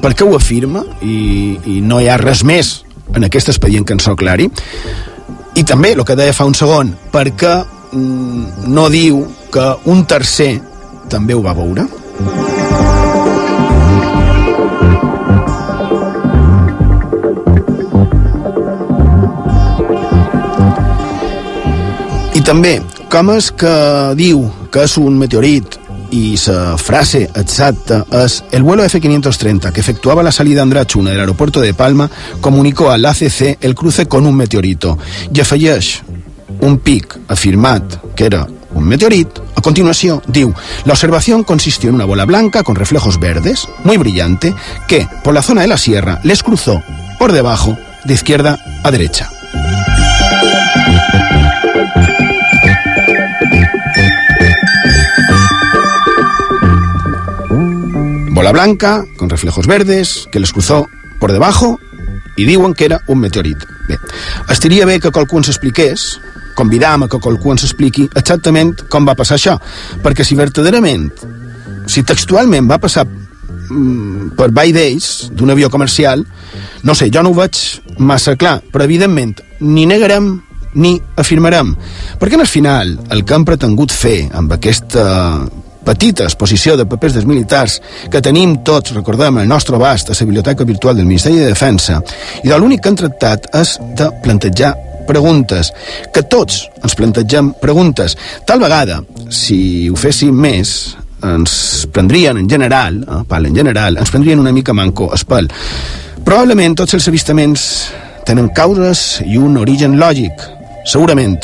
Per 0.00 0.14
què 0.16 0.26
ho 0.26 0.36
afirma? 0.36 0.84
I, 1.02 1.58
i 1.66 1.80
no 1.84 2.00
hi 2.00 2.08
ha 2.08 2.18
res 2.20 2.44
més 2.46 2.78
en 3.14 3.26
aquest 3.26 3.50
expedient 3.52 3.86
que 3.86 3.96
ens 3.96 4.06
so 4.06 4.16
clari. 4.16 4.48
I 5.58 5.66
també, 5.66 5.92
el 5.96 6.04
que 6.06 6.16
deia 6.18 6.34
fa 6.36 6.46
un 6.48 6.54
segon, 6.56 6.94
per 7.12 7.26
què 7.36 7.56
mm, 7.92 8.70
no 8.70 8.88
diu 8.92 9.24
que 9.52 9.66
un 9.90 10.06
tercer 10.08 10.54
també 11.10 11.34
ho 11.34 11.42
va 11.44 11.56
veure? 11.58 11.88
També, 22.50 22.80
com 23.12 23.28
és 23.30 23.46
que 23.54 23.72
diu 24.18 24.40
que 24.74 24.82
és 24.82 24.96
un 24.98 25.14
meteorit 25.20 25.76
y 26.10 26.34
la 26.48 26.76
frase 26.78 27.30
exacta 27.36 28.04
es 28.24 28.42
el 28.50 28.64
vuelo 28.64 28.82
F-530 28.82 29.70
que 29.70 29.78
efectuaba 29.78 30.24
la 30.24 30.32
salida 30.32 30.62
Andrachuna 30.62 31.10
del 31.10 31.20
aeropuerto 31.20 31.60
de 31.60 31.74
Palma 31.74 32.10
comunicó 32.40 32.90
al 32.90 33.04
ACC 33.04 33.58
el 33.60 33.76
cruce 33.76 34.06
con 34.06 34.26
un 34.26 34.34
meteorito 34.34 34.98
i 35.32 35.38
afegeix 35.38 36.02
un 36.58 36.78
pic 36.82 37.20
afirmat 37.28 38.00
que 38.16 38.26
era 38.26 38.48
un 38.74 38.82
meteorit, 38.82 39.38
a 39.54 39.62
continuación 39.62 40.18
diu 40.26 40.50
la 40.86 40.98
observación 40.98 41.44
consistió 41.44 41.90
en 41.90 42.02
una 42.02 42.10
bola 42.10 42.24
blanca 42.24 42.64
con 42.64 42.74
reflejos 42.74 43.20
verdes, 43.20 43.68
muy 43.84 43.96
brillante, 43.96 44.54
que 44.88 45.06
por 45.22 45.34
la 45.34 45.42
zona 45.42 45.62
de 45.62 45.68
la 45.68 45.78
sierra 45.78 46.18
les 46.24 46.42
cruzó 46.42 46.82
por 47.18 47.30
debajo 47.30 47.78
de 48.04 48.14
izquierda 48.14 48.58
a 48.82 48.90
derecha. 48.90 49.30
Bola 58.32 58.52
blanca, 58.52 59.04
con 59.16 59.28
reflejos 59.28 59.66
verdes, 59.66 60.28
que 60.30 60.38
les 60.38 60.52
cruzó 60.52 60.88
por 61.18 61.32
debajo 61.32 61.80
i 62.36 62.44
diuen 62.46 62.74
que 62.74 62.86
era 62.86 63.00
un 63.08 63.18
meteorit. 63.18 63.58
Bé, 63.88 63.98
estaria 64.48 64.86
bé 64.86 65.00
que 65.02 65.10
qualcú 65.10 65.40
ens 65.40 65.50
expliqués, 65.50 66.20
convidam 66.54 67.02
a 67.02 67.08
que 67.10 67.18
qualcú 67.18 67.50
ens 67.50 67.66
expliqui 67.66 68.06
exactament 68.14 68.86
com 68.88 69.08
va 69.08 69.16
passar 69.18 69.34
això, 69.34 69.56
perquè 70.04 70.22
si 70.24 70.38
verdaderament, 70.38 71.10
si 71.90 72.04
textualment 72.06 72.70
va 72.70 72.78
passar 72.78 73.02
mm, 73.04 74.36
per 74.38 74.52
Bay 74.54 74.70
Days 74.72 75.32
d'un 75.34 75.50
avió 75.50 75.68
comercial, 75.68 76.22
no 76.86 76.94
sé, 76.94 77.10
jo 77.10 77.26
no 77.26 77.34
ho 77.34 77.40
veig 77.42 77.58
massa 77.98 78.36
clar, 78.38 78.60
però 78.70 78.86
evidentment 78.86 79.42
ni 79.58 79.88
negarem 79.90 80.36
ni 80.78 80.94
afirmarem. 81.18 81.74
Perquè 82.20 82.38
el 82.38 82.46
final 82.46 82.94
el 83.10 83.24
que 83.26 83.34
han 83.34 83.44
pretengut 83.44 83.90
fer 83.90 84.28
amb 84.38 84.54
aquesta 84.54 85.02
petita 85.84 86.26
exposició 86.28 86.76
de 86.76 86.86
papers 86.88 87.16
dels 87.16 87.28
militars 87.28 87.78
que 88.10 88.22
tenim 88.24 88.58
tots, 88.66 88.94
recordem, 88.96 89.40
el 89.42 89.48
nostre 89.48 89.76
abast 89.76 90.10
a 90.10 90.16
la 90.18 90.26
biblioteca 90.26 90.64
virtual 90.64 90.96
del 90.96 91.08
Ministeri 91.08 91.40
de 91.40 91.50
Defensa 91.52 92.00
i 92.42 92.48
de 92.48 92.58
l'únic 92.58 92.82
que 92.82 92.92
han 92.92 93.00
tractat 93.00 93.50
és 93.60 93.76
de 93.96 94.10
plantejar 94.22 94.74
preguntes, 95.10 95.72
que 96.14 96.22
tots 96.22 96.68
ens 96.84 96.94
plantegem 96.94 97.52
preguntes. 97.60 98.16
Tal 98.46 98.60
vegada, 98.62 99.00
si 99.32 99.88
ho 99.90 99.96
féssim 99.98 100.36
més, 100.36 100.94
ens 101.26 101.86
prendrien 101.92 102.38
en 102.38 102.48
general, 102.48 103.02
eh, 103.02 103.22
parla 103.28 103.48
en 103.48 103.56
general, 103.56 103.98
ens 103.98 104.10
prendrien 104.10 104.38
una 104.38 104.52
mica 104.52 104.72
manco 104.72 105.10
espel. 105.14 105.50
Probablement 106.24 106.76
tots 106.76 106.94
els 106.94 107.08
avistaments 107.08 107.66
tenen 108.28 108.50
causes 108.54 109.20
i 109.26 109.36
un 109.36 109.56
origen 109.56 109.98
lògic, 109.98 110.44
segurament. 110.84 111.40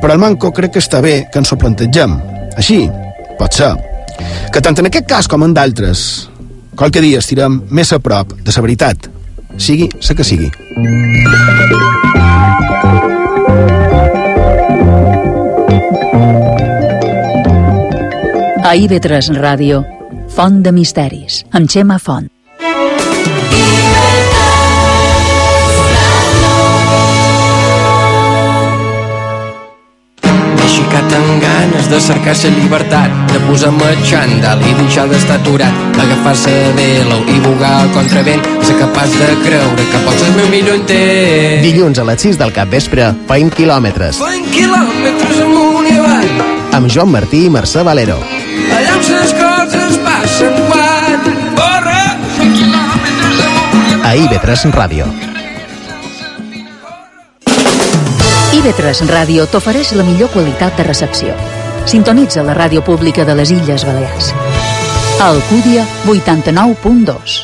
Però 0.00 0.12
al 0.12 0.22
manco 0.22 0.52
crec 0.52 0.76
que 0.76 0.84
està 0.84 1.00
bé 1.00 1.26
que 1.32 1.40
ens 1.42 1.52
ho 1.52 1.58
plantegem. 1.58 2.14
Així, 2.56 2.84
pot 3.38 3.56
ser 3.56 3.72
que 4.52 4.62
tant 4.62 4.78
en 4.78 4.90
aquest 4.90 5.08
cas 5.10 5.28
com 5.30 5.42
en 5.46 5.54
d'altres 5.56 6.04
qualque 6.78 7.02
dia 7.04 7.22
estirem 7.22 7.60
més 7.70 7.92
a 7.94 8.00
prop 8.02 8.34
de 8.34 8.54
la 8.54 8.62
veritat, 8.64 9.08
sigui 9.58 9.88
la 10.02 10.16
que 10.18 10.26
sigui. 10.26 10.50
A 18.64 18.74
IB3 18.74 19.34
Ràdio, 19.38 19.84
Font 20.34 20.62
de 20.64 20.72
Misteris, 20.74 21.44
amb 21.54 21.70
Xema 21.70 22.00
Font. 22.02 22.33
Ganes 31.64 31.88
de 31.88 32.00
cercar 32.00 32.36
la 32.36 32.50
llibertat, 32.50 33.10
de 33.32 33.38
posar-me 33.46 33.88
xandall 34.04 34.60
i 34.68 34.72
deixar 34.80 35.06
d'estar 35.08 35.38
aturat, 35.38 35.72
agafar-se 36.02 36.52
de 36.76 36.88
l'ou 37.08 37.22
i 37.30 37.38
bugar 37.40 37.72
el 37.84 37.90
contravent, 37.96 38.42
ser 38.66 38.76
capaç 38.80 39.14
de 39.16 39.30
creure 39.44 39.86
que 39.92 40.02
pots 40.04 40.22
el 40.28 40.34
meu 40.36 40.48
millor 40.52 40.76
intent. 40.76 41.62
Dilluns 41.64 41.98
a 41.98 42.06
les 42.10 42.26
6 42.28 42.40
del 42.40 42.52
capvespre, 42.52 43.10
feim 43.30 43.52
quilòmetres. 43.54 44.20
Fent 44.20 44.48
quilòmetres 44.52 45.44
amunt 45.46 45.88
i 45.88 45.98
avall, 45.98 46.32
Amb 46.74 46.90
Joan 46.90 47.12
Martí 47.12 47.44
i 47.46 47.50
Mercè 47.50 47.84
Valero. 47.86 48.18
allà 48.76 48.96
on 48.96 49.04
les 49.14 49.36
coses 49.38 50.00
passen 50.08 50.58
quan 50.68 51.30
corre. 51.60 52.02
Fent 52.40 52.58
quilòmetres 52.58 53.46
amunt 53.46 53.94
i 53.94 54.02
A 54.10 54.16
IB3 54.26 54.74
Ràdio. 54.74 55.33
IB3 58.64 59.04
Ràdio 59.10 59.44
t'ofereix 59.52 59.90
la 59.92 60.04
millor 60.06 60.30
qualitat 60.32 60.78
de 60.78 60.86
recepció. 60.86 61.34
Sintonitza 61.84 62.40
la 62.46 62.54
ràdio 62.56 62.80
pública 62.80 63.20
de 63.28 63.34
les 63.36 63.52
Illes 63.52 63.84
Balears. 63.84 64.30
Alcúdia, 65.20 65.84
89.2. 66.08 67.36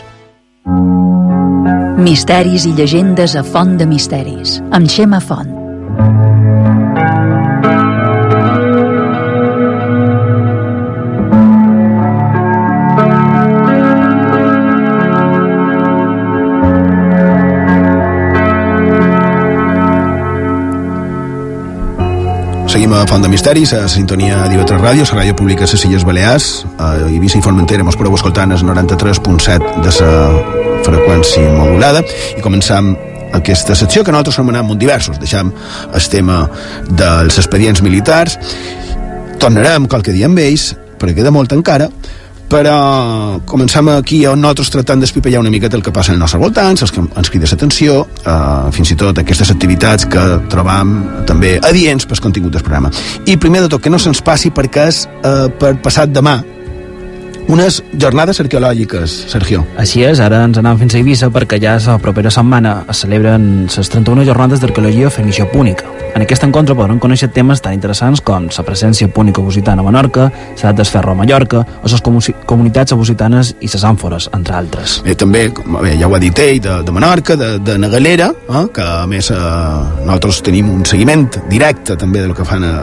Misteris 2.01 2.64
i 2.64 2.73
llegendes 2.73 3.37
a 3.37 3.45
Font 3.45 3.77
de 3.77 3.85
Misteris, 3.85 4.62
amb 4.73 4.89
Xema 4.89 5.21
Font. 5.21 5.59
Seguim 22.71 22.93
a 22.95 23.05
Font 23.05 23.18
de 23.18 23.27
Misteris, 23.27 23.73
a 23.75 23.89
sintonia 23.91 24.45
d'IV3 24.47 24.77
Ràdio, 24.79 25.03
la 25.09 25.16
ràdio 25.16 25.35
pública 25.35 25.66
de 25.66 25.75
les 25.75 25.85
Illes 25.89 26.05
Balears, 26.07 26.45
a 26.79 26.93
Eivissa 27.09 27.41
i 27.41 27.43
Formentera, 27.43 27.83
mos 27.83 27.97
podeu 27.99 28.14
escoltar 28.14 28.45
en 28.47 28.53
el 28.55 28.62
93.7 28.62 29.81
de 29.83 29.95
la 29.97 30.12
freqüència 30.87 31.51
modulada, 31.57 32.05
i 32.39 32.45
començam 32.45 32.93
aquesta 33.35 33.75
secció 33.75 34.05
que 34.05 34.14
nosaltres 34.14 34.39
anomenem 34.39 34.71
molt 34.71 34.79
diversos. 34.79 35.18
Deixam 35.18 35.51
el 35.51 36.09
tema 36.14 36.45
dels 36.87 37.43
expedients 37.43 37.83
militars. 37.83 38.39
Tornarem 39.43 39.91
qualque 39.91 40.14
dia 40.14 40.31
amb 40.31 40.39
ells, 40.39 40.71
perquè 40.95 41.18
queda 41.18 41.35
molt 41.35 41.51
encara, 41.59 41.91
però 42.51 43.40
comencem 43.46 43.88
aquí 43.94 44.24
on 44.26 44.40
nosaltres 44.42 44.72
tractant 44.74 45.01
d'espipellar 45.01 45.40
una 45.40 45.53
miqueta 45.55 45.78
el 45.78 45.84
que 45.86 45.92
passa 45.94 46.12
als 46.12 46.20
nostres 46.20 46.42
voltants, 46.42 46.82
els 46.82 46.92
que 46.92 47.03
ens 47.05 47.30
crida 47.30 47.48
l'atenció, 47.51 48.01
eh, 48.24 48.70
fins 48.74 48.90
i 48.90 48.98
tot 48.98 49.22
aquestes 49.22 49.53
activitats 49.55 50.09
que 50.11 50.24
trobam 50.51 50.96
també 51.30 51.57
adients 51.62 52.07
pel 52.11 52.20
contingut 52.20 52.57
del 52.59 52.66
programa. 52.66 52.90
I 53.26 53.36
primer 53.36 53.62
de 53.62 53.70
tot, 53.70 53.82
que 53.82 53.90
no 53.90 54.03
se'ns 54.03 54.22
passi 54.26 54.51
perquè 54.51 54.88
és 54.90 55.05
eh, 55.07 55.46
per 55.61 55.76
passat 55.84 56.11
demà, 56.11 56.40
unes 57.51 57.80
jornades 57.98 58.38
arqueològiques, 58.40 59.12
Sergio. 59.32 59.64
Així 59.80 60.05
és, 60.07 60.20
ara 60.22 60.44
ens 60.46 60.59
anem 60.61 60.78
fins 60.78 60.94
a 60.94 61.01
Eivissa 61.01 61.30
perquè 61.34 61.59
ja 61.62 61.76
la 61.82 61.96
propera 62.03 62.30
setmana 62.30 62.84
es 62.90 63.03
celebren 63.03 63.66
les 63.66 63.90
31 63.90 64.24
jornades 64.28 64.62
d'arqueologia 64.62 65.11
fenicio 65.11 65.48
púnica. 65.51 65.90
En 66.14 66.22
aquest 66.22 66.44
encontre 66.46 66.74
podran 66.78 66.98
conèixer 67.03 67.30
temes 67.34 67.62
tan 67.62 67.74
interessants 67.74 68.22
com 68.22 68.48
la 68.51 68.64
presència 68.66 69.09
púnica 69.11 69.42
occitana 69.42 69.82
a 69.82 69.86
Menorca, 69.86 70.28
l'edat 70.57 70.78
del 70.78 70.86
ferro 70.86 71.12
a 71.12 71.18
Mallorca, 71.18 71.64
o 71.82 71.90
les 71.90 72.03
comunitats 72.46 72.94
occitanes 72.94 73.55
i 73.61 73.70
les 73.70 73.84
àmfores, 73.86 74.28
entre 74.34 74.55
altres. 74.55 75.01
Eh, 75.05 75.14
també, 75.14 75.48
bé, 75.51 75.96
ja 75.98 76.09
ho 76.09 76.14
ha 76.14 76.22
dit 76.22 76.38
ell, 76.38 76.61
de, 76.62 76.80
de 76.86 76.94
Menorca, 76.94 77.36
de, 77.38 77.57
de 77.59 77.78
Nagalera, 77.78 78.30
eh, 78.48 78.66
que 78.74 78.86
a 78.86 79.07
més 79.11 79.30
eh, 79.34 79.40
nosaltres 80.05 80.42
tenim 80.46 80.70
un 80.70 80.86
seguiment 80.86 81.26
directe 81.51 81.98
també 81.98 82.22
del 82.22 82.34
que 82.34 82.46
fan 82.46 82.66
a, 82.66 82.76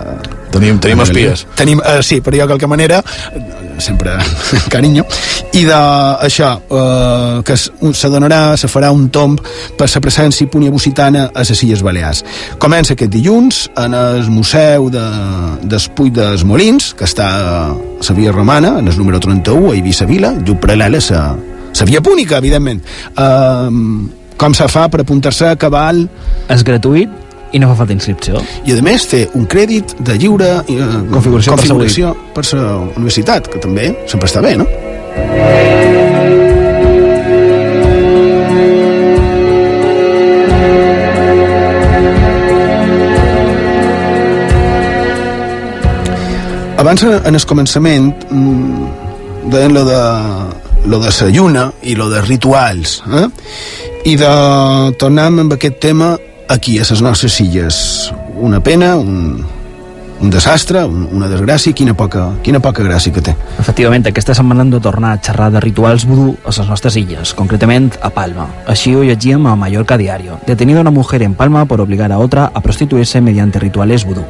Tenim, 0.51 0.79
tenim 0.79 1.01
espies. 1.03 1.45
Tenim, 1.57 1.81
eh, 1.83 2.01
sí, 2.03 2.21
però 2.23 2.37
jo 2.39 2.47
de 2.47 2.53
qualque 2.53 2.67
manera 2.67 3.01
sempre 3.77 4.17
carinyo. 4.73 5.05
I 5.53 5.63
d'això 5.67 6.49
eh, 6.57 7.41
que 7.45 7.57
s'adonarà, 7.57 8.57
se 8.57 8.69
farà 8.71 8.91
un 8.93 9.07
tomb 9.13 9.41
per 9.77 9.89
la 9.93 10.01
presència 10.03 10.49
puniabusitana 10.51 11.29
a 11.33 11.45
les 11.45 11.63
Illes 11.63 11.83
Balears. 11.85 12.23
Comença 12.61 12.95
aquest 12.95 13.11
dilluns 13.13 13.65
en 13.77 13.95
el 13.97 14.29
Museu 14.33 14.89
de, 14.93 15.05
d'Espull 15.63 16.11
dels 16.15 16.45
Molins 16.47 16.93
que 16.97 17.07
està 17.07 17.27
a 17.27 17.75
la 18.07 18.17
via 18.17 18.31
romana 18.31 18.77
en 18.79 18.87
el 18.87 18.97
número 18.97 19.19
31 19.19 19.71
a 19.71 19.75
Eivissa 19.75 20.05
Vila 20.05 20.33
just 20.39 20.61
paral·lel 20.63 20.97
a 20.99 21.03
la, 21.09 21.23
la 21.79 21.85
via 21.89 22.01
púnica 22.01 22.41
evidentment. 22.41 22.81
Eh, 23.17 24.17
com 24.37 24.53
se 24.53 24.67
fa 24.69 24.85
per 24.89 25.01
apuntar-se 25.01 25.47
a 25.49 25.57
cabal? 25.57 26.05
És 26.53 26.63
gratuït 26.65 27.26
i 27.51 27.59
no 27.59 27.69
fa 27.71 27.81
falta 27.81 27.95
inscripció. 27.95 28.41
I 28.67 28.75
a 28.75 28.83
més 28.83 29.07
té 29.09 29.25
un 29.37 29.47
crèdit 29.49 29.95
de 30.03 30.17
lliure 30.19 30.49
eh, 30.59 30.91
configuració, 31.13 31.55
configuració 31.55 32.13
per 32.35 32.45
la 32.53 32.69
universitat, 32.95 33.51
que 33.51 33.63
també 33.63 33.91
sempre 34.07 34.29
està 34.29 34.43
bé, 34.43 34.57
no? 34.59 34.67
Abans, 46.77 47.01
en 47.03 47.35
el 47.35 47.43
començament, 47.49 48.11
mm, 48.29 49.49
deien 49.51 49.73
lo 49.73 49.81
de, 49.83 50.01
lo 50.85 50.99
de 51.01 51.09
la 51.09 51.29
lluna 51.33 51.71
i 51.81 51.95
lo 51.95 52.07
de 52.09 52.21
rituals, 52.21 53.01
eh? 53.11 53.25
i 54.05 54.15
de 54.15 54.29
tornar 55.01 55.25
amb 55.27 55.53
aquest 55.57 55.81
tema 55.83 56.13
aquí, 56.47 56.79
a 56.79 56.85
les 56.89 57.01
nostres 57.01 57.39
illes. 57.41 58.11
Una 58.35 58.59
pena, 58.61 58.95
un, 58.95 59.45
un 60.19 60.29
desastre, 60.29 60.83
un, 60.85 61.07
una 61.11 61.27
desgràcia, 61.29 61.73
quina 61.73 61.93
poca, 61.97 62.27
quina 62.43 62.59
poca 62.63 62.85
gràcia 62.85 63.13
que 63.13 63.21
té. 63.21 63.35
Efectivament, 63.61 64.07
aquesta 64.09 64.35
setmana 64.37 64.65
hem 64.65 64.73
de 64.73 64.81
tornar 64.83 65.13
a 65.15 65.21
xerrar 65.21 65.51
de 65.53 65.61
rituals 65.63 66.07
vudú 66.09 66.35
a 66.43 66.53
les 66.55 66.69
nostres 66.69 66.97
illes, 66.97 67.33
concretament 67.37 67.91
a 68.01 68.11
Palma. 68.13 68.47
Així 68.67 68.95
ho 68.95 69.03
llegíem 69.05 69.45
a 69.45 69.55
Mallorca 69.55 69.97
Diario. 69.97 70.39
Detenida 70.47 70.81
una 70.81 70.91
mujer 70.91 71.21
en 71.23 71.35
Palma 71.35 71.65
por 71.65 71.81
obligar 71.81 72.11
a 72.11 72.19
otra 72.19 72.51
a 72.53 72.61
prostituirse 72.61 73.21
mediante 73.21 73.59
rituales 73.59 74.05
vudú. 74.05 74.25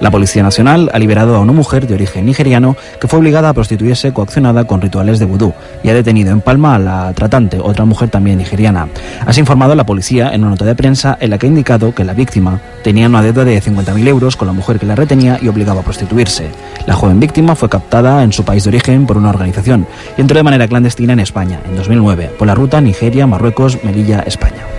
La 0.00 0.10
Policía 0.10 0.42
Nacional 0.42 0.90
ha 0.94 0.98
liberado 0.98 1.36
a 1.36 1.40
una 1.40 1.52
mujer 1.52 1.86
de 1.86 1.92
origen 1.94 2.24
nigeriano 2.24 2.74
que 2.98 3.06
fue 3.06 3.18
obligada 3.18 3.50
a 3.50 3.52
prostituirse 3.52 4.12
coaccionada 4.12 4.64
con 4.64 4.80
rituales 4.80 5.18
de 5.18 5.26
vudú 5.26 5.52
y 5.82 5.90
ha 5.90 5.94
detenido 5.94 6.32
en 6.32 6.40
Palma 6.40 6.74
a 6.74 6.78
la 6.78 7.12
tratante, 7.12 7.58
otra 7.62 7.84
mujer 7.84 8.08
también 8.08 8.38
nigeriana. 8.38 8.88
Ha 9.26 9.38
informado 9.38 9.74
la 9.74 9.84
policía 9.84 10.30
en 10.32 10.40
una 10.40 10.52
nota 10.52 10.64
de 10.64 10.74
prensa 10.74 11.18
en 11.20 11.30
la 11.30 11.38
que 11.38 11.46
ha 11.46 11.48
indicado 11.50 11.94
que 11.94 12.04
la 12.04 12.14
víctima 12.14 12.60
tenía 12.82 13.08
una 13.08 13.22
deuda 13.22 13.44
de 13.44 13.60
50.000 13.60 14.08
euros 14.08 14.36
con 14.36 14.46
la 14.46 14.54
mujer 14.54 14.78
que 14.78 14.86
la 14.86 14.94
retenía 14.94 15.38
y 15.40 15.48
obligaba 15.48 15.80
a 15.80 15.84
prostituirse. 15.84 16.48
La 16.86 16.94
joven 16.94 17.20
víctima 17.20 17.54
fue 17.54 17.68
captada 17.68 18.22
en 18.22 18.32
su 18.32 18.42
país 18.42 18.64
de 18.64 18.70
origen 18.70 19.06
por 19.06 19.18
una 19.18 19.28
organización 19.30 19.86
y 20.16 20.22
entró 20.22 20.38
de 20.38 20.42
manera 20.42 20.66
clandestina 20.66 21.12
en 21.12 21.20
España 21.20 21.60
en 21.68 21.76
2009 21.76 22.30
por 22.38 22.46
la 22.46 22.54
ruta 22.54 22.80
Nigeria, 22.80 23.26
Marruecos, 23.26 23.84
Melilla, 23.84 24.20
España. 24.20 24.69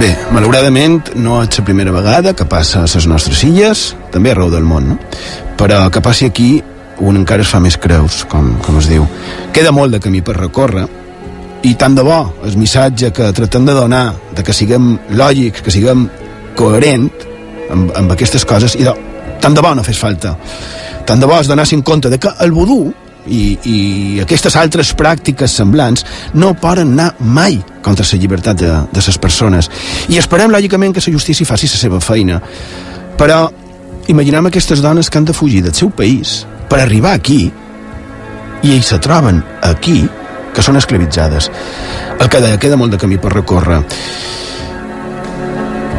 Bé, 0.00 0.08
malauradament 0.32 1.12
no 1.20 1.42
és 1.44 1.58
la 1.58 1.64
primera 1.66 1.92
vegada 1.92 2.32
que 2.32 2.46
passa 2.48 2.80
a 2.80 2.88
les 2.88 3.06
nostres 3.06 3.42
illes, 3.44 3.90
també 4.12 4.32
arreu 4.32 4.48
del 4.50 4.64
món, 4.64 4.94
no? 4.94 4.96
Però 5.60 5.84
que 5.92 6.00
passi 6.00 6.30
aquí 6.30 6.62
un 7.02 7.18
encara 7.20 7.44
es 7.44 7.50
fa 7.52 7.60
més 7.60 7.76
creus, 7.76 8.22
com, 8.30 8.54
com 8.64 8.78
es 8.80 8.88
diu. 8.88 9.04
Queda 9.52 9.72
molt 9.74 9.92
de 9.92 10.00
camí 10.00 10.22
per 10.24 10.38
recórrer 10.38 10.86
i 11.68 11.74
tant 11.78 11.94
de 11.94 12.02
bo 12.02 12.18
el 12.42 12.56
missatge 12.58 13.12
que 13.14 13.28
tratem 13.36 13.68
de 13.68 13.74
donar 13.76 14.06
de 14.34 14.42
que 14.42 14.54
siguem 14.56 14.96
lògics, 15.14 15.62
que 15.62 15.74
siguem 15.74 16.08
coherent 16.58 17.10
amb, 17.70 17.92
amb 17.98 18.14
aquestes 18.16 18.46
coses 18.48 18.74
i 18.80 18.88
de, 18.88 18.94
tant 19.44 19.54
de 19.54 19.62
bo 19.62 19.74
no 19.76 19.84
fes 19.86 20.00
falta 20.00 20.34
tant 21.06 21.22
de 21.22 21.28
bo 21.28 21.38
es 21.38 21.50
donassin 21.50 21.84
compte 21.86 22.10
de 22.10 22.18
que 22.18 22.32
el 22.42 22.50
vudú 22.52 22.80
i, 23.26 23.42
i 23.64 23.76
aquestes 24.22 24.56
altres 24.58 24.92
pràctiques 24.98 25.54
semblants 25.60 26.06
no 26.34 26.54
poden 26.58 26.94
anar 26.94 27.12
mai 27.20 27.60
contra 27.82 28.06
la 28.06 28.18
llibertat 28.18 28.58
de, 28.58 28.72
de 28.92 29.04
les 29.06 29.18
persones. 29.18 29.70
I 30.08 30.18
esperem 30.18 30.52
lògicament 30.52 30.94
que 30.94 31.04
la 31.04 31.14
justícia 31.14 31.46
faci 31.46 31.70
la 31.70 31.80
seva 31.80 32.00
feina. 32.00 32.40
Però 33.18 33.44
imaginem 34.12 34.48
aquestes 34.48 34.82
dones 34.82 35.10
que 35.10 35.18
han 35.18 35.28
de 35.28 35.36
fugir 35.36 35.62
del 35.62 35.74
seu 35.74 35.90
país 35.90 36.42
per 36.68 36.80
arribar 36.80 37.12
aquí 37.14 37.44
i 38.62 38.74
ells 38.74 38.92
se 38.92 38.98
troben 39.02 39.42
aquí 39.62 40.02
que 40.52 40.62
són 40.62 40.76
esclavitzades. 40.76 41.48
El 42.20 42.28
que 42.28 42.40
deia, 42.42 42.60
queda 42.60 42.76
molt 42.76 42.92
de 42.94 43.00
camí 43.00 43.18
per 43.18 43.32
recórrer. 43.32 43.80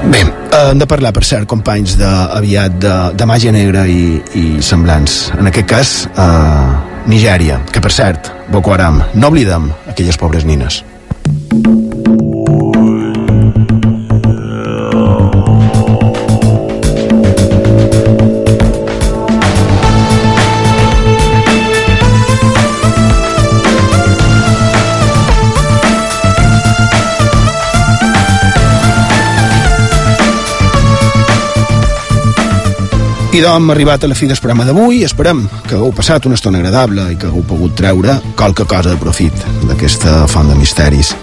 Bé, 0.04 0.22
hem 0.70 0.80
de 0.80 0.88
parlar, 0.90 1.14
per 1.16 1.24
cert, 1.26 1.48
companys, 1.50 1.98
de, 2.00 2.10
aviat 2.38 2.76
de, 2.82 2.94
de 3.18 3.28
màgia 3.28 3.54
negra 3.56 3.86
i, 3.90 4.20
i 4.38 4.46
semblants. 4.64 5.32
En 5.40 5.50
aquest 5.50 5.70
cas, 5.70 5.94
eh, 6.12 6.93
Nigèria, 7.08 7.60
que 7.72 7.82
per 7.84 7.92
cert, 7.92 8.32
Boko 8.54 8.74
Haram, 8.74 9.02
no 9.14 9.28
oblidem 9.28 9.72
aquelles 9.92 10.18
pobres 10.20 10.48
nines. 10.48 10.84
I 33.34 33.40
doncs 33.42 33.58
hem 33.58 33.72
arribat 33.74 34.04
a 34.04 34.08
la 34.08 34.14
fi 34.14 34.28
del 34.30 34.38
programa 34.38 34.62
d'avui. 34.68 35.00
Esperem 35.02 35.40
que 35.66 35.74
hagueu 35.74 35.90
passat 35.98 36.28
una 36.30 36.36
estona 36.38 36.60
agradable 36.60 37.08
i 37.10 37.16
que 37.18 37.26
hagueu 37.26 37.42
pogut 37.50 37.72
treure 37.74 38.20
qualque 38.38 38.62
cosa 38.70 38.92
de 38.92 39.00
profit 39.02 39.34
d'aquesta 39.66 40.28
font 40.30 40.52
de 40.52 40.58
misteris. 40.60 41.16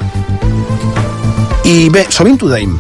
I 1.71 1.87
bé, 1.95 2.09
sovint 2.11 2.41
ho 2.43 2.49
deim. 2.51 2.73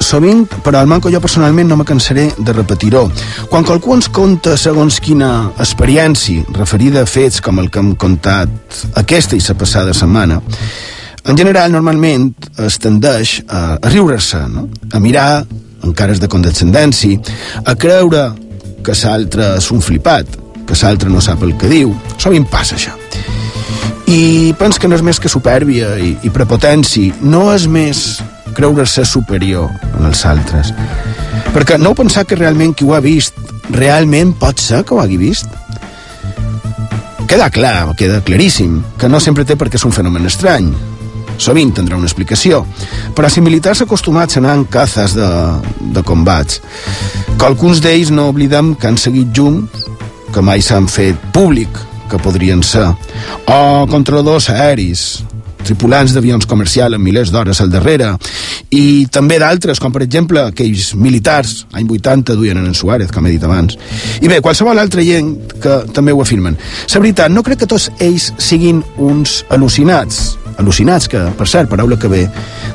Sovint, 0.00 0.46
però 0.64 0.80
al 0.80 0.88
manco 0.88 1.12
jo 1.12 1.20
personalment 1.20 1.68
no 1.68 1.76
me 1.76 1.84
cansaré 1.84 2.30
de 2.38 2.54
repetir-ho. 2.56 3.02
Quan 3.50 3.68
qualcú 3.68 3.92
ens 3.98 4.08
conta 4.08 4.56
segons 4.56 5.02
quina 5.04 5.50
experiència 5.60 6.46
referida 6.56 7.02
a 7.04 7.10
fets 7.10 7.44
com 7.44 7.60
el 7.60 7.68
que 7.68 7.82
hem 7.82 7.92
contat 7.92 8.86
aquesta 9.04 9.36
i 9.36 9.44
la 9.44 9.58
passada 9.60 9.92
setmana, 9.92 10.40
en 11.28 11.36
general, 11.36 11.68
normalment, 11.72 12.32
es 12.56 12.80
tendeix 12.80 13.42
a, 13.48 13.76
a 13.76 13.92
riure-se, 13.92 14.40
no? 14.48 14.70
a 14.92 15.00
mirar 15.00 15.44
amb 15.84 15.94
cares 15.96 16.20
de 16.20 16.30
condescendència, 16.32 17.20
a 17.64 17.76
creure 17.76 18.30
que 18.84 18.96
l'altre 19.04 19.54
és 19.58 19.70
un 19.72 19.84
flipat, 19.84 20.36
que 20.64 20.76
l'altre 20.82 21.12
no 21.12 21.22
sap 21.24 21.44
el 21.44 21.54
que 21.60 21.70
diu. 21.70 21.94
Sovint 22.18 22.48
passa 22.50 22.78
això. 22.78 22.94
I 24.08 24.52
pens 24.60 24.78
que 24.80 24.88
no 24.88 24.96
és 24.96 25.04
més 25.04 25.20
que 25.20 25.32
supèrbia 25.32 25.94
i, 26.00 26.14
i 26.24 26.32
prepotència, 26.32 27.16
no 27.24 27.46
és 27.54 27.68
més 27.68 28.04
creure-se 28.54 29.04
superior 29.08 29.70
als 30.04 30.24
altres. 30.28 30.72
Perquè 31.54 31.78
no 31.80 31.92
heu 31.92 31.98
pensat 31.98 32.28
que 32.28 32.38
realment 32.38 32.74
qui 32.76 32.86
ho 32.86 32.94
ha 32.94 33.02
vist 33.04 33.36
realment 33.74 34.34
pot 34.38 34.60
ser 34.60 34.84
que 34.84 34.94
ho 34.94 35.00
hagi 35.02 35.18
vist? 35.20 35.48
Queda 37.28 37.48
clar, 37.50 37.94
queda 37.98 38.20
claríssim, 38.22 38.82
que 39.00 39.08
no 39.08 39.18
sempre 39.20 39.46
té 39.48 39.56
perquè 39.58 39.80
és 39.80 39.86
un 39.88 39.94
fenomen 39.96 40.28
estrany, 40.28 40.68
sovint 41.38 41.72
tindrà 41.74 41.98
una 41.98 42.08
explicació, 42.08 42.62
però 43.14 43.30
si 43.30 43.42
militars 43.44 43.84
acostumats 43.84 44.36
a 44.36 44.42
anar 44.42 44.54
en 44.58 44.64
cazes 44.70 45.16
de, 45.16 45.30
de 45.94 46.02
combats, 46.06 46.60
que 47.38 47.46
alguns 47.46 47.82
d'ells 47.84 48.12
no 48.14 48.28
oblidem 48.32 48.74
que 48.78 48.90
han 48.90 49.00
seguit 49.00 49.34
junts, 49.36 49.88
que 50.34 50.42
mai 50.42 50.62
s'han 50.62 50.88
fet 50.90 51.18
públic, 51.34 51.70
que 52.10 52.20
podrien 52.22 52.62
ser, 52.62 52.88
o 53.50 53.86
controladors 53.90 54.50
aeris, 54.52 55.24
tripulants 55.66 56.14
d'avions 56.14 56.46
comercials 56.50 56.96
amb 56.96 57.04
milers 57.04 57.32
d'hores 57.34 57.60
al 57.60 57.72
darrere, 57.72 58.12
i 58.74 59.06
també 59.12 59.38
d'altres, 59.42 59.80
com 59.80 59.92
per 59.94 60.04
exemple 60.04 60.42
aquells 60.50 60.92
militars, 60.98 61.64
any 61.72 61.88
80, 61.88 62.36
duien 62.38 62.60
en 62.60 62.74
Suárez, 62.74 63.12
com 63.12 63.26
he 63.26 63.34
dit 63.34 63.44
abans. 63.44 63.78
I 64.20 64.30
bé, 64.30 64.40
qualsevol 64.44 64.78
altra 64.78 65.04
gent 65.04 65.34
que 65.62 65.80
també 65.94 66.12
ho 66.12 66.22
afirmen. 66.22 66.58
La 66.94 67.00
veritat, 67.00 67.32
no 67.32 67.42
crec 67.42 67.64
que 67.64 67.70
tots 67.70 67.90
ells 67.98 68.30
siguin 68.38 68.82
uns 69.02 69.42
al·lucinats, 69.52 70.36
al·lucinats, 70.58 71.08
que, 71.10 71.20
per 71.38 71.48
cert, 71.50 71.70
paraula 71.70 71.98
que 72.00 72.10
ve 72.10 72.26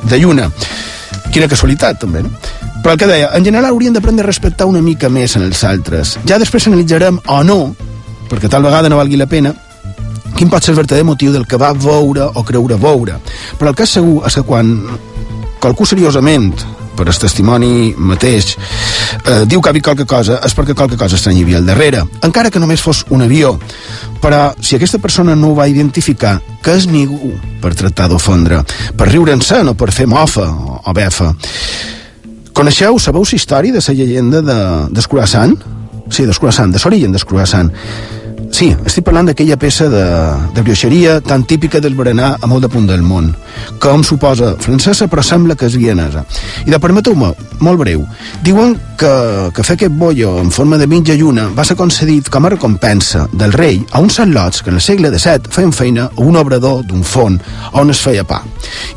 de 0.09 0.19
lluna. 0.19 0.49
Quina 1.33 1.47
casualitat, 1.49 1.99
també, 2.01 2.23
no? 2.25 2.33
Però 2.83 2.93
el 2.93 2.99
que 2.99 3.09
deia, 3.09 3.31
en 3.35 3.43
general 3.43 3.73
hauríem 3.73 3.95
d'aprendre 3.95 4.23
a 4.23 4.29
respectar 4.29 4.67
una 4.69 4.81
mica 4.81 5.09
més 5.11 5.35
en 5.35 5.43
els 5.43 5.63
altres. 5.67 6.15
Ja 6.29 6.39
després 6.39 6.67
analitzarem 6.69 7.19
o 7.27 7.41
no, 7.43 7.59
perquè 8.31 8.47
tal 8.51 8.63
vegada 8.63 8.89
no 8.89 8.99
valgui 8.99 9.19
la 9.19 9.27
pena, 9.27 9.51
quin 10.35 10.49
pot 10.49 10.63
ser 10.63 10.73
el 10.73 10.81
verdader 10.81 11.05
motiu 11.07 11.33
del 11.33 11.47
que 11.47 11.57
va 11.59 11.73
veure 11.73 12.29
o 12.33 12.43
creure 12.43 12.77
veure. 12.79 13.19
Però 13.59 13.71
el 13.73 13.85
és 13.85 13.95
segur 13.99 14.21
és 14.27 14.35
que 14.39 14.45
quan 14.47 14.75
qualcú 15.59 15.85
seriosament 15.85 16.53
per 16.99 17.07
el 17.07 17.19
testimoni 17.19 17.93
mateix 17.95 18.55
eh, 18.55 19.45
diu 19.47 19.61
que 19.61 19.71
ha 19.71 19.75
vist 19.75 19.87
qualque 19.87 20.07
cosa 20.09 20.39
és 20.45 20.55
perquè 20.55 20.75
qualque 20.75 20.99
cosa 20.99 21.15
estranya 21.15 21.39
hi 21.39 21.45
havia 21.47 21.61
al 21.61 21.69
darrere 21.69 22.03
encara 22.27 22.51
que 22.51 22.59
només 22.59 22.83
fos 22.83 23.05
un 23.15 23.23
avió 23.23 23.53
però 24.19 24.49
si 24.59 24.75
aquesta 24.75 24.99
persona 24.99 25.35
no 25.35 25.53
ho 25.53 25.57
va 25.59 25.69
identificar 25.71 26.37
que 26.63 26.75
és 26.75 26.89
ningú 26.91 27.31
per 27.63 27.71
tractar 27.79 28.09
d'ofendre 28.11 28.61
per 28.99 29.07
riure'n-se, 29.11 29.63
no 29.63 29.77
per 29.79 29.93
fer 29.95 30.09
mofa 30.11 30.47
o, 30.49 30.79
o 30.83 30.95
befa 30.95 31.31
coneixeu, 32.59 32.99
sabeu 32.99 33.23
la 33.23 33.37
història 33.37 33.75
de 33.75 33.83
la 33.85 33.95
llegenda 33.95 34.41
de, 34.43 34.61
d'Escurassant? 34.91 35.55
Sí, 36.11 36.25
d'Escurassant, 36.25 36.73
de 36.73 36.81
l'origen 36.83 37.13
d'Escurassant 37.15 37.71
Sí, 38.49 38.71
estic 38.83 39.05
parlant 39.05 39.27
d'aquella 39.29 39.55
peça 39.61 39.85
de, 39.91 40.03
de 40.55 40.61
brioixeria 40.65 41.19
tan 41.21 41.43
típica 41.47 41.79
del 41.79 41.93
berenar 41.95 42.31
a 42.41 42.47
molt 42.49 42.65
de 42.65 42.69
punt 42.71 42.87
del 42.89 43.03
món, 43.05 43.29
com 43.81 44.01
suposa 44.03 44.55
francesa 44.59 45.07
però 45.07 45.23
sembla 45.23 45.55
que 45.55 45.67
és 45.69 45.77
vienesa. 45.77 46.23
I 46.65 46.73
de 46.73 46.79
permeteu-me, 46.81 47.29
molt 47.61 47.79
breu, 47.79 48.01
diuen 48.43 48.73
que, 48.99 49.11
que 49.55 49.65
fer 49.65 49.77
aquest 49.77 49.93
bollo 50.01 50.33
en 50.41 50.49
forma 50.51 50.79
de 50.81 50.87
mitja 50.89 51.15
lluna 51.19 51.45
va 51.55 51.63
ser 51.67 51.77
concedit 51.79 52.31
com 52.33 52.45
a 52.45 52.53
recompensa 52.55 53.27
del 53.31 53.53
rei 53.53 53.79
a 53.91 54.01
uns 54.01 54.19
lots 54.25 54.63
que 54.63 54.73
en 54.73 54.79
el 54.81 54.83
segle 54.83 55.13
XVII 55.13 55.53
feien 55.53 55.71
feina 55.75 56.09
a 56.09 56.25
un 56.25 56.35
obrador 56.35 56.81
d'un 56.83 57.05
font 57.05 57.37
on 57.73 57.93
es 57.93 58.01
feia 58.01 58.25
pa. 58.25 58.41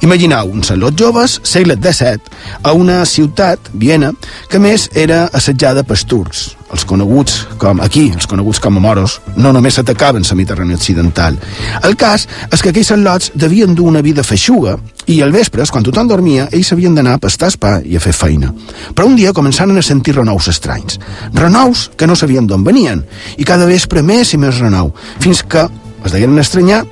Imagineu 0.01 0.49
uns 0.49 0.73
lots 0.73 0.97
joves, 0.99 1.39
segle 1.45 1.77
XVII, 1.77 2.33
a 2.63 2.73
una 2.73 3.05
ciutat, 3.05 3.71
Viena, 3.73 4.13
que 4.49 4.59
més 4.59 4.89
era 4.97 5.27
assetjada 5.33 5.85
pels 5.85 6.09
turcs, 6.09 6.43
els 6.73 6.85
coneguts 6.89 7.43
com 7.61 7.81
aquí, 7.85 8.07
els 8.15 8.27
coneguts 8.27 8.61
com 8.63 8.79
a 8.79 8.83
moros, 8.83 9.19
no 9.37 9.53
només 9.53 9.79
atacaven 9.79 10.25
la 10.25 10.39
Mediterrània 10.39 10.79
occidental. 10.81 11.37
El 11.85 11.97
cas 12.01 12.27
és 12.51 12.63
que 12.63 12.73
aquells 12.73 12.93
lots 12.97 13.33
devien 13.35 13.75
dur 13.75 13.91
una 13.91 14.03
vida 14.03 14.25
feixuga 14.25 14.79
i 15.07 15.21
al 15.23 15.33
vespre, 15.35 15.65
quan 15.71 15.85
tothom 15.85 16.09
dormia, 16.09 16.49
ells 16.53 16.73
havien 16.73 16.95
d'anar 16.95 17.17
a 17.17 17.23
pastar 17.23 17.51
pa 17.61 17.79
i 17.85 17.97
a 17.97 18.01
fer 18.01 18.15
feina. 18.15 18.53
Però 18.95 19.07
un 19.07 19.17
dia 19.17 19.35
començaren 19.35 19.77
a 19.77 19.83
sentir 19.83 20.15
renous 20.17 20.49
estranys. 20.49 20.99
Renous 21.35 21.91
que 21.97 22.07
no 22.07 22.17
sabien 22.17 22.47
d'on 22.47 22.65
venien, 22.65 23.05
i 23.37 23.45
cada 23.45 23.67
vespre 23.67 24.03
més 24.03 24.33
i 24.33 24.39
més 24.39 24.61
renou, 24.63 24.93
fins 25.21 25.43
que 25.43 25.69
es 26.05 26.13
deien 26.13 26.39
estranyar 26.39 26.85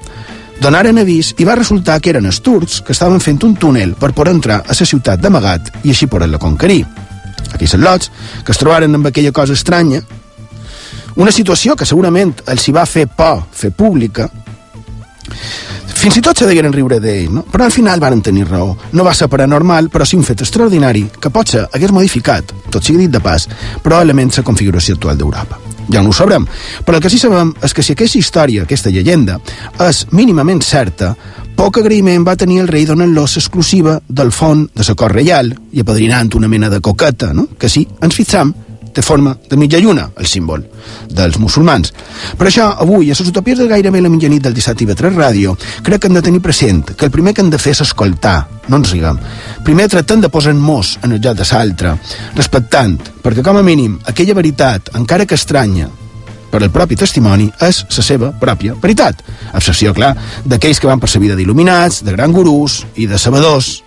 donaren 0.61 1.01
avís 1.01 1.33
i 1.41 1.47
va 1.49 1.57
resultar 1.57 2.01
que 2.05 2.13
eren 2.13 2.27
els 2.29 2.43
turcs 2.45 2.83
que 2.85 2.93
estaven 2.93 3.23
fent 3.25 3.41
un 3.47 3.55
túnel 3.57 3.95
per 3.97 4.13
poder 4.13 4.35
entrar 4.37 4.61
a 4.61 4.77
la 4.77 4.87
ciutat 4.87 5.23
d'amagat 5.23 5.73
i 5.85 5.95
així 5.95 6.07
poder-la 6.07 6.39
conquerir 6.43 6.83
aquells 7.53 7.77
lots, 7.81 8.11
que 8.45 8.53
es 8.53 8.61
trobaren 8.61 8.95
amb 8.95 9.11
aquella 9.11 9.33
cosa 9.33 9.57
estranya, 9.57 10.03
una 11.17 11.33
situació 11.35 11.75
que 11.77 11.89
segurament 11.89 12.37
els 12.49 12.69
hi 12.69 12.73
va 12.73 12.87
fer 12.87 13.07
por 13.17 13.43
fer 13.53 13.73
pública, 13.77 14.29
fins 16.01 16.17
i 16.17 16.23
tot 16.25 16.39
se 16.39 16.47
degueren 16.49 16.73
riure 16.73 17.01
d'ell, 17.03 17.33
no? 17.35 17.43
però 17.51 17.67
al 17.67 17.75
final 17.75 18.01
van 18.01 18.23
tenir 18.25 18.47
raó. 18.49 18.77
No 18.93 19.05
va 19.05 19.13
ser 19.15 19.29
paranormal, 19.29 19.91
però 19.93 20.07
sí 20.09 20.17
un 20.17 20.25
fet 20.25 20.47
extraordinari 20.47 21.05
que 21.21 21.33
potser 21.35 21.67
hagués 21.69 21.93
modificat, 21.93 22.55
tot 22.71 22.87
sigui 22.87 23.05
dit 23.05 23.13
de 23.13 23.21
pas, 23.21 23.49
probablement 23.83 24.33
la 24.37 24.47
configuració 24.47 24.97
actual 24.97 25.21
d'Europa. 25.21 25.61
Ja 25.91 26.03
no 26.03 26.13
ho 26.13 26.17
sabrem, 26.17 26.47
però 26.87 26.99
el 26.99 27.03
que 27.03 27.11
sí 27.11 27.19
sabem 27.19 27.53
és 27.63 27.75
que 27.75 27.83
si 27.83 27.97
aquesta 27.97 28.19
història, 28.19 28.65
aquesta 28.65 28.93
llegenda, 28.95 29.41
és 29.87 30.07
mínimament 30.15 30.63
certa, 30.63 31.15
poc 31.57 31.81
agraïment 31.83 32.25
va 32.25 32.39
tenir 32.41 32.61
el 32.63 32.71
rei 32.71 32.87
donant-los 32.89 33.37
exclusiva 33.41 33.99
del 34.09 34.31
font 34.33 34.69
de 34.75 34.87
la 34.87 34.97
cor 34.97 35.13
reial 35.13 35.51
i 35.73 35.83
apadrinant 35.83 36.31
una 36.39 36.49
mena 36.49 36.71
de 36.71 36.81
coqueta, 36.81 37.35
no? 37.35 37.49
que 37.59 37.69
sí, 37.69 37.87
ens 38.01 38.17
fixam, 38.17 38.55
té 38.95 39.03
forma 39.03 39.37
de 39.49 39.57
mitja 39.57 39.79
lluna, 39.79 40.09
el 40.19 40.27
símbol 40.27 40.65
dels 41.11 41.39
musulmans. 41.39 41.93
Per 42.39 42.49
això, 42.49 42.71
avui, 42.83 43.11
a 43.11 43.17
les 43.17 43.29
utopies 43.29 43.59
de 43.59 43.69
gairebé 43.71 44.03
la 44.03 44.11
mitjanit 44.13 44.43
del 44.43 44.55
17 44.57 44.87
IB3 44.87 45.17
Ràdio, 45.17 45.57
crec 45.87 46.03
que 46.03 46.11
hem 46.11 46.19
de 46.19 46.25
tenir 46.27 46.43
present 46.43 46.83
que 46.95 47.07
el 47.07 47.15
primer 47.15 47.35
que 47.35 47.45
hem 47.45 47.51
de 47.51 47.59
fer 47.59 47.75
és 47.77 47.85
escoltar, 47.87 48.49
no 48.69 48.81
ens 48.81 48.93
riguem. 48.95 49.19
Primer 49.67 49.89
tractem 49.93 50.21
de 50.21 50.31
posar 50.33 50.55
en 50.55 50.61
mos 50.61 50.99
en 51.03 51.17
el 51.17 51.23
joc 51.23 51.39
de 51.39 51.49
l'altre, 51.53 51.97
respectant, 52.37 52.99
perquè 53.23 53.45
com 53.47 53.57
a 53.57 53.67
mínim 53.67 53.99
aquella 54.07 54.35
veritat, 54.35 54.95
encara 54.95 55.27
que 55.27 55.39
estranya, 55.39 55.89
per 56.51 56.63
el 56.65 56.73
propi 56.75 56.97
testimoni 56.99 57.47
és 57.63 57.85
la 57.87 58.03
seva 58.03 58.33
pròpia 58.35 58.75
veritat. 58.83 59.23
Excepció, 59.55 59.95
clar, 59.95 60.17
d'aquells 60.45 60.81
que 60.81 60.91
van 60.91 60.99
per 60.99 61.11
la 61.15 61.23
vida 61.23 61.37
d'il·luminats, 61.39 62.03
de 62.03 62.17
gran 62.17 62.33
gurús 62.35 62.85
i 62.97 63.07
de 63.07 63.19
sabedors, 63.19 63.85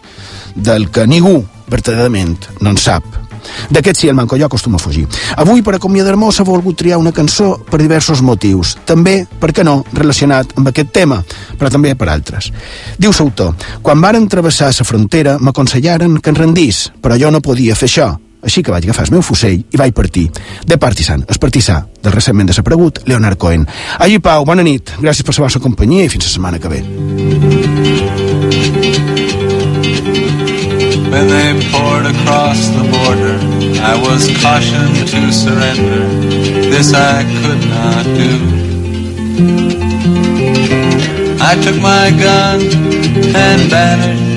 del 0.55 0.89
que 0.93 1.07
ningú 1.07 1.41
verdaderament 1.67 2.37
no 2.61 2.71
en 2.71 2.77
sap 2.77 3.22
D'aquest 3.69 4.01
sí, 4.01 4.09
el 4.09 4.15
manco 4.15 4.37
jo 4.39 4.47
acostuma 4.47 4.77
a 4.77 4.83
fugir. 4.83 5.05
Avui, 5.37 5.61
per 5.61 5.75
acomiadar-me, 5.77 6.31
s'ha 6.31 6.45
volgut 6.47 6.77
triar 6.79 6.99
una 7.01 7.13
cançó 7.15 7.57
per 7.69 7.81
diversos 7.81 8.21
motius. 8.21 8.75
També, 8.85 9.23
per 9.39 9.51
què 9.53 9.65
no, 9.65 9.83
relacionat 9.93 10.57
amb 10.57 10.69
aquest 10.71 10.91
tema, 10.95 11.21
però 11.59 11.71
també 11.73 11.95
per 11.95 12.09
altres. 12.09 12.51
Diu 12.97 13.13
l'autor, 13.13 13.55
quan 13.81 14.01
varen 14.01 14.27
travessar 14.27 14.71
la 14.73 14.85
frontera 14.87 15.37
m'aconsellaren 15.39 16.19
que 16.19 16.29
en 16.29 16.39
rendís, 16.39 16.91
però 17.01 17.17
jo 17.19 17.31
no 17.31 17.41
podia 17.41 17.75
fer 17.75 17.89
això. 17.89 18.13
Així 18.43 18.61
que 18.61 18.73
vaig 18.73 18.83
agafar 18.83 19.05
el 19.07 19.13
meu 19.15 19.21
fusell 19.23 19.61
i 19.71 19.79
vaig 19.79 19.93
partir. 19.95 20.25
De 20.67 20.77
partisan, 20.77 21.23
el 21.23 21.39
partisà 21.39 21.79
del 22.03 22.11
recentment 22.11 22.51
desaparegut 22.51 22.99
Leonard 23.07 23.39
Cohen. 23.39 23.65
Allí, 23.99 24.19
Pau, 24.19 24.43
bona 24.45 24.63
nit. 24.67 24.91
Gràcies 24.99 25.23
per 25.23 25.37
la 25.37 25.45
vostra 25.47 25.63
companyia 25.63 26.03
i 26.03 26.11
fins 26.11 26.27
la 26.27 26.33
setmana 26.35 26.59
que 26.59 26.67
ve. 26.67 26.83
When 31.11 31.27
they 31.27 31.53
poured 31.71 32.05
across 32.05 32.67
the 32.69 32.83
border, 32.93 33.37
I 33.81 33.95
was 34.01 34.27
cautioned 34.41 35.07
to 35.07 35.31
surrender. 35.31 36.05
This 36.69 36.93
I 36.93 37.23
could 37.41 37.61
not 37.69 38.03
do. 38.21 38.63
I 41.41 41.55
took 41.63 41.79
my 41.81 42.09
gun 42.11 42.61
and 43.35 43.61
vanished. 43.69 44.33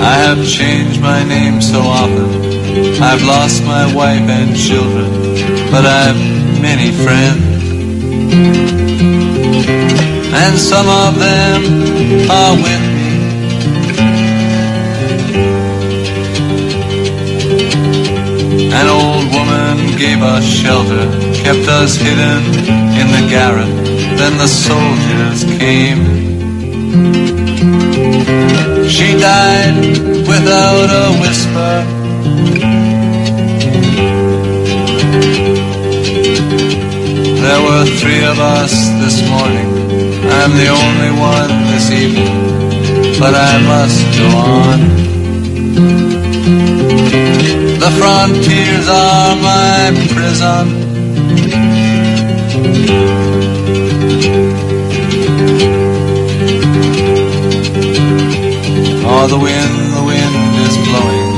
I 0.00 0.14
have 0.14 0.46
changed 0.48 1.00
my 1.00 1.22
name 1.24 1.60
so 1.60 1.80
often. 1.80 3.02
I've 3.02 3.22
lost 3.22 3.62
my 3.64 3.92
wife 3.94 4.28
and 4.28 4.56
children, 4.56 5.10
but 5.70 5.84
I've 5.84 6.16
many 6.60 6.90
friends. 6.92 7.57
And 10.40 10.58
some 10.58 10.88
of 10.88 11.18
them 11.18 11.62
are 12.30 12.54
with 12.56 12.82
me. 12.96 13.08
An 18.72 18.86
old 18.88 19.24
woman 19.32 19.96
gave 19.96 20.22
us 20.22 20.44
shelter, 20.44 21.06
kept 21.42 21.66
us 21.68 21.96
hidden 21.96 22.44
in 23.00 23.08
the 23.16 23.26
garret. 23.30 23.74
Then 24.18 24.36
the 24.36 24.46
soldiers 24.46 25.44
came. 25.58 26.04
She 28.88 29.18
died 29.18 29.98
without 30.26 30.90
a 30.90 31.12
whisper. 31.20 32.87
There 37.48 37.62
were 37.62 37.86
three 37.86 38.22
of 38.24 38.38
us 38.38 38.72
this 39.00 39.26
morning. 39.26 39.68
I'm 40.36 40.52
the 40.52 40.68
only 40.68 41.12
one 41.18 41.48
this 41.72 41.90
evening, 41.90 42.28
but 43.18 43.34
I 43.34 43.56
must 43.72 44.04
go 44.20 44.28
on. 44.36 44.78
The 47.80 47.90
frontiers 47.98 48.86
are 48.86 49.34
my 49.40 49.80
prison. 50.12 50.66
Oh, 59.10 59.26
the 59.26 59.38
wind, 59.38 59.74
the 59.96 60.04
wind 60.04 60.36
is 60.68 60.76
blowing. 60.86 61.30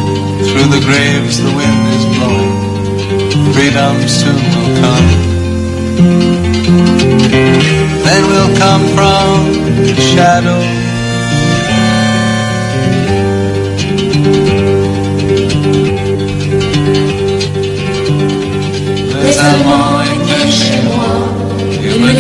Through 0.51 0.71
the 0.75 0.83
graves, 0.85 1.39
the 1.39 1.55
wind 1.55 1.83
is 1.95 2.05
blowing. 2.19 3.53
Freedom 3.55 4.09
soon 4.09 4.35
will 4.35 4.81
come. 4.81 5.30
Then 8.07 8.23
we'll 8.31 8.57
come 8.57 8.85
from 8.97 9.33
the 9.87 10.01
shadow. 10.01 10.61
Les 19.23 19.39
Allemands 19.39 20.01
et 20.03 20.09
les 20.25 21.99
me 21.99 22.13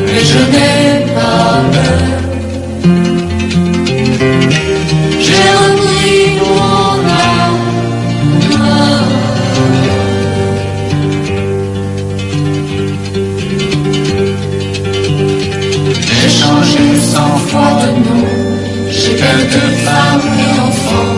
mais 0.00 0.24
je 0.24 0.38
n'ai 0.52 1.14
pas 1.14 1.62
peur. 1.72 2.23
de 19.36 19.64
femmes 19.84 20.30
et 20.38 20.60
enfants, 20.60 21.16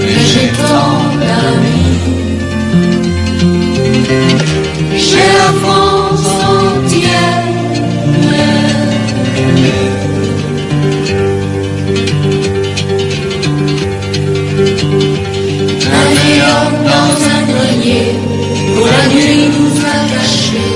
que 0.00 0.14
j'ai 0.30 0.48
tant 0.68 1.00
d'amis. 1.20 1.96
J'ai 4.96 5.28
la 5.40 5.50
France 5.62 6.28
entière. 6.54 7.44
Un 15.98 16.08
néant 16.14 16.70
dans 16.90 17.12
un 17.34 17.42
grenier, 17.50 18.08
où 18.76 18.84
la 18.84 19.04
nuit 19.14 19.48
nous 19.56 19.74
a 19.80 19.96
cachés, 20.12 20.74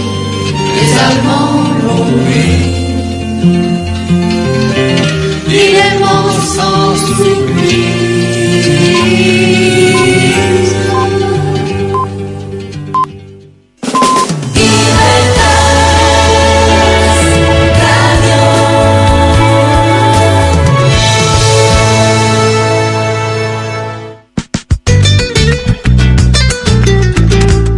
les 0.77 0.91
Allemands 0.99 1.65
l'ont. 1.83 2.60